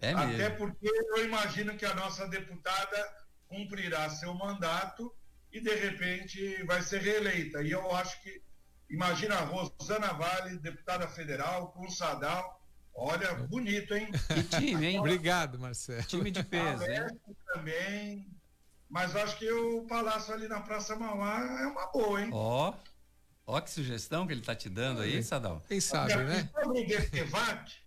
É 0.00 0.14
mesmo. 0.14 0.34
Até 0.34 0.50
porque 0.50 0.88
eu 0.88 1.24
imagino 1.24 1.76
que 1.76 1.84
a 1.84 1.94
nossa 1.94 2.28
deputada 2.28 3.26
cumprirá 3.48 4.08
seu 4.08 4.32
mandato 4.32 5.12
e 5.56 5.60
de 5.60 5.74
repente 5.74 6.62
vai 6.64 6.82
ser 6.82 7.00
reeleita. 7.00 7.62
E 7.62 7.70
eu 7.70 7.94
acho 7.96 8.22
que, 8.22 8.42
imagina 8.90 9.36
a 9.36 9.40
Rosana 9.40 10.12
Vale, 10.12 10.58
deputada 10.58 11.08
federal, 11.08 11.68
com 11.68 11.86
o 11.86 11.90
Sadal. 11.90 12.60
Olha, 12.94 13.34
bonito, 13.34 13.94
hein? 13.94 14.10
Que 14.28 14.42
time, 14.42 14.86
hein? 14.86 15.00
Obrigado, 15.00 15.58
Marcelo. 15.58 16.02
Time 16.04 16.30
de 16.30 16.42
peso? 16.42 16.82
Alérgico 16.82 17.36
também. 17.52 18.30
Mas 18.88 19.14
eu 19.14 19.22
acho 19.22 19.36
que 19.38 19.50
o 19.50 19.82
palácio 19.86 20.32
ali 20.32 20.48
na 20.48 20.60
Praça 20.60 20.94
Mauá 20.94 21.40
é 21.60 21.66
uma 21.66 21.86
boa, 21.86 22.22
hein? 22.22 22.30
Ó, 22.32 22.72
ó 23.46 23.60
que 23.60 23.70
sugestão 23.70 24.26
que 24.26 24.32
ele 24.32 24.42
tá 24.42 24.54
te 24.54 24.68
dando 24.68 25.02
aí, 25.02 25.22
Sadal. 25.22 25.62
Quem 25.68 25.80
sabe, 25.80 26.16
né? 26.16 26.48
Sobre 26.54 26.80
o 26.80 26.86
DPVAT, 26.86 27.85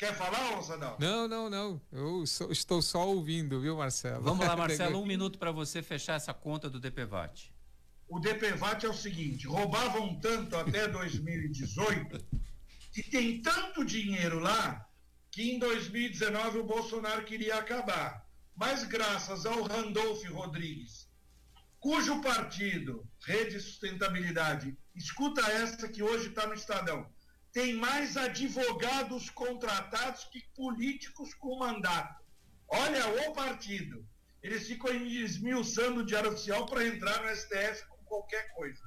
quer 0.00 0.14
falar, 0.14 0.58
ô 0.58 0.62
Sadal? 0.62 0.96
Não, 0.98 1.28
não, 1.28 1.50
não. 1.50 1.80
Eu 1.92 2.26
só- 2.26 2.50
estou 2.50 2.80
só 2.80 3.06
ouvindo, 3.06 3.60
viu, 3.60 3.76
Marcelo? 3.76 4.22
Vamos 4.22 4.46
lá, 4.46 4.56
Marcelo, 4.56 4.98
um 5.02 5.04
minuto 5.06 5.38
para 5.38 5.52
você 5.52 5.82
fechar 5.82 6.14
essa 6.14 6.32
conta 6.32 6.70
do 6.70 6.80
DPVAT. 6.80 7.52
o 8.08 8.18
DPVAT 8.18 8.86
é 8.86 8.88
o 8.88 8.94
seguinte: 8.94 9.46
roubavam 9.46 10.18
tanto 10.18 10.56
até 10.56 10.88
2018 10.88 12.18
que 12.92 13.02
tem 13.02 13.40
tanto 13.42 13.84
dinheiro 13.84 14.40
lá 14.40 14.88
que 15.30 15.52
em 15.52 15.58
2019 15.58 16.58
o 16.58 16.64
Bolsonaro 16.64 17.22
queria 17.24 17.56
acabar. 17.56 18.26
Mas 18.56 18.82
graças 18.84 19.46
ao 19.46 19.62
Randolph 19.62 20.24
Rodrigues, 20.24 21.08
cujo 21.78 22.20
partido, 22.20 23.06
Rede 23.24 23.60
Sustentabilidade, 23.60 24.76
escuta 24.94 25.40
essa 25.42 25.88
que 25.88 26.02
hoje 26.02 26.28
está 26.30 26.46
no 26.46 26.54
Estadão, 26.54 27.06
tem 27.52 27.74
mais 27.74 28.16
advogados 28.16 29.28
contratados 29.30 30.24
que 30.24 30.40
políticos 30.54 31.34
com 31.34 31.58
mandato. 31.58 32.22
Olha 32.68 33.28
o 33.28 33.32
partido. 33.32 34.06
Eles 34.42 34.66
ficam 34.66 34.94
esmiuçando 34.94 36.00
o 36.00 36.06
diário 36.06 36.30
oficial 36.30 36.64
para 36.66 36.86
entrar 36.86 37.22
no 37.22 37.36
STF 37.36 37.86
com 37.88 38.04
qualquer 38.04 38.54
coisa. 38.54 38.80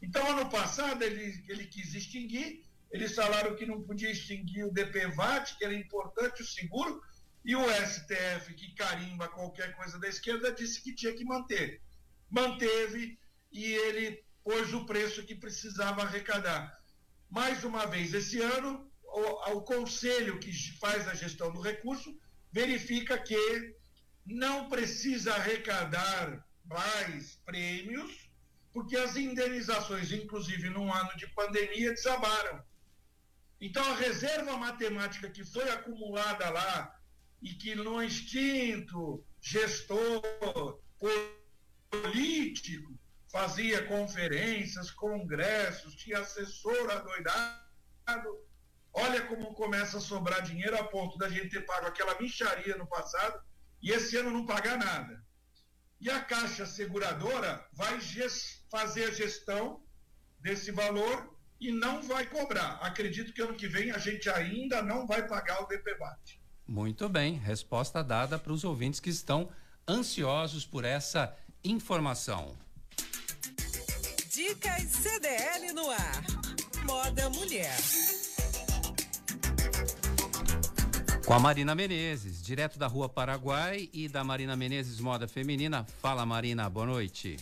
Então, 0.00 0.26
ano 0.30 0.48
passado, 0.48 1.02
ele, 1.02 1.44
ele 1.48 1.66
quis 1.66 1.94
extinguir, 1.94 2.64
eles 2.90 3.14
falaram 3.14 3.56
que 3.56 3.66
não 3.66 3.82
podia 3.82 4.10
extinguir 4.10 4.64
o 4.64 4.72
DPVAT, 4.72 5.56
que 5.58 5.64
era 5.64 5.74
importante 5.74 6.42
o 6.42 6.46
seguro, 6.46 7.02
e 7.44 7.54
o 7.54 7.62
STF, 7.62 8.54
que 8.54 8.74
carimba 8.74 9.28
qualquer 9.28 9.74
coisa 9.76 9.98
da 9.98 10.08
esquerda, 10.08 10.52
disse 10.52 10.82
que 10.82 10.94
tinha 10.94 11.14
que 11.14 11.24
manter. 11.24 11.80
Manteve 12.30 13.18
e 13.52 13.64
ele 13.64 14.24
pôs 14.42 14.72
o 14.72 14.84
preço 14.84 15.24
que 15.24 15.34
precisava 15.34 16.02
arrecadar. 16.02 16.76
Mais 17.30 17.64
uma 17.64 17.86
vez, 17.86 18.14
esse 18.14 18.40
ano, 18.40 18.90
o, 19.02 19.56
o 19.56 19.62
conselho 19.62 20.38
que 20.38 20.52
faz 20.78 21.08
a 21.08 21.14
gestão 21.14 21.52
do 21.52 21.60
recurso 21.60 22.16
verifica 22.52 23.18
que 23.18 23.74
não 24.24 24.68
precisa 24.68 25.34
arrecadar 25.34 26.44
mais 26.64 27.36
prêmios, 27.44 28.30
porque 28.72 28.96
as 28.96 29.16
indenizações, 29.16 30.12
inclusive 30.12 30.68
num 30.70 30.92
ano 30.92 31.10
de 31.16 31.26
pandemia, 31.28 31.94
desabaram. 31.94 32.62
Então, 33.60 33.82
a 33.84 33.96
reserva 33.96 34.56
matemática 34.56 35.30
que 35.30 35.44
foi 35.44 35.68
acumulada 35.70 36.50
lá 36.50 36.94
e 37.40 37.54
que 37.54 37.74
no 37.74 38.02
instinto 38.02 39.24
gestor 39.40 40.20
político 41.90 42.95
fazia 43.36 43.86
conferências, 43.86 44.90
congressos, 44.90 45.94
tinha 45.94 46.20
assessor 46.20 46.90
adoidado. 46.90 48.30
Olha 48.94 49.20
como 49.26 49.52
começa 49.52 49.98
a 49.98 50.00
sobrar 50.00 50.40
dinheiro 50.40 50.74
a 50.74 50.84
ponto 50.84 51.18
da 51.18 51.28
gente 51.28 51.50
ter 51.50 51.66
pago 51.66 51.86
aquela 51.86 52.18
micharia 52.18 52.78
no 52.78 52.86
passado 52.86 53.38
e 53.82 53.90
esse 53.90 54.16
ano 54.16 54.30
não 54.30 54.46
pagar 54.46 54.78
nada. 54.78 55.22
E 56.00 56.08
a 56.08 56.18
Caixa 56.20 56.64
Seguradora 56.64 57.62
vai 57.74 58.00
fazer 58.70 59.04
a 59.04 59.10
gestão 59.10 59.82
desse 60.40 60.72
valor 60.72 61.36
e 61.60 61.70
não 61.70 62.02
vai 62.02 62.24
cobrar. 62.24 62.78
Acredito 62.80 63.34
que 63.34 63.42
ano 63.42 63.54
que 63.54 63.68
vem 63.68 63.90
a 63.90 63.98
gente 63.98 64.30
ainda 64.30 64.80
não 64.80 65.06
vai 65.06 65.28
pagar 65.28 65.62
o 65.62 65.66
DPVAT. 65.66 66.40
Muito 66.66 67.06
bem, 67.06 67.34
resposta 67.34 68.02
dada 68.02 68.38
para 68.38 68.52
os 68.52 68.64
ouvintes 68.64 68.98
que 68.98 69.10
estão 69.10 69.50
ansiosos 69.86 70.64
por 70.64 70.86
essa 70.86 71.36
informação. 71.62 72.65
Dicas 74.36 74.82
CDL 74.92 75.72
no 75.72 75.88
ar. 75.90 76.22
Moda 76.84 77.30
Mulher. 77.30 77.74
Com 81.24 81.32
a 81.32 81.40
Marina 81.40 81.74
Menezes, 81.74 82.42
direto 82.42 82.78
da 82.78 82.86
Rua 82.86 83.08
Paraguai 83.08 83.88
e 83.94 84.10
da 84.10 84.22
Marina 84.22 84.54
Menezes 84.54 85.00
Moda 85.00 85.26
Feminina. 85.26 85.86
Fala, 86.02 86.26
Marina, 86.26 86.68
boa 86.68 86.84
noite. 86.84 87.38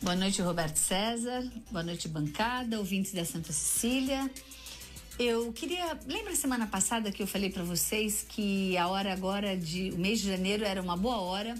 Boa 0.00 0.14
noite, 0.14 0.40
Roberto 0.40 0.76
César. 0.76 1.42
Boa 1.68 1.82
noite, 1.82 2.06
bancada, 2.06 2.78
ouvintes 2.78 3.12
da 3.12 3.24
Santa 3.24 3.52
Cecília. 3.52 4.30
Eu 5.18 5.52
queria. 5.52 5.98
Lembra 6.06 6.36
semana 6.36 6.68
passada 6.68 7.10
que 7.10 7.24
eu 7.24 7.26
falei 7.26 7.50
para 7.50 7.64
vocês 7.64 8.24
que 8.28 8.78
a 8.78 8.86
hora 8.86 9.12
agora 9.12 9.56
de. 9.56 9.90
O 9.90 9.98
mês 9.98 10.20
de 10.20 10.28
janeiro 10.28 10.64
era 10.64 10.80
uma 10.80 10.96
boa 10.96 11.16
hora 11.16 11.56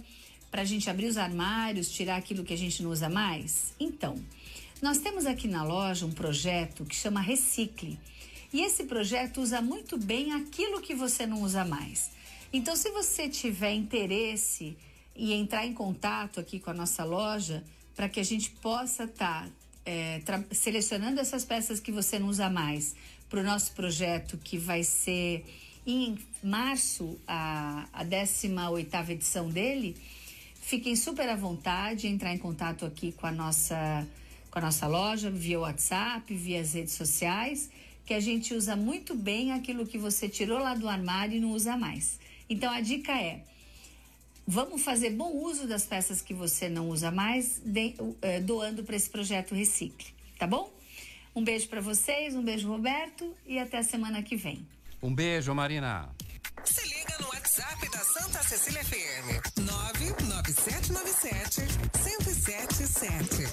para 0.54 0.62
a 0.62 0.64
gente 0.64 0.88
abrir 0.88 1.06
os 1.06 1.16
armários, 1.16 1.90
tirar 1.90 2.14
aquilo 2.14 2.44
que 2.44 2.54
a 2.54 2.56
gente 2.56 2.80
não 2.80 2.92
usa 2.92 3.08
mais? 3.08 3.74
Então, 3.80 4.14
nós 4.80 4.98
temos 4.98 5.26
aqui 5.26 5.48
na 5.48 5.64
loja 5.64 6.06
um 6.06 6.12
projeto 6.12 6.84
que 6.84 6.94
chama 6.94 7.20
Recicle. 7.20 7.98
E 8.52 8.62
esse 8.62 8.84
projeto 8.84 9.40
usa 9.40 9.60
muito 9.60 9.98
bem 9.98 10.32
aquilo 10.32 10.80
que 10.80 10.94
você 10.94 11.26
não 11.26 11.42
usa 11.42 11.64
mais. 11.64 12.12
Então, 12.52 12.76
se 12.76 12.88
você 12.92 13.28
tiver 13.28 13.72
interesse 13.72 14.76
e 15.16 15.32
entrar 15.32 15.66
em 15.66 15.74
contato 15.74 16.38
aqui 16.38 16.60
com 16.60 16.70
a 16.70 16.74
nossa 16.74 17.02
loja, 17.02 17.64
para 17.96 18.08
que 18.08 18.20
a 18.20 18.24
gente 18.24 18.50
possa 18.50 19.06
estar 19.06 19.50
selecionando 20.52 21.20
essas 21.20 21.44
peças 21.44 21.80
que 21.80 21.90
você 21.90 22.16
não 22.16 22.28
usa 22.28 22.48
mais 22.48 22.94
para 23.28 23.40
o 23.40 23.42
nosso 23.42 23.72
projeto, 23.72 24.38
que 24.38 24.56
vai 24.56 24.84
ser 24.84 25.44
em 25.84 26.16
março, 26.40 27.18
a, 27.26 27.88
a 27.92 28.04
18ª 28.04 29.10
edição 29.10 29.48
dele, 29.48 29.96
fiquem 30.64 30.96
super 30.96 31.28
à 31.28 31.36
vontade, 31.36 32.08
entrar 32.08 32.32
em 32.32 32.38
contato 32.38 32.86
aqui 32.86 33.12
com 33.12 33.26
a 33.26 33.32
nossa 33.32 34.06
com 34.50 34.58
a 34.60 34.62
nossa 34.62 34.86
loja, 34.86 35.30
via 35.30 35.58
WhatsApp, 35.58 36.32
via 36.32 36.60
as 36.60 36.74
redes 36.74 36.94
sociais, 36.94 37.68
que 38.06 38.14
a 38.14 38.20
gente 38.20 38.54
usa 38.54 38.76
muito 38.76 39.12
bem 39.12 39.52
aquilo 39.52 39.84
que 39.84 39.98
você 39.98 40.28
tirou 40.28 40.60
lá 40.60 40.74
do 40.74 40.88
armário 40.88 41.36
e 41.36 41.40
não 41.40 41.50
usa 41.50 41.76
mais. 41.76 42.20
Então 42.48 42.72
a 42.72 42.80
dica 42.80 43.12
é: 43.12 43.42
vamos 44.46 44.82
fazer 44.82 45.10
bom 45.10 45.32
uso 45.32 45.66
das 45.66 45.84
peças 45.84 46.22
que 46.22 46.32
você 46.32 46.68
não 46.68 46.88
usa 46.88 47.10
mais, 47.10 47.60
eh, 48.22 48.40
doando 48.40 48.84
para 48.84 48.96
esse 48.96 49.10
projeto 49.10 49.54
Recicle, 49.54 50.14
tá 50.38 50.46
bom? 50.46 50.72
Um 51.34 51.42
beijo 51.42 51.68
para 51.68 51.80
vocês, 51.80 52.36
um 52.36 52.42
beijo 52.42 52.68
Roberto 52.68 53.34
e 53.44 53.58
até 53.58 53.78
a 53.78 53.82
semana 53.82 54.22
que 54.22 54.36
vem. 54.36 54.64
Um 55.02 55.12
beijo, 55.12 55.52
Marina. 55.52 56.08
Se 56.64 56.86
liga 56.86 57.18
no 57.20 57.26
WhatsApp 57.26 57.90
da 57.90 57.98
Santa 57.98 58.42
Cecília 58.44 58.84
FM. 58.84 59.63
99797 60.64 61.60
1077. 62.02 63.44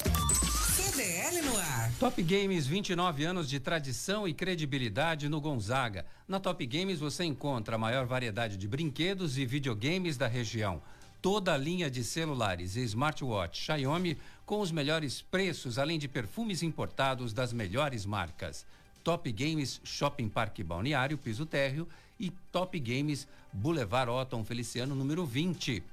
CDL 0.71 1.41
no 1.41 1.57
ar. 1.57 1.91
Top 1.99 2.23
Games, 2.23 2.65
29 2.65 3.25
anos 3.25 3.49
de 3.49 3.59
tradição 3.59 4.25
e 4.25 4.33
credibilidade 4.33 5.27
no 5.27 5.41
Gonzaga. 5.41 6.05
Na 6.25 6.39
Top 6.39 6.65
Games 6.65 6.99
você 6.99 7.25
encontra 7.25 7.75
a 7.75 7.77
maior 7.77 8.05
variedade 8.05 8.55
de 8.55 8.65
brinquedos 8.65 9.37
e 9.37 9.45
videogames 9.45 10.15
da 10.15 10.25
região. 10.25 10.81
Toda 11.21 11.53
a 11.53 11.57
linha 11.57 11.91
de 11.91 12.01
celulares 12.01 12.77
e 12.77 12.83
smartwatch 12.83 13.61
Xiaomi 13.61 14.17
com 14.45 14.61
os 14.61 14.71
melhores 14.71 15.21
preços, 15.21 15.77
além 15.77 15.99
de 15.99 16.07
perfumes 16.07 16.63
importados 16.63 17.33
das 17.33 17.51
melhores 17.51 18.05
marcas. 18.05 18.65
Top 19.03 19.29
Games 19.33 19.81
Shopping 19.83 20.29
Parque 20.29 20.63
Balneário, 20.63 21.17
piso 21.17 21.45
térreo 21.45 21.89
e 22.17 22.31
Top 22.53 22.79
Games 22.79 23.27
Boulevard 23.51 24.09
Otton 24.09 24.45
Feliciano, 24.45 24.95
número 24.95 25.25
20. 25.25 25.83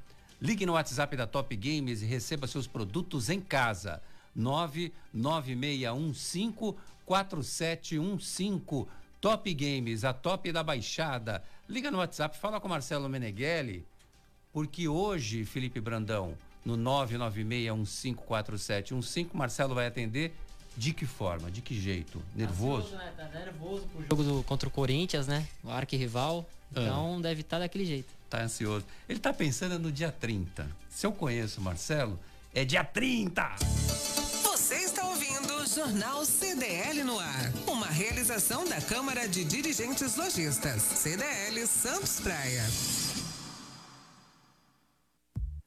Ligue 0.41 0.65
no 0.65 0.75
WhatsApp 0.75 1.17
da 1.17 1.27
Top 1.27 1.57
Games 1.57 2.03
e 2.03 2.07
receba 2.07 2.47
seus 2.47 2.65
produtos 2.67 3.29
em 3.29 3.41
casa. 3.41 4.01
99615 4.35 6.77
4715. 7.05 8.87
Top 9.21 9.53
Games, 9.53 10.05
a 10.05 10.13
top 10.13 10.53
da 10.53 10.63
baixada. 10.63 11.43
Liga 11.69 11.91
no 11.91 11.99
WhatsApp, 11.99 12.39
fala 12.39 12.61
com 12.61 12.69
Marcelo 12.69 13.09
Meneghelli, 13.09 13.85
porque 14.53 14.87
hoje, 14.87 15.45
Felipe 15.45 15.81
Brandão, 15.81 16.39
no 16.65 16.77
996154715, 16.77 19.31
Marcelo 19.33 19.75
vai 19.75 19.89
atender 19.89 20.33
de 20.79 20.93
que 20.93 21.05
forma, 21.05 21.51
de 21.51 21.61
que 21.61 21.79
jeito? 21.79 22.23
Nervoso? 22.37 22.95
Né? 22.95 23.13
Tá 23.17 23.29
nervoso 23.37 23.83
pro 23.89 24.25
jogo 24.25 24.45
contra 24.45 24.69
o 24.69 24.71
Corinthians, 24.71 25.27
né? 25.27 25.45
O 25.65 25.71
arquirrival. 25.71 26.49
Então 26.71 27.21
deve 27.21 27.41
estar 27.41 27.59
daquele 27.59 27.85
jeito. 27.85 28.09
Tá 28.31 28.43
ansioso. 28.43 28.87
Ele 29.09 29.19
tá 29.19 29.33
pensando 29.33 29.77
no 29.77 29.91
dia 29.91 30.13
30. 30.13 30.71
Se 30.89 31.05
eu 31.05 31.13
conheço 31.13 31.61
o 31.61 31.65
Marcelo, 31.65 32.19
é 32.55 32.65
dia 32.65 32.85
30! 32.85 33.57
Você 34.45 34.77
está 34.77 35.05
ouvindo 35.05 35.53
o 35.57 35.67
Jornal 35.67 36.25
CDL 36.25 37.03
no 37.03 37.19
ar. 37.19 37.53
Uma 37.67 37.87
realização 37.87 38.69
da 38.69 38.81
Câmara 38.81 39.27
de 39.27 39.45
Dirigentes 39.45 40.15
Lojistas. 40.15 40.81
CDL 40.83 41.67
Santos 41.67 42.21
Praia. 42.21 42.63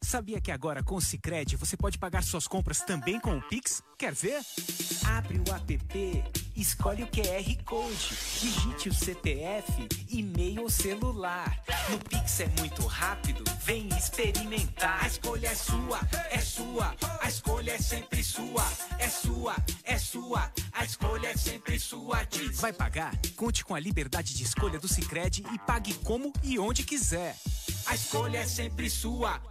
Sabia 0.03 0.41
que 0.41 0.51
agora 0.51 0.83
com 0.83 0.95
o 0.95 1.01
Cicred 1.01 1.55
você 1.55 1.77
pode 1.77 1.97
pagar 1.97 2.23
suas 2.23 2.47
compras 2.47 2.79
também 2.81 3.19
com 3.19 3.37
o 3.37 3.41
Pix? 3.41 3.81
Quer 3.97 4.13
ver? 4.13 4.41
Abre 5.05 5.37
o 5.37 5.53
app, 5.53 6.23
escolhe 6.55 7.03
o 7.03 7.07
QR 7.07 7.63
Code, 7.63 8.17
digite 8.41 8.89
o 8.89 8.93
CPF, 8.93 9.87
e-mail 10.09 10.63
ou 10.63 10.69
celular. 10.69 11.57
No 11.89 11.97
Pix 11.99 12.41
é 12.41 12.47
muito 12.59 12.85
rápido, 12.87 13.43
vem 13.63 13.87
experimentar. 13.89 15.03
A 15.03 15.07
escolha 15.07 15.47
é 15.47 15.55
sua, 15.55 15.99
é 16.29 16.39
sua, 16.39 16.95
a 17.21 17.27
escolha 17.29 17.71
é 17.71 17.77
sempre 17.77 18.23
sua, 18.23 18.67
é 18.97 19.07
sua, 19.07 19.55
é 19.83 19.97
sua, 19.97 20.51
a 20.73 20.83
escolha 20.83 21.27
é 21.27 21.37
sempre 21.37 21.79
sua. 21.79 22.23
Diz. 22.23 22.59
Vai 22.59 22.73
pagar? 22.73 23.13
Conte 23.37 23.63
com 23.63 23.75
a 23.75 23.79
liberdade 23.79 24.33
de 24.33 24.43
escolha 24.43 24.79
do 24.79 24.87
Cicred 24.87 25.45
e 25.53 25.59
pague 25.59 25.93
como 26.03 26.33
e 26.43 26.57
onde 26.59 26.83
quiser. 26.83 27.37
A 27.85 27.95
escolha 27.95 28.39
é 28.39 28.45
sempre 28.45 28.89
sua. 28.89 29.50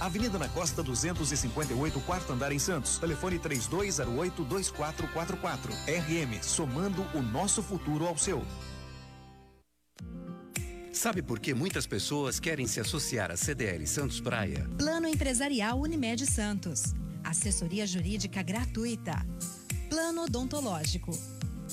Avenida 0.00 0.38
na 0.38 0.48
Costa 0.48 0.82
258, 0.82 2.00
quarto 2.00 2.32
andar 2.32 2.52
em 2.52 2.58
Santos. 2.58 2.98
Telefone 2.98 3.38
3208-2444. 3.38 5.70
RM, 5.86 6.42
somando 6.42 7.06
o 7.14 7.22
nosso 7.22 7.62
futuro 7.62 8.06
ao 8.06 8.16
seu. 8.16 8.42
Sabe 10.92 11.22
por 11.22 11.40
que 11.40 11.52
muitas 11.52 11.86
pessoas 11.86 12.38
querem 12.38 12.66
se 12.66 12.80
associar 12.80 13.30
à 13.30 13.36
CDL 13.36 13.86
Santos 13.86 14.20
Praia? 14.20 14.68
Plano 14.78 15.08
Empresarial 15.08 15.80
Unimed 15.80 16.24
Santos. 16.24 16.94
Assessoria 17.24 17.86
Jurídica 17.86 18.42
Gratuita. 18.42 19.26
Plano 19.90 20.22
Odontológico. 20.22 21.10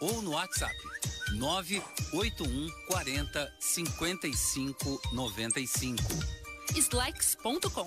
ou 0.00 0.22
no 0.22 0.32
WhatsApp 0.32 0.74
981 1.32 2.70
40 2.86 3.52
55 3.58 5.00
95. 5.12 6.02
Slex.com. 6.74 7.86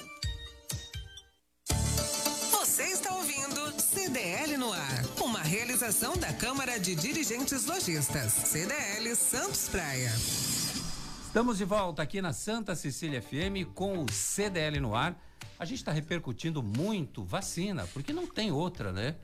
Você 2.51 2.83
está 2.83 3.13
ouvindo 3.15 3.81
CDL 3.81 4.57
no 4.57 4.71
ar. 4.71 5.05
Uma 5.21 5.41
realização 5.41 6.15
da 6.17 6.31
Câmara 6.33 6.79
de 6.79 6.95
Dirigentes 6.95 7.65
Lojistas. 7.65 8.31
CDL 8.31 9.15
Santos 9.15 9.69
Praia. 9.69 10.11
Estamos 11.25 11.57
de 11.57 11.65
volta 11.65 12.01
aqui 12.01 12.21
na 12.21 12.33
Santa 12.33 12.75
Cecília 12.75 13.21
FM 13.21 13.73
com 13.73 14.03
o 14.03 14.11
CDL 14.11 14.79
no 14.79 14.95
ar. 14.95 15.15
A 15.57 15.65
gente 15.65 15.79
está 15.79 15.91
repercutindo 15.91 16.61
muito 16.61 17.23
vacina, 17.23 17.87
porque 17.93 18.11
não 18.11 18.27
tem 18.27 18.51
outra, 18.51 18.91
né? 18.91 19.15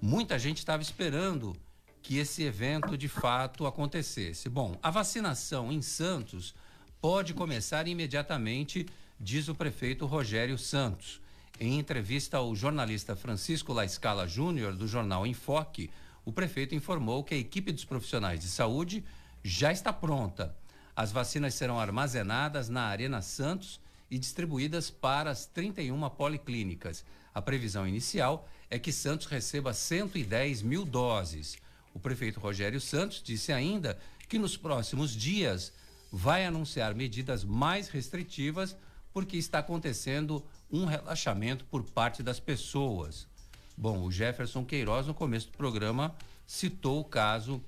Muita 0.00 0.38
gente 0.38 0.58
estava 0.58 0.82
esperando 0.82 1.56
que 2.04 2.18
esse 2.18 2.42
evento 2.42 2.98
de 2.98 3.08
fato 3.08 3.66
acontecesse. 3.66 4.50
Bom, 4.50 4.78
a 4.82 4.90
vacinação 4.90 5.72
em 5.72 5.80
Santos 5.80 6.54
pode 7.00 7.32
começar 7.32 7.88
imediatamente, 7.88 8.86
diz 9.18 9.48
o 9.48 9.54
prefeito 9.54 10.04
Rogério 10.04 10.58
Santos. 10.58 11.18
Em 11.58 11.78
entrevista 11.78 12.36
ao 12.36 12.54
jornalista 12.54 13.16
Francisco 13.16 13.72
La 13.72 13.88
Scala 13.88 14.28
Júnior, 14.28 14.74
do 14.74 14.86
jornal 14.86 15.26
Enfoque, 15.26 15.90
o 16.26 16.32
prefeito 16.32 16.74
informou 16.74 17.24
que 17.24 17.34
a 17.34 17.38
equipe 17.38 17.72
dos 17.72 17.86
profissionais 17.86 18.38
de 18.38 18.48
saúde 18.48 19.02
já 19.42 19.72
está 19.72 19.90
pronta. 19.90 20.54
As 20.94 21.10
vacinas 21.10 21.54
serão 21.54 21.80
armazenadas 21.80 22.68
na 22.68 22.82
Arena 22.82 23.22
Santos 23.22 23.80
e 24.10 24.18
distribuídas 24.18 24.90
para 24.90 25.30
as 25.30 25.46
31 25.46 26.06
policlínicas. 26.10 27.02
A 27.32 27.40
previsão 27.40 27.88
inicial 27.88 28.46
é 28.68 28.78
que 28.78 28.92
Santos 28.92 29.26
receba 29.26 29.72
110 29.72 30.60
mil 30.60 30.84
doses. 30.84 31.63
O 31.94 32.00
prefeito 32.00 32.40
Rogério 32.40 32.80
Santos 32.80 33.22
disse 33.22 33.52
ainda 33.52 33.96
que 34.28 34.38
nos 34.38 34.56
próximos 34.56 35.12
dias 35.12 35.72
vai 36.12 36.44
anunciar 36.44 36.92
medidas 36.94 37.44
mais 37.44 37.88
restritivas 37.88 38.76
porque 39.12 39.36
está 39.36 39.60
acontecendo 39.60 40.44
um 40.70 40.84
relaxamento 40.84 41.64
por 41.66 41.84
parte 41.84 42.20
das 42.20 42.40
pessoas. 42.40 43.28
Bom, 43.76 44.02
o 44.02 44.10
Jefferson 44.10 44.64
Queiroz, 44.64 45.06
no 45.06 45.14
começo 45.14 45.46
do 45.46 45.56
programa, 45.56 46.16
citou 46.44 46.98
o 47.00 47.04
caso 47.04 47.62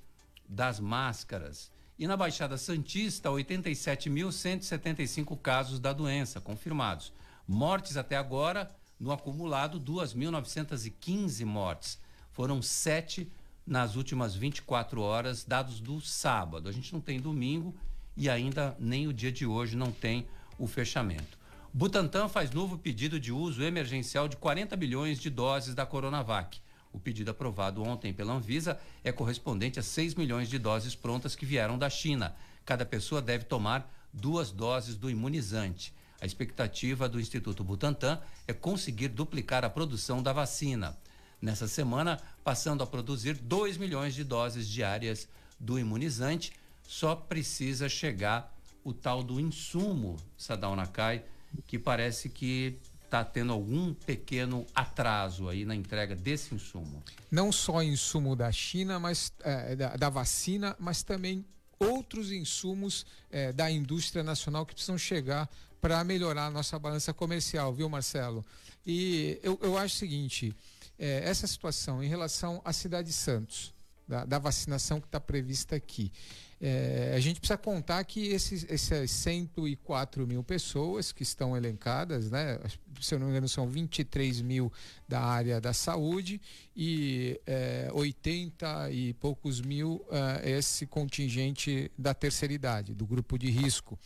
das 0.49 0.81
máscaras. 0.81 1.71
E 1.99 2.07
na 2.07 2.15
Baixada 2.17 2.57
Santista, 2.59 3.31
87.175 3.31 5.39
casos 5.41 5.81
da 5.81 5.93
doença 5.93 6.41
confirmados. 6.41 7.13
Mortes 7.47 7.97
até 7.97 8.17
agora, 8.17 8.75
no 8.99 9.13
acumulado, 9.13 9.81
2.915 9.81 11.45
mortes. 11.45 12.01
Foram 12.33 12.61
sete 12.61 13.31
nas 13.67 13.97
últimas 13.97 14.35
24 14.35 15.01
horas, 15.01 15.45
dados 15.45 15.81
do 15.81 16.01
sábado. 16.01 16.69
A 16.69 16.73
gente 16.73 16.93
não 16.93 17.01
tem 17.01 17.21
domingo 17.21 17.75
e 18.17 18.31
ainda 18.31 18.77
nem 18.79 19.09
o 19.09 19.13
dia 19.13 19.33
de 19.33 19.45
hoje 19.45 19.77
não 19.77 19.91
tem 19.91 20.27
o 20.59 20.67
fechamento. 20.67 21.37
Butantan 21.73 22.29
faz 22.29 22.51
novo 22.53 22.79
pedido 22.79 23.19
de 23.19 23.33
uso 23.33 23.63
emergencial 23.63 24.29
de 24.29 24.37
40 24.37 24.77
bilhões 24.77 25.19
de 25.19 25.29
doses 25.29 25.75
da 25.75 25.85
Coronavac. 25.85 26.61
O 26.93 26.99
pedido 26.99 27.31
aprovado 27.31 27.83
ontem 27.83 28.15
pela 28.15 28.33
Anvisa 28.33 28.81
é 29.05 29.13
correspondente 29.13 29.79
a 29.79 29.83
6 29.83 30.15
milhões 30.15 30.49
de 30.49 30.59
doses 30.59 30.95
prontas 30.95 31.37
que 31.37 31.45
vieram 31.45 31.77
da 31.77 31.91
China. 31.91 32.35
Cada 32.65 32.87
pessoa 32.87 33.21
deve 33.21 33.45
tomar 33.45 33.93
duas 34.13 34.51
doses 34.51 34.97
do 34.97 35.11
imunizante. 35.11 35.93
A 36.19 36.25
expectativa 36.25 37.07
do 37.07 37.21
Instituto 37.21 37.63
Butantan 37.63 38.19
é 38.49 38.55
conseguir 38.55 39.09
duplicar 39.09 39.63
a 39.63 39.69
produção 39.69 40.23
da 40.23 40.33
vacina. 40.33 40.97
Nessa 41.41 41.69
semana, 41.69 42.19
passando 42.43 42.83
a 42.83 42.87
produzir 42.87 43.35
2 43.35 43.77
milhões 43.77 44.15
de 44.15 44.25
doses 44.25 44.69
diárias 44.69 45.29
do 45.59 45.79
imunizante. 45.79 46.53
Só 46.83 47.15
precisa 47.15 47.89
chegar 47.89 48.55
o 48.85 48.93
tal 48.93 49.23
do 49.23 49.41
insumo, 49.41 50.17
Sadal 50.37 50.77
Nakai, 50.77 51.25
que 51.67 51.79
parece 51.79 52.29
que 52.29 52.79
está 53.05 53.25
tendo 53.25 53.53
algum 53.53 53.95
pequeno 53.95 54.67
atraso 54.75 55.49
aí 55.49 55.65
na 55.65 55.75
entrega 55.75 56.15
desse 56.15 56.55
insumo. 56.55 57.03
Não 57.31 57.51
só 57.51 57.83
insumo 57.83 58.37
da 58.37 58.51
China, 58.53 58.99
mas 58.99 59.33
é, 59.41 59.77
da, 59.77 59.97
da, 59.97 60.09
vacina, 60.09 60.77
mas 60.79 61.03
também 61.03 61.45
outros 61.79 62.33
insumos 62.33 63.07
é, 63.31 63.53
da 63.53 63.71
indústria 63.71 64.23
nacional 64.23 64.67
que 64.67 64.75
precisam 64.75 64.99
chegar 64.99 65.49
para 65.81 66.03
melhorar 66.05 66.47
a 66.47 66.51
nossa 66.51 66.79
balança 66.79 67.13
comercial, 67.15 67.73
viu, 67.73 67.89
Marcelo? 67.89 68.45
E 68.87 69.39
eu, 69.43 69.59
eu 69.63 69.77
acho 69.77 69.95
o 69.95 69.99
seguinte: 69.99 70.55
é, 70.99 71.29
essa 71.29 71.47
situação 71.47 72.03
em 72.03 72.09
relação 72.09 72.61
à 72.65 72.73
cidade 72.73 73.09
de 73.09 73.15
Santos, 73.15 73.75
da, 74.07 74.25
da 74.25 74.39
vacinação 74.39 75.01
que 75.01 75.07
está 75.07 75.21
prevista 75.21 75.77
aqui. 75.77 76.13
É, 76.59 77.13
a 77.15 77.21
gente 77.21 77.39
precisa 77.39 77.59
contar 77.59 78.03
que 78.05 78.29
esses, 78.29 78.65
essas 78.71 79.11
104 79.11 80.27
mil 80.27 80.43
pessoas 80.43 81.13
que 81.13 81.23
estão 81.23 81.55
elencadas, 81.55 82.31
né, 82.31 82.59
se 82.99 83.15
eu 83.15 83.19
não 83.19 83.27
me 83.27 83.33
engano, 83.33 83.49
são 83.49 83.69
23 83.69 84.41
mil 84.41 84.73
da 85.07 85.21
área 85.21 85.61
da 85.61 85.75
saúde 85.75 86.41
e 86.75 87.39
é, 87.47 87.91
80 87.93 88.91
e 88.91 89.13
poucos 89.15 89.61
mil 89.61 90.03
é, 90.11 90.51
esse 90.53 90.87
contingente 90.87 91.91
da 91.99 92.15
terceira 92.15 92.55
idade, 92.55 92.95
do 92.95 93.07
grupo 93.07 93.39
de 93.39 93.51
risco. 93.51 93.99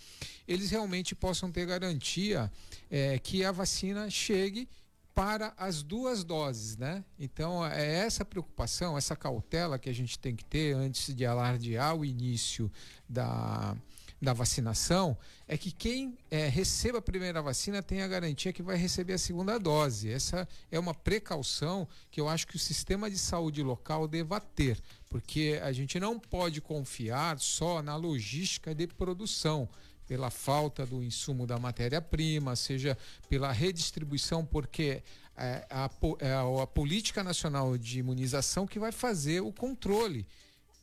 Eles 0.49 0.71
realmente 0.73 1.15
possam 1.15 1.53
ter 1.53 1.67
garantia 1.67 2.51
é, 2.91 3.17
que 3.21 3.45
a 3.45 3.53
vacina 3.53 4.11
chegue 4.11 4.69
para 5.15 5.53
as 5.57 5.83
duas 5.83 6.25
doses, 6.25 6.77
né? 6.77 7.05
Então 7.19 7.65
é 7.67 7.99
essa 7.99 8.25
preocupação, 8.25 8.97
essa 8.97 9.17
cautela 9.17 9.79
que 9.79 9.91
a 9.91 9.95
gente 9.95 10.19
tem 10.19 10.35
que 10.35 10.45
ter 10.45 10.75
antes 10.75 11.15
de 11.15 11.27
alardear 11.27 11.97
o 11.97 12.05
início 12.05 12.71
da, 13.09 13.77
da 14.21 14.33
vacinação, 14.33 15.17
é 15.49 15.57
que 15.57 15.73
quem 15.73 16.17
é, 16.31 16.47
receba 16.49 16.99
a 16.99 17.03
primeira 17.03 17.41
vacina 17.41 17.83
tenha 17.83 18.05
a 18.05 18.09
garantia 18.09 18.53
que 18.53 18.63
vai 18.63 18.77
receber 18.77 19.15
a 19.15 19.19
segunda 19.19 19.59
dose. 19.59 20.11
Essa 20.11 20.47
é 20.71 20.79
uma 20.79 20.95
precaução 20.95 21.89
que 22.11 22.21
eu 22.21 22.29
acho 22.29 22.47
que 22.47 22.57
o 22.57 22.59
sistema 22.59 23.11
de 23.11 23.19
saúde 23.19 23.63
local 23.63 24.07
deva 24.07 24.41
ter, 24.41 24.79
porque 25.09 25.59
a 25.63 25.73
gente 25.73 25.99
não 25.99 26.19
pode 26.19 26.61
confiar 26.61 27.39
só 27.41 27.83
na 27.83 27.97
logística 27.97 28.75
de 28.75 28.87
produção 28.87 29.69
pela 30.11 30.29
falta 30.29 30.85
do 30.85 31.05
insumo 31.05 31.47
da 31.47 31.57
matéria-prima, 31.57 32.57
seja 32.57 32.99
pela 33.29 33.53
redistribuição, 33.53 34.45
porque 34.45 35.05
é 35.37 35.65
a, 35.71 35.89
é 36.19 36.35
a, 36.35 36.67
política 36.67 37.23
nacional 37.23 37.79
de 37.79 38.01
imunização 38.01 38.67
que 38.67 38.77
vai 38.77 38.91
fazer 38.91 39.41
o 39.41 39.53
controle 39.53 40.27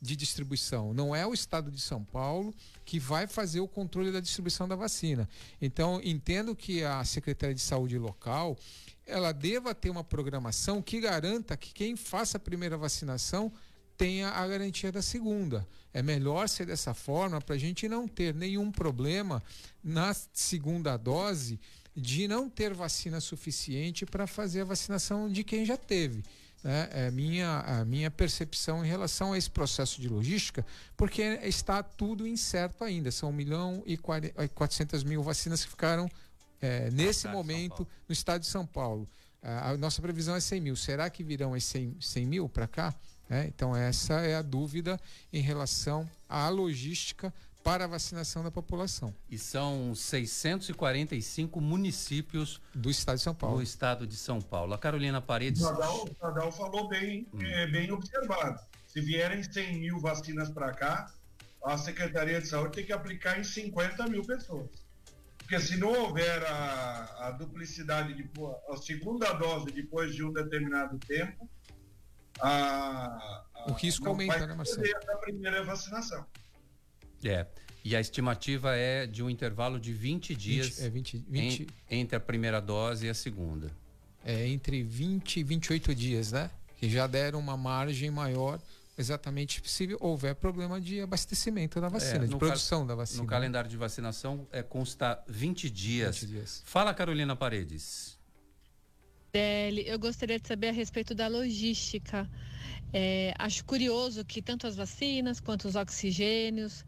de 0.00 0.16
distribuição. 0.16 0.94
Não 0.94 1.14
é 1.14 1.26
o 1.26 1.34
Estado 1.34 1.70
de 1.70 1.78
São 1.78 2.02
Paulo 2.02 2.54
que 2.86 2.98
vai 2.98 3.26
fazer 3.26 3.60
o 3.60 3.68
controle 3.68 4.10
da 4.10 4.18
distribuição 4.18 4.66
da 4.66 4.74
vacina. 4.74 5.28
Então, 5.60 6.00
entendo 6.02 6.56
que 6.56 6.82
a 6.82 7.04
Secretaria 7.04 7.54
de 7.54 7.60
Saúde 7.60 7.98
local 7.98 8.56
ela 9.04 9.32
deva 9.32 9.74
ter 9.74 9.90
uma 9.90 10.04
programação 10.04 10.80
que 10.80 11.02
garanta 11.02 11.54
que 11.54 11.74
quem 11.74 11.96
faça 11.96 12.38
a 12.38 12.40
primeira 12.40 12.78
vacinação 12.78 13.52
tenha 13.98 14.30
a 14.30 14.46
garantia 14.46 14.92
da 14.92 15.02
segunda. 15.02 15.66
É 15.92 16.00
melhor 16.00 16.48
ser 16.48 16.66
dessa 16.66 16.94
forma 16.94 17.40
para 17.40 17.56
a 17.56 17.58
gente 17.58 17.88
não 17.88 18.06
ter 18.06 18.32
nenhum 18.32 18.70
problema 18.70 19.42
na 19.82 20.14
segunda 20.32 20.96
dose 20.96 21.58
de 21.94 22.28
não 22.28 22.48
ter 22.48 22.72
vacina 22.72 23.20
suficiente 23.20 24.06
para 24.06 24.26
fazer 24.28 24.60
a 24.60 24.64
vacinação 24.64 25.28
de 25.30 25.42
quem 25.42 25.66
já 25.66 25.76
teve. 25.76 26.22
Né? 26.62 26.88
É 26.92 27.10
minha, 27.10 27.58
a 27.60 27.84
minha 27.84 28.10
percepção 28.10 28.84
em 28.84 28.88
relação 28.88 29.32
a 29.32 29.38
esse 29.38 29.50
processo 29.50 30.00
de 30.00 30.08
logística, 30.08 30.64
porque 30.96 31.22
está 31.42 31.82
tudo 31.82 32.26
incerto 32.26 32.84
ainda. 32.84 33.10
São 33.10 33.30
1 33.30 33.32
milhão 33.32 33.82
e 33.84 33.96
400 33.96 35.02
mil 35.02 35.22
vacinas 35.24 35.64
que 35.64 35.70
ficaram 35.70 36.08
é, 36.60 36.88
nesse 36.92 37.26
momento 37.26 37.86
no 38.08 38.12
estado 38.12 38.42
de 38.42 38.46
São 38.46 38.64
Paulo. 38.64 39.08
A 39.42 39.76
nossa 39.76 40.02
previsão 40.02 40.34
é 40.36 40.40
100 40.40 40.60
mil. 40.60 40.76
Será 40.76 41.08
que 41.10 41.22
virão 41.24 41.54
as 41.54 41.64
100, 41.64 41.96
100 42.00 42.26
mil 42.26 42.48
para 42.48 42.66
cá? 42.66 42.94
É, 43.30 43.44
então, 43.46 43.76
essa 43.76 44.14
é 44.20 44.34
a 44.34 44.42
dúvida 44.42 44.98
em 45.32 45.40
relação 45.40 46.08
à 46.28 46.48
logística 46.48 47.32
para 47.62 47.84
a 47.84 47.86
vacinação 47.86 48.42
da 48.42 48.50
população. 48.50 49.14
E 49.28 49.36
são 49.36 49.94
645 49.94 51.60
municípios 51.60 52.62
do 52.74 52.90
estado 52.90 53.16
de 53.16 53.22
São 53.22 53.34
Paulo. 53.34 53.56
Do 53.56 53.62
estado 53.62 54.06
de 54.06 54.16
São 54.16 54.40
Paulo. 54.40 54.72
A 54.72 54.78
Carolina 54.78 55.20
Paredes. 55.20 55.60
O 55.60 55.70
Nadal, 55.70 56.08
Nadal 56.22 56.52
falou 56.52 56.88
bem, 56.88 57.26
hum. 57.34 57.42
é, 57.42 57.66
bem 57.66 57.92
observado. 57.92 58.58
Se 58.86 59.00
vierem 59.02 59.42
100 59.42 59.80
mil 59.80 60.00
vacinas 60.00 60.48
para 60.48 60.72
cá, 60.72 61.12
a 61.62 61.76
Secretaria 61.76 62.40
de 62.40 62.48
Saúde 62.48 62.76
tem 62.76 62.86
que 62.86 62.92
aplicar 62.92 63.38
em 63.38 63.44
50 63.44 64.06
mil 64.06 64.24
pessoas. 64.24 64.70
Porque 65.36 65.60
se 65.60 65.76
não 65.76 65.92
houver 65.92 66.44
a, 66.44 67.28
a 67.28 67.30
duplicidade, 67.32 68.14
de, 68.14 68.30
a 68.70 68.76
segunda 68.76 69.32
dose 69.34 69.66
depois 69.72 70.14
de 70.14 70.24
um 70.24 70.32
determinado 70.32 70.98
tempo, 70.98 71.48
a, 72.40 73.44
a, 73.54 73.70
o 73.70 73.72
risco 73.72 74.08
aumenta, 74.08 74.46
né, 74.46 74.54
Marcelo? 74.54 74.86
a 75.08 75.16
primeira 75.16 75.62
vacinação. 75.64 76.24
É. 77.24 77.46
E 77.84 77.96
a 77.96 78.00
estimativa 78.00 78.76
é 78.76 79.06
de 79.06 79.22
um 79.22 79.30
intervalo 79.30 79.78
de 79.78 79.92
20 79.92 80.34
dias 80.34 80.66
20, 80.78 80.84
é 80.84 80.90
20, 80.90 81.24
20... 81.28 81.62
Em, 81.90 82.00
entre 82.00 82.16
a 82.16 82.20
primeira 82.20 82.60
dose 82.60 83.06
e 83.06 83.08
a 83.08 83.14
segunda. 83.14 83.70
É 84.24 84.46
entre 84.46 84.82
20 84.82 85.40
e 85.40 85.42
28 85.42 85.94
dias, 85.94 86.32
né? 86.32 86.50
Que 86.76 86.88
já 86.88 87.06
deram 87.06 87.38
uma 87.38 87.56
margem 87.56 88.10
maior 88.10 88.60
exatamente 88.98 89.62
se 89.64 89.96
houver 90.00 90.34
problema 90.34 90.80
de 90.80 91.00
abastecimento 91.00 91.80
da 91.80 91.88
vacina, 91.88 92.24
é, 92.24 92.26
de 92.26 92.36
produção 92.36 92.84
da 92.84 92.96
vacina. 92.96 93.22
No 93.22 93.28
calendário 93.28 93.70
de 93.70 93.76
vacinação 93.76 94.46
é, 94.50 94.62
consta 94.62 95.22
20 95.28 95.70
dias. 95.70 96.18
20 96.18 96.28
dias. 96.28 96.62
Fala, 96.66 96.92
Carolina 96.92 97.36
Paredes. 97.36 98.17
Deli, 99.32 99.86
eu 99.86 99.98
gostaria 99.98 100.38
de 100.40 100.48
saber 100.48 100.68
a 100.68 100.72
respeito 100.72 101.14
da 101.14 101.28
logística. 101.28 102.30
É, 102.92 103.34
acho 103.38 103.64
curioso 103.64 104.24
que 104.24 104.42
tanto 104.42 104.66
as 104.66 104.76
vacinas 104.76 105.40
quanto 105.40 105.68
os 105.68 105.76
oxigênios 105.76 106.84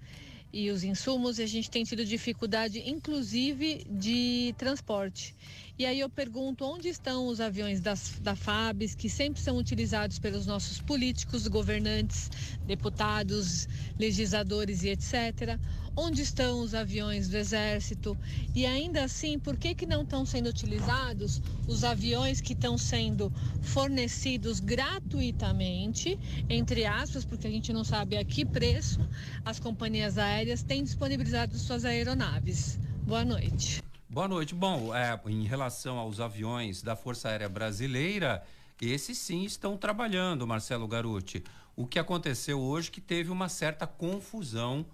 e 0.52 0.70
os 0.70 0.82
insumos, 0.84 1.38
a 1.38 1.46
gente 1.46 1.70
tem 1.70 1.84
tido 1.84 2.04
dificuldade, 2.04 2.80
inclusive, 2.88 3.84
de 3.88 4.54
transporte. 4.58 5.36
E 5.80 5.86
aí 5.86 5.98
eu 5.98 6.10
pergunto 6.10 6.62
onde 6.62 6.88
estão 6.88 7.26
os 7.26 7.40
aviões 7.40 7.80
das, 7.80 8.18
da 8.20 8.36
FABs, 8.36 8.94
que 8.94 9.08
sempre 9.08 9.40
são 9.40 9.56
utilizados 9.56 10.18
pelos 10.18 10.44
nossos 10.44 10.78
políticos, 10.78 11.48
governantes, 11.48 12.30
deputados, 12.66 13.66
legisladores 13.98 14.82
e 14.82 14.90
etc. 14.90 15.58
Onde 15.96 16.20
estão 16.20 16.60
os 16.60 16.74
aviões 16.74 17.30
do 17.30 17.38
Exército? 17.38 18.14
E 18.54 18.66
ainda 18.66 19.04
assim, 19.04 19.38
por 19.38 19.56
que, 19.56 19.74
que 19.74 19.86
não 19.86 20.02
estão 20.02 20.26
sendo 20.26 20.50
utilizados 20.50 21.40
os 21.66 21.82
aviões 21.82 22.42
que 22.42 22.52
estão 22.52 22.76
sendo 22.76 23.32
fornecidos 23.62 24.60
gratuitamente, 24.60 26.14
entre 26.46 26.84
aspas, 26.84 27.24
porque 27.24 27.46
a 27.46 27.50
gente 27.50 27.72
não 27.72 27.84
sabe 27.84 28.18
a 28.18 28.24
que 28.24 28.44
preço 28.44 29.00
as 29.42 29.58
companhias 29.58 30.18
aéreas 30.18 30.62
têm 30.62 30.84
disponibilizado 30.84 31.58
suas 31.58 31.86
aeronaves? 31.86 32.78
Boa 33.06 33.24
noite. 33.24 33.89
Boa 34.12 34.26
noite. 34.26 34.56
Bom, 34.56 34.92
é, 34.92 35.20
em 35.28 35.44
relação 35.44 35.96
aos 35.96 36.18
aviões 36.18 36.82
da 36.82 36.96
Força 36.96 37.28
Aérea 37.28 37.48
Brasileira, 37.48 38.42
esses 38.82 39.16
sim 39.16 39.44
estão 39.44 39.76
trabalhando, 39.76 40.44
Marcelo 40.44 40.88
Garuti. 40.88 41.44
O 41.76 41.86
que 41.86 41.96
aconteceu 41.96 42.58
hoje 42.58 42.90
que 42.90 43.00
teve 43.00 43.30
uma 43.30 43.48
certa 43.48 43.86
confusão 43.86 44.84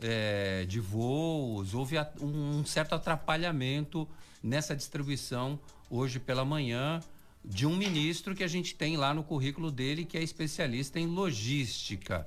é, 0.00 0.64
de 0.64 0.80
voos, 0.80 1.74
houve 1.74 1.94
um, 2.20 2.64
certo 2.64 2.96
atrapalhamento 2.96 4.06
nessa 4.42 4.74
distribuição 4.74 5.60
hoje 5.88 6.18
pela 6.18 6.44
manhã 6.44 6.98
de 7.44 7.68
um 7.68 7.76
ministro 7.76 8.34
que 8.34 8.42
a 8.42 8.48
gente 8.48 8.74
tem 8.74 8.96
lá 8.96 9.14
no 9.14 9.22
currículo 9.22 9.70
dele, 9.70 10.04
que 10.04 10.18
é 10.18 10.22
especialista 10.24 10.98
em 10.98 11.06
logística, 11.06 12.26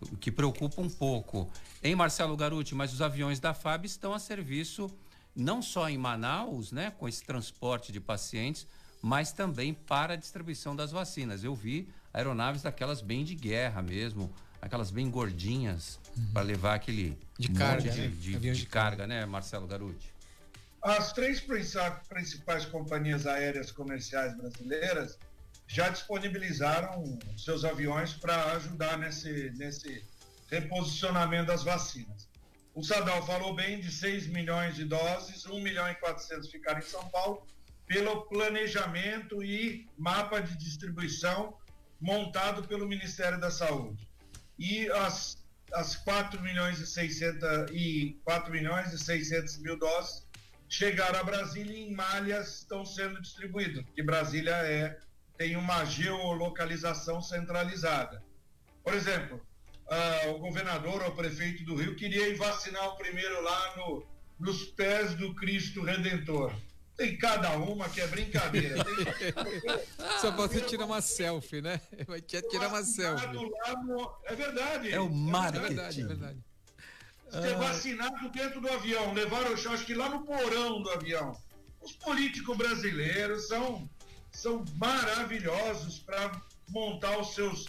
o 0.00 0.16
que 0.16 0.32
preocupa 0.32 0.82
um 0.82 0.90
pouco. 0.90 1.48
Em 1.80 1.94
Marcelo 1.94 2.36
Garuti, 2.36 2.74
mas 2.74 2.92
os 2.92 3.00
aviões 3.00 3.38
da 3.38 3.54
FAB 3.54 3.84
estão 3.84 4.12
a 4.12 4.18
serviço 4.18 4.90
não 5.36 5.60
só 5.60 5.88
em 5.88 5.98
Manaus, 5.98 6.72
né, 6.72 6.92
com 6.98 7.06
esse 7.06 7.22
transporte 7.22 7.92
de 7.92 8.00
pacientes, 8.00 8.66
mas 9.02 9.32
também 9.32 9.74
para 9.74 10.14
a 10.14 10.16
distribuição 10.16 10.74
das 10.74 10.90
vacinas. 10.90 11.44
Eu 11.44 11.54
vi 11.54 11.88
aeronaves 12.12 12.62
daquelas 12.62 13.02
bem 13.02 13.24
de 13.24 13.34
guerra 13.34 13.82
mesmo, 13.82 14.32
aquelas 14.60 14.90
bem 14.90 15.10
gordinhas 15.10 16.00
uhum. 16.16 16.32
para 16.32 16.42
levar 16.42 16.74
aquele 16.74 17.18
de 17.38 17.50
carga, 17.50 17.90
de, 17.90 18.00
né? 18.00 18.08
de, 18.08 18.36
de, 18.36 18.52
de 18.52 18.66
carga, 18.66 19.06
né, 19.06 19.26
Marcelo 19.26 19.66
Garuti? 19.66 20.14
As 20.82 21.12
três 21.12 21.40
principais 21.40 22.64
companhias 22.64 23.26
aéreas 23.26 23.70
comerciais 23.70 24.36
brasileiras 24.36 25.18
já 25.66 25.88
disponibilizaram 25.88 27.18
seus 27.36 27.64
aviões 27.64 28.12
para 28.12 28.52
ajudar 28.52 28.96
nesse, 28.96 29.50
nesse 29.56 30.04
reposicionamento 30.48 31.46
das 31.46 31.64
vacinas. 31.64 32.15
O 32.76 32.84
Sadal 32.84 33.24
falou 33.24 33.54
bem 33.54 33.80
de 33.80 33.90
6 33.90 34.26
milhões 34.26 34.76
de 34.76 34.84
doses, 34.84 35.46
1 35.46 35.62
milhão 35.62 35.88
e 35.90 35.94
400 35.94 36.50
ficaram 36.50 36.78
em 36.78 36.82
São 36.82 37.08
Paulo 37.08 37.46
pelo 37.86 38.26
planejamento 38.26 39.42
e 39.42 39.88
mapa 39.96 40.40
de 40.40 40.54
distribuição 40.58 41.56
montado 41.98 42.68
pelo 42.68 42.86
Ministério 42.86 43.40
da 43.40 43.50
Saúde. 43.50 44.06
E 44.58 44.90
as, 44.90 45.42
as 45.72 45.96
4 45.96 46.42
milhões 46.42 46.78
e 46.78 46.86
600 46.86 47.70
e 47.72 48.20
4 48.22 48.52
milhões 48.52 48.92
e 48.92 48.98
600 48.98 49.56
mil 49.62 49.78
doses 49.78 50.26
chegaram 50.68 51.18
a 51.18 51.24
Brasília 51.24 51.74
e 51.74 51.88
em 51.88 51.94
malhas 51.94 52.58
estão 52.58 52.84
sendo 52.84 53.22
distribuídas, 53.22 53.86
porque 53.86 54.02
Brasília 54.02 54.54
é 54.54 54.98
tem 55.38 55.56
uma 55.56 55.82
geolocalização 55.86 57.22
centralizada. 57.22 58.22
Por 58.84 58.92
exemplo, 58.92 59.40
ah, 59.88 60.30
o 60.30 60.38
governador 60.38 61.02
ou 61.02 61.08
o 61.08 61.14
prefeito 61.14 61.64
do 61.64 61.76
Rio 61.76 61.94
queria 61.94 62.28
ir 62.28 62.36
vacinar 62.36 62.88
o 62.88 62.96
primeiro 62.96 63.42
lá 63.42 63.76
no, 63.76 64.06
nos 64.38 64.64
pés 64.64 65.14
do 65.14 65.34
Cristo 65.34 65.82
Redentor. 65.82 66.52
Tem 66.96 67.16
cada 67.18 67.50
uma 67.58 67.88
que 67.90 68.00
é 68.00 68.06
brincadeira. 68.06 68.82
Tem... 68.82 68.94
Só 70.20 70.30
você 70.30 70.62
tirar 70.62 70.86
uma 70.86 71.02
selfie, 71.02 71.60
né? 71.60 71.80
Vai 72.08 72.20
tirar 72.22 72.68
uma 72.68 72.82
selfie. 72.82 73.26
No... 73.28 74.14
É 74.24 74.34
verdade. 74.34 74.92
É 74.92 75.00
o 75.00 75.10
marketing. 75.10 75.64
É 75.64 75.68
verdade, 75.68 76.00
é 76.00 76.06
verdade. 76.06 76.44
Ser 77.30 77.56
vacinado 77.56 78.28
dentro 78.30 78.60
do 78.60 78.68
avião, 78.68 79.12
levaram 79.12 79.52
o 79.52 79.56
chão, 79.56 79.72
acho 79.72 79.84
que 79.84 79.94
lá 79.94 80.08
no 80.08 80.24
porão 80.24 80.80
do 80.80 80.90
avião. 80.90 81.36
Os 81.80 81.92
políticos 81.92 82.56
brasileiros 82.56 83.48
são, 83.48 83.88
são 84.32 84.64
maravilhosos 84.76 85.98
para 85.98 86.40
montar 86.68 87.18
os 87.18 87.34
seus, 87.34 87.66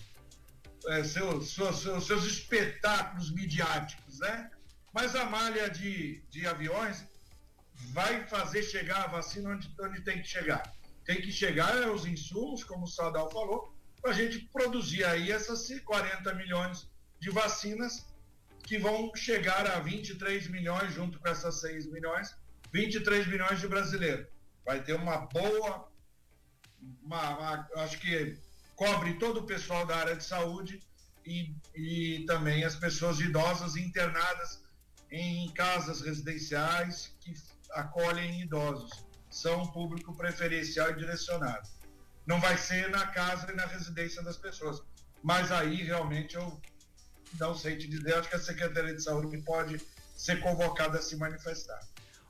é, 0.88 1.04
seus, 1.04 1.54
seus, 1.54 2.06
seus, 2.06 2.26
espetáculos 2.26 3.32
midiáticos, 3.32 4.20
né? 4.20 4.50
Mas 4.94 5.16
a 5.16 5.26
malha 5.26 5.70
de, 5.70 6.22
de 6.30 6.48
aviões 6.48 7.06
vai 7.92 8.26
fazer 8.28 8.64
chegar 8.64 9.04
a 9.04 9.08
vacina 9.08 9.50
onde, 9.50 9.74
onde 9.80 10.02
tem 10.02 10.22
que 10.22 10.28
chegar. 10.28 10.64
Tem 11.06 11.22
que 11.22 11.32
chegar 11.32 11.84
aos 11.84 12.06
insumos, 12.06 12.64
como 12.64 12.86
o 12.86 12.88
Sadal 12.88 13.32
falou, 13.32 13.74
para 14.02 14.12
a 14.12 14.14
gente 14.14 14.40
produzir 14.52 15.04
aí 15.04 15.32
essas 15.32 15.68
40 15.82 16.34
milhões 16.36 16.90
de 17.20 17.30
vacinas 17.30 18.06
que 18.64 18.78
vão 18.78 19.12
chegar 19.16 19.66
a 19.68 19.80
23 19.80 20.48
milhões, 20.50 20.94
junto 20.94 21.20
com 21.20 21.28
essas 21.30 21.62
6 21.62 21.90
milhões, 21.92 22.36
23 22.72 23.28
milhões 23.28 23.60
de 23.60 23.68
brasileiros. 23.68 24.28
Vai 24.66 24.84
ter 24.84 24.94
uma 24.94 25.18
boa, 25.28 25.90
uma, 27.02 27.38
uma, 27.38 27.70
acho 27.78 27.98
que 28.00 28.38
cobre 28.78 29.16
todo 29.16 29.40
o 29.40 29.44
pessoal 29.44 29.86
da 29.88 29.98
área 29.98 30.16
de 30.16 30.24
saúde 30.24 30.80
e, 31.26 31.54
e 31.76 32.26
também 32.28 32.64
as 32.64 32.76
pessoas 32.76 33.20
idosas 33.20 33.76
internadas 33.76 34.62
em 35.12 35.52
casas 35.54 36.00
residenciais 36.02 37.14
que 37.20 37.34
acolhem 37.72 38.42
idosos. 38.42 38.92
São 39.30 39.66
público 39.72 40.16
preferencial 40.16 40.92
e 40.92 40.96
direcionado. 40.96 41.68
Não 42.26 42.40
vai 42.40 42.56
ser 42.56 42.90
na 42.90 43.08
casa 43.08 43.52
e 43.52 43.56
na 43.56 43.66
residência 43.66 44.22
das 44.22 44.38
pessoas. 44.38 44.82
Mas 45.24 45.52
aí 45.52 45.84
realmente 45.84 46.36
eu 46.36 46.62
não 47.40 47.56
sei 47.56 47.78
te 47.78 47.88
dizer, 47.88 48.14
acho 48.14 48.30
que 48.30 48.36
a 48.36 48.40
Secretaria 48.40 48.94
de 48.94 49.02
Saúde 49.02 49.40
pode 49.40 49.82
ser 50.16 50.40
convocada 50.40 51.00
a 51.00 51.02
se 51.02 51.16
manifestar. 51.18 51.80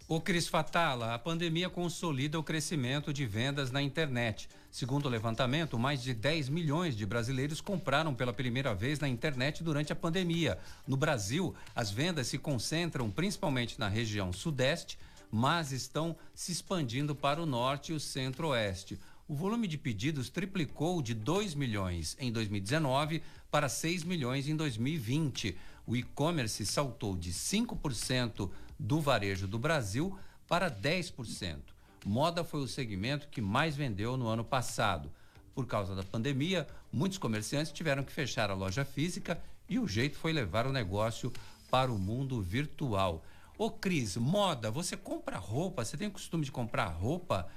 O 0.10 0.22
Cris 0.22 0.48
Fatala, 0.48 1.14
a 1.14 1.20
pandemia 1.20 1.70
consolida 1.70 2.40
o 2.40 2.44
crescimento 2.44 3.12
de 3.12 3.26
vendas 3.26 3.72
na 3.72 3.82
internet. 3.82 4.48
Segundo 4.72 5.08
o 5.08 5.10
levantamento, 5.10 5.78
mais 5.78 6.02
de 6.02 6.14
10 6.14 6.48
milhões 6.48 6.96
de 6.96 7.06
brasileiros 7.06 7.60
compraram 7.60 8.16
pela 8.16 8.32
primeira 8.32 8.74
vez 8.74 9.02
na 9.02 9.10
internet 9.10 9.62
durante 9.62 9.92
a 9.92 9.96
pandemia. 9.98 10.58
No 10.88 10.96
Brasil, 10.96 11.54
as 11.76 11.92
vendas 11.92 12.28
se 12.28 12.38
concentram 12.38 13.12
principalmente 13.12 13.78
na 13.78 13.90
região 13.90 14.32
sudeste, 14.32 14.98
mas 15.30 15.74
estão 15.74 16.16
se 16.34 16.54
expandindo 16.54 17.14
para 17.14 17.42
o 17.42 17.46
norte 17.46 17.92
e 17.92 17.96
o 17.96 18.00
centro-oeste. 18.00 18.98
O 19.28 19.36
volume 19.36 19.68
de 19.68 19.78
pedidos 19.78 20.30
triplicou 20.30 21.02
de 21.02 21.14
2 21.14 21.54
milhões 21.54 22.16
em 22.18 22.32
2019 22.32 23.22
para 23.52 23.68
6 23.68 24.06
milhões 24.06 24.48
em 24.48 24.56
2020. 24.56 25.58
O 25.86 25.98
e-commerce 25.98 26.66
saltou 26.66 27.18
de 27.18 27.34
5% 27.34 28.50
do 28.80 29.00
varejo 29.00 29.48
do 29.48 29.60
Brasil 29.60 30.18
para 30.48 30.72
10%. 30.72 31.60
Moda 32.06 32.44
foi 32.44 32.62
o 32.62 32.68
segmento 32.68 33.28
que 33.28 33.42
mais 33.42 33.76
vendeu 33.76 34.16
no 34.16 34.28
ano 34.28 34.44
passado. 34.44 35.12
Por 35.54 35.66
causa 35.66 35.96
da 35.96 36.04
pandemia, 36.04 36.68
muitos 36.92 37.18
comerciantes 37.18 37.72
tiveram 37.72 38.04
que 38.04 38.12
fechar 38.12 38.50
a 38.50 38.54
loja 38.54 38.86
física 38.86 39.42
e 39.68 39.80
o 39.80 39.88
jeito 39.88 40.18
foi 40.18 40.32
levar 40.32 40.68
o 40.68 40.72
negócio 40.72 41.34
para 41.70 41.92
o 41.92 41.98
mundo 41.98 42.42
virtual. 42.42 43.24
Ô 43.58 43.72
Cris, 43.72 44.16
moda, 44.16 44.70
você 44.70 44.96
compra 44.96 45.38
roupa, 45.38 45.84
você 45.84 45.98
tem 45.98 46.08
o 46.08 46.12
costume 46.12 46.46
de 46.46 46.52
comprar 46.52 46.86
roupa 46.86 47.48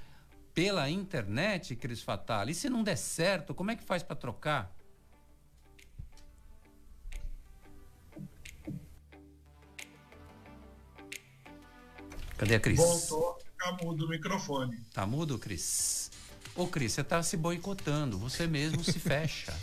pela 0.53 0.89
internet, 0.89 1.75
Cris 1.75 2.01
Fatal? 2.01 2.49
E 2.49 2.53
se 2.53 2.69
não 2.69 2.83
der 2.83 2.97
certo, 2.97 3.53
como 3.53 3.71
é 3.71 3.75
que 3.75 3.83
faz 3.83 4.03
para 4.03 4.15
trocar? 4.15 4.75
Cadê 12.41 12.55
a 12.55 12.59
Cris? 12.59 12.79
Voltou 12.79 13.37
a 13.37 13.39
ficar 13.39 13.85
mudo 13.85 14.05
o 14.07 14.09
microfone. 14.09 14.75
Tá 14.91 15.05
mudo, 15.05 15.37
Cris? 15.37 16.09
Ô, 16.55 16.65
Cris, 16.65 16.93
você 16.93 17.03
tá 17.03 17.21
se 17.21 17.37
boicotando, 17.37 18.17
você 18.17 18.47
mesmo 18.47 18.83
se 18.83 18.97
fecha. 18.97 19.53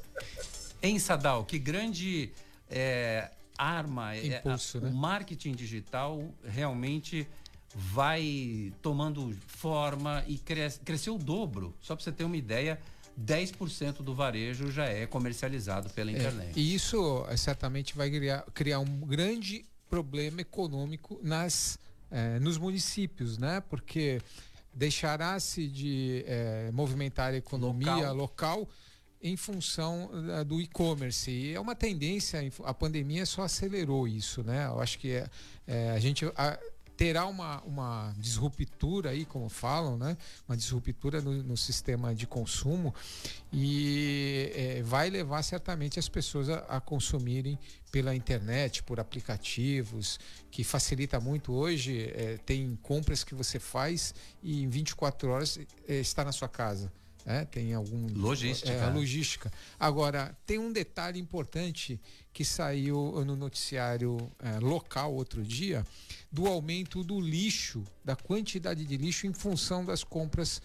Em 0.82 0.98
Sadal, 0.98 1.44
que 1.44 1.58
grande 1.58 2.32
é, 2.70 3.30
arma, 3.58 4.16
Impulso, 4.16 4.78
é, 4.78 4.80
a, 4.80 4.84
né? 4.84 4.90
o 4.90 4.94
marketing 4.94 5.52
digital 5.52 6.26
realmente 6.42 7.28
vai 7.74 8.72
tomando 8.80 9.36
forma 9.46 10.24
e 10.26 10.38
cres, 10.38 10.80
cresceu 10.82 11.16
o 11.16 11.18
dobro. 11.18 11.76
Só 11.82 11.94
para 11.94 12.02
você 12.02 12.12
ter 12.12 12.24
uma 12.24 12.38
ideia, 12.38 12.80
10% 13.22 13.96
do 13.96 14.14
varejo 14.14 14.72
já 14.72 14.86
é 14.86 15.04
comercializado 15.04 15.90
pela 15.90 16.10
internet. 16.10 16.58
É, 16.58 16.58
e 16.58 16.74
isso 16.74 17.26
é, 17.28 17.36
certamente 17.36 17.94
vai 17.94 18.10
criar, 18.10 18.42
criar 18.54 18.78
um 18.78 19.00
grande 19.00 19.66
problema 19.90 20.40
econômico 20.40 21.20
nas, 21.22 21.78
eh, 22.16 22.38
nos 22.40 22.56
municípios, 22.56 23.36
né? 23.36 23.62
Porque 23.68 24.22
deixará-se 24.72 25.66
de 25.66 26.24
eh, 26.26 26.70
movimentar 26.72 27.34
a 27.34 27.36
economia 27.36 28.10
local, 28.10 28.60
local 28.60 28.68
em 29.22 29.36
função 29.36 30.10
uh, 30.12 30.44
do 30.44 30.60
e-commerce. 30.60 31.30
E 31.30 31.54
é 31.54 31.60
uma 31.60 31.74
tendência, 31.74 32.40
a 32.64 32.74
pandemia 32.74 33.26
só 33.26 33.42
acelerou 33.42 34.06
isso, 34.06 34.42
né? 34.42 34.66
Eu 34.66 34.80
acho 34.80 34.98
que 34.98 35.12
é, 35.12 35.28
é, 35.66 35.90
a 35.90 35.98
gente. 35.98 36.24
A, 36.36 36.58
terá 36.96 37.26
uma, 37.26 37.60
uma 37.62 38.14
disruptura 38.16 39.10
aí, 39.10 39.24
como 39.24 39.48
falam, 39.48 39.98
né? 39.98 40.16
Uma 40.48 40.56
disruptura 40.56 41.20
no, 41.20 41.42
no 41.42 41.56
sistema 41.56 42.14
de 42.14 42.26
consumo 42.26 42.94
e 43.52 44.50
é, 44.54 44.82
vai 44.82 45.10
levar 45.10 45.42
certamente 45.42 45.98
as 45.98 46.08
pessoas 46.08 46.48
a, 46.48 46.58
a, 46.68 46.80
consumirem 46.80 47.58
pela 47.92 48.14
internet, 48.14 48.82
por 48.82 48.98
aplicativos, 48.98 50.18
que 50.50 50.64
facilita 50.64 51.20
muito 51.20 51.52
hoje. 51.52 52.10
É, 52.14 52.38
tem 52.44 52.78
compras 52.82 53.22
que 53.22 53.34
você 53.34 53.58
faz 53.58 54.14
e 54.42 54.62
em 54.62 54.68
24 54.68 55.28
horas 55.28 55.58
é, 55.86 55.96
está 55.96 56.24
na 56.24 56.32
sua 56.32 56.48
casa. 56.48 56.90
É, 57.26 57.44
tem 57.44 57.74
algum 57.74 58.06
logística. 58.14 58.70
É, 58.70 58.84
a 58.84 58.88
logística. 58.88 59.52
Agora 59.80 60.36
tem 60.46 60.58
um 60.58 60.72
detalhe 60.72 61.18
importante 61.18 62.00
que 62.32 62.44
saiu 62.44 63.24
no 63.24 63.34
noticiário 63.34 64.30
é, 64.38 64.60
local 64.60 65.12
outro 65.12 65.42
dia 65.42 65.84
do 66.30 66.46
aumento 66.46 67.02
do 67.02 67.20
lixo, 67.20 67.82
da 68.04 68.14
quantidade 68.14 68.84
de 68.84 68.96
lixo 68.96 69.26
em 69.26 69.32
função 69.32 69.84
das 69.84 70.04
compras 70.04 70.62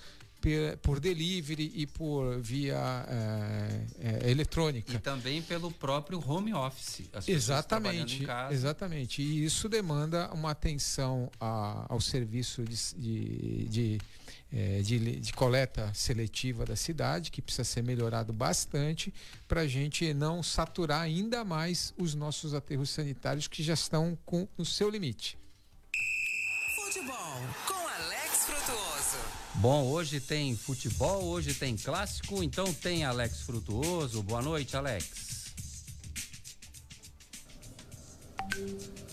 por 0.82 1.00
delivery 1.00 1.72
e 1.76 1.86
por 1.86 2.40
via 2.40 3.06
é, 3.08 4.26
é, 4.26 4.32
eletrônica. 4.32 4.92
E 4.92 4.98
também 4.98 5.42
pelo 5.42 5.72
próprio 5.72 6.20
home 6.28 6.54
office. 6.54 7.04
exatamente, 7.28 8.26
exatamente. 8.50 9.22
E 9.22 9.46
isso 9.46 9.70
demanda 9.70 10.32
uma 10.34 10.52
atenção 10.52 11.30
a, 11.40 11.86
ao 11.88 12.02
serviço 12.02 12.64
de, 12.64 12.76
de, 12.98 13.66
de 13.70 14.02
é, 14.54 14.82
de, 14.82 15.20
de, 15.20 15.34
coleta 15.34 15.92
seletiva 15.94 16.66
da 16.66 16.76
cidade, 16.76 17.32
que 17.32 17.42
precisa 17.42 17.64
ser 17.64 17.82
melhorado 17.82 18.34
bastante 18.34 19.14
para 19.48 19.62
a 19.62 19.68
gente 19.68 20.14
não 20.14 20.44
saturar 20.44 21.02
ainda 21.02 21.44
mais 21.46 21.94
os 21.98 22.14
nossos 22.14 22.54
aterros 22.54 22.90
sanitários 22.90 23.48
que 23.48 23.64
já 23.64 23.74
estão 23.74 24.18
com, 24.26 24.48
no 24.58 24.66
seu 24.66 24.90
limite. 24.90 25.38
Futebol 26.76 27.42
com 27.66 27.88
Alex 27.88 28.46
Frutuoso. 28.46 29.18
Bom, 29.56 29.86
hoje 29.86 30.20
tem 30.20 30.56
futebol, 30.56 31.24
hoje 31.24 31.54
tem 31.54 31.78
clássico, 31.78 32.44
então 32.44 32.74
tem 32.74 33.06
Alex 33.06 33.42
Frutuoso. 33.42 34.22
Boa 34.22 34.42
noite, 34.42 34.76
Alex. 34.76 35.32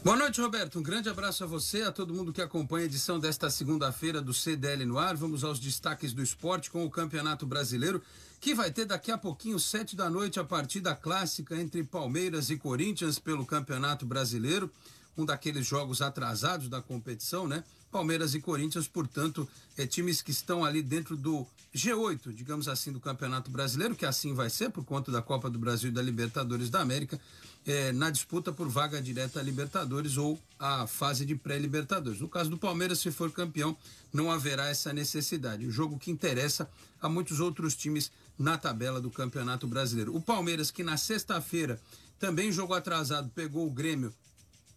Boa 0.04 0.16
noite, 0.16 0.40
Roberto. 0.40 0.78
Um 0.78 0.82
grande 0.82 1.08
abraço 1.08 1.42
a 1.42 1.46
você, 1.46 1.82
a 1.82 1.90
todo 1.90 2.14
mundo 2.14 2.32
que 2.32 2.40
acompanha 2.40 2.84
a 2.84 2.86
edição 2.86 3.18
desta 3.18 3.50
segunda-feira 3.50 4.22
do 4.22 4.32
CDL 4.32 4.86
no 4.86 4.96
ar. 4.96 5.16
Vamos 5.16 5.42
aos 5.42 5.58
destaques 5.58 6.12
do 6.12 6.22
esporte 6.22 6.70
com 6.70 6.84
o 6.84 6.90
Campeonato 6.90 7.44
Brasileiro, 7.44 8.00
que 8.40 8.54
vai 8.54 8.70
ter 8.70 8.84
daqui 8.84 9.10
a 9.10 9.18
pouquinho, 9.18 9.58
sete 9.58 9.96
da 9.96 10.08
noite, 10.08 10.38
a 10.38 10.44
partida 10.44 10.94
clássica 10.94 11.56
entre 11.56 11.82
Palmeiras 11.82 12.48
e 12.48 12.56
Corinthians 12.56 13.18
pelo 13.18 13.44
Campeonato 13.44 14.06
Brasileiro. 14.06 14.70
Um 15.16 15.24
daqueles 15.24 15.66
jogos 15.66 16.00
atrasados 16.00 16.68
da 16.68 16.80
competição, 16.80 17.48
né? 17.48 17.64
Palmeiras 17.90 18.34
e 18.34 18.40
Corinthians, 18.40 18.86
portanto, 18.86 19.48
é, 19.76 19.84
times 19.84 20.22
que 20.22 20.30
estão 20.30 20.64
ali 20.64 20.80
dentro 20.80 21.16
do 21.16 21.44
G8, 21.74 22.32
digamos 22.32 22.68
assim, 22.68 22.92
do 22.92 23.00
Campeonato 23.00 23.50
Brasileiro, 23.50 23.96
que 23.96 24.06
assim 24.06 24.32
vai 24.32 24.48
ser 24.48 24.70
por 24.70 24.84
conta 24.84 25.10
da 25.10 25.20
Copa 25.20 25.50
do 25.50 25.58
Brasil 25.58 25.88
e 25.88 25.92
da 25.92 26.02
Libertadores 26.02 26.70
da 26.70 26.80
América, 26.80 27.20
é, 27.66 27.92
na 27.92 28.10
disputa 28.10 28.52
por 28.52 28.68
vaga 28.68 29.00
direta 29.00 29.40
a 29.40 29.42
Libertadores 29.42 30.16
ou 30.16 30.40
a 30.58 30.86
fase 30.86 31.24
de 31.24 31.34
pré-Libertadores. 31.34 32.20
No 32.20 32.28
caso 32.28 32.50
do 32.50 32.58
Palmeiras, 32.58 32.98
se 32.98 33.10
for 33.10 33.30
campeão, 33.30 33.76
não 34.12 34.30
haverá 34.30 34.68
essa 34.68 34.92
necessidade. 34.92 35.66
O 35.66 35.70
jogo 35.70 35.98
que 35.98 36.10
interessa 36.10 36.68
a 37.00 37.08
muitos 37.08 37.40
outros 37.40 37.76
times 37.76 38.10
na 38.38 38.56
tabela 38.56 39.00
do 39.00 39.10
Campeonato 39.10 39.66
Brasileiro. 39.66 40.14
O 40.14 40.20
Palmeiras, 40.20 40.70
que 40.70 40.82
na 40.82 40.96
sexta-feira 40.96 41.80
também 42.18 42.50
jogou 42.50 42.76
atrasado, 42.76 43.30
pegou 43.34 43.66
o 43.66 43.70
Grêmio 43.70 44.12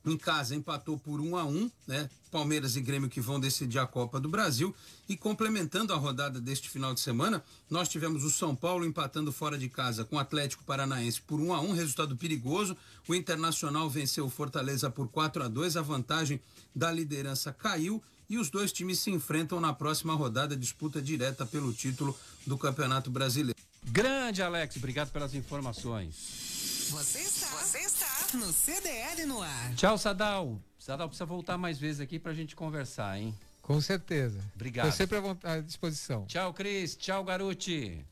em 0.06 0.18
casa 0.18 0.56
empatou 0.56 0.98
por 0.98 1.20
1 1.20 1.36
a 1.38 1.46
1, 1.46 1.72
né? 1.88 2.10
Palmeiras 2.32 2.76
e 2.76 2.82
Grêmio 2.82 3.10
que 3.10 3.20
vão 3.20 3.40
decidir 3.40 3.78
a 3.78 3.86
Copa 3.86 4.20
do 4.20 4.30
Brasil 4.30 4.74
e 5.08 5.18
complementando 5.18 5.94
a 5.94 5.98
rodada 5.98 6.40
deste 6.40 6.70
final 6.70 6.94
de 6.94 7.02
semana, 7.02 7.44
nós 7.70 7.90
tivemos 7.90 8.24
o 8.24 8.30
São 8.30 8.56
Paulo 8.56 8.86
empatando 8.86 9.32
fora 9.32 9.58
de 9.58 9.68
casa 9.68 10.06
com 10.06 10.16
o 10.16 10.20
Atlético 10.20 10.64
Paranaense 10.64 11.22
por 11.22 11.40
1 11.40 11.54
a 11.54 11.62
1, 11.62 11.74
resultado 11.74 12.16
perigoso. 12.16 12.76
O 13.08 13.14
Internacional 13.14 13.90
venceu 13.90 14.26
o 14.26 14.30
Fortaleza 14.30 14.90
por 14.90 15.10
4 15.10 15.44
a 15.44 15.48
2, 15.48 15.76
a 15.76 15.82
vantagem 15.82 16.40
da 16.74 16.92
liderança 16.92 17.52
caiu 17.52 18.02
e 18.30 18.38
os 18.38 18.50
dois 18.50 18.72
times 18.72 19.00
se 19.00 19.12
enfrentam 19.12 19.60
na 19.60 19.74
próxima 19.74 20.14
rodada, 20.14 20.56
disputa 20.56 21.02
direta 21.02 21.46
pelo 21.46 21.74
título 21.74 22.18
do 22.48 22.58
Campeonato 22.58 23.12
Brasileiro. 23.12 23.60
Grande 23.86 24.42
Alex, 24.42 24.76
obrigado 24.78 25.12
pelas 25.12 25.34
informações. 25.34 26.90
Você 26.92 27.20
está, 27.20 27.48
você 27.48 27.80
está 27.80 28.38
no 28.38 28.52
CDL 28.52 29.26
no 29.26 29.42
ar. 29.42 29.74
Tchau, 29.76 29.98
Sadal. 29.98 30.60
Sadal 30.78 31.08
precisa 31.08 31.26
voltar 31.26 31.58
mais 31.58 31.80
vezes 31.80 32.02
aqui 32.02 32.20
pra 32.20 32.34
gente 32.34 32.56
conversar, 32.56 33.18
hein? 33.18 33.34
Com 33.62 33.80
certeza. 33.80 34.44
Obrigado. 34.56 34.90
Estou 34.90 35.08
sempre 35.08 35.50
à 35.50 35.62
disposição. 35.62 36.26
Tchau, 36.26 36.54
Cris. 36.54 36.96
Tchau, 36.96 37.24
Garuti. 37.24 38.06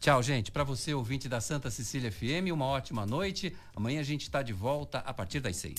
Tchau, 0.00 0.20
gente. 0.20 0.50
Para 0.50 0.64
você, 0.64 0.92
ouvinte 0.92 1.28
da 1.28 1.40
Santa 1.40 1.70
Cecília 1.70 2.10
FM, 2.10 2.50
uma 2.52 2.64
ótima 2.66 3.06
noite. 3.06 3.56
Amanhã 3.76 4.00
a 4.00 4.04
gente 4.04 4.22
está 4.22 4.42
de 4.42 4.52
volta 4.52 4.98
a 4.98 5.14
partir 5.14 5.38
das 5.38 5.54
seis. 5.56 5.78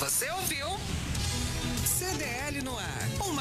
Você 0.00 0.28
ouviu? 0.32 0.66
CDL 1.86 2.60
no 2.62 2.76
ar. 2.76 3.08
Uma 3.24 3.40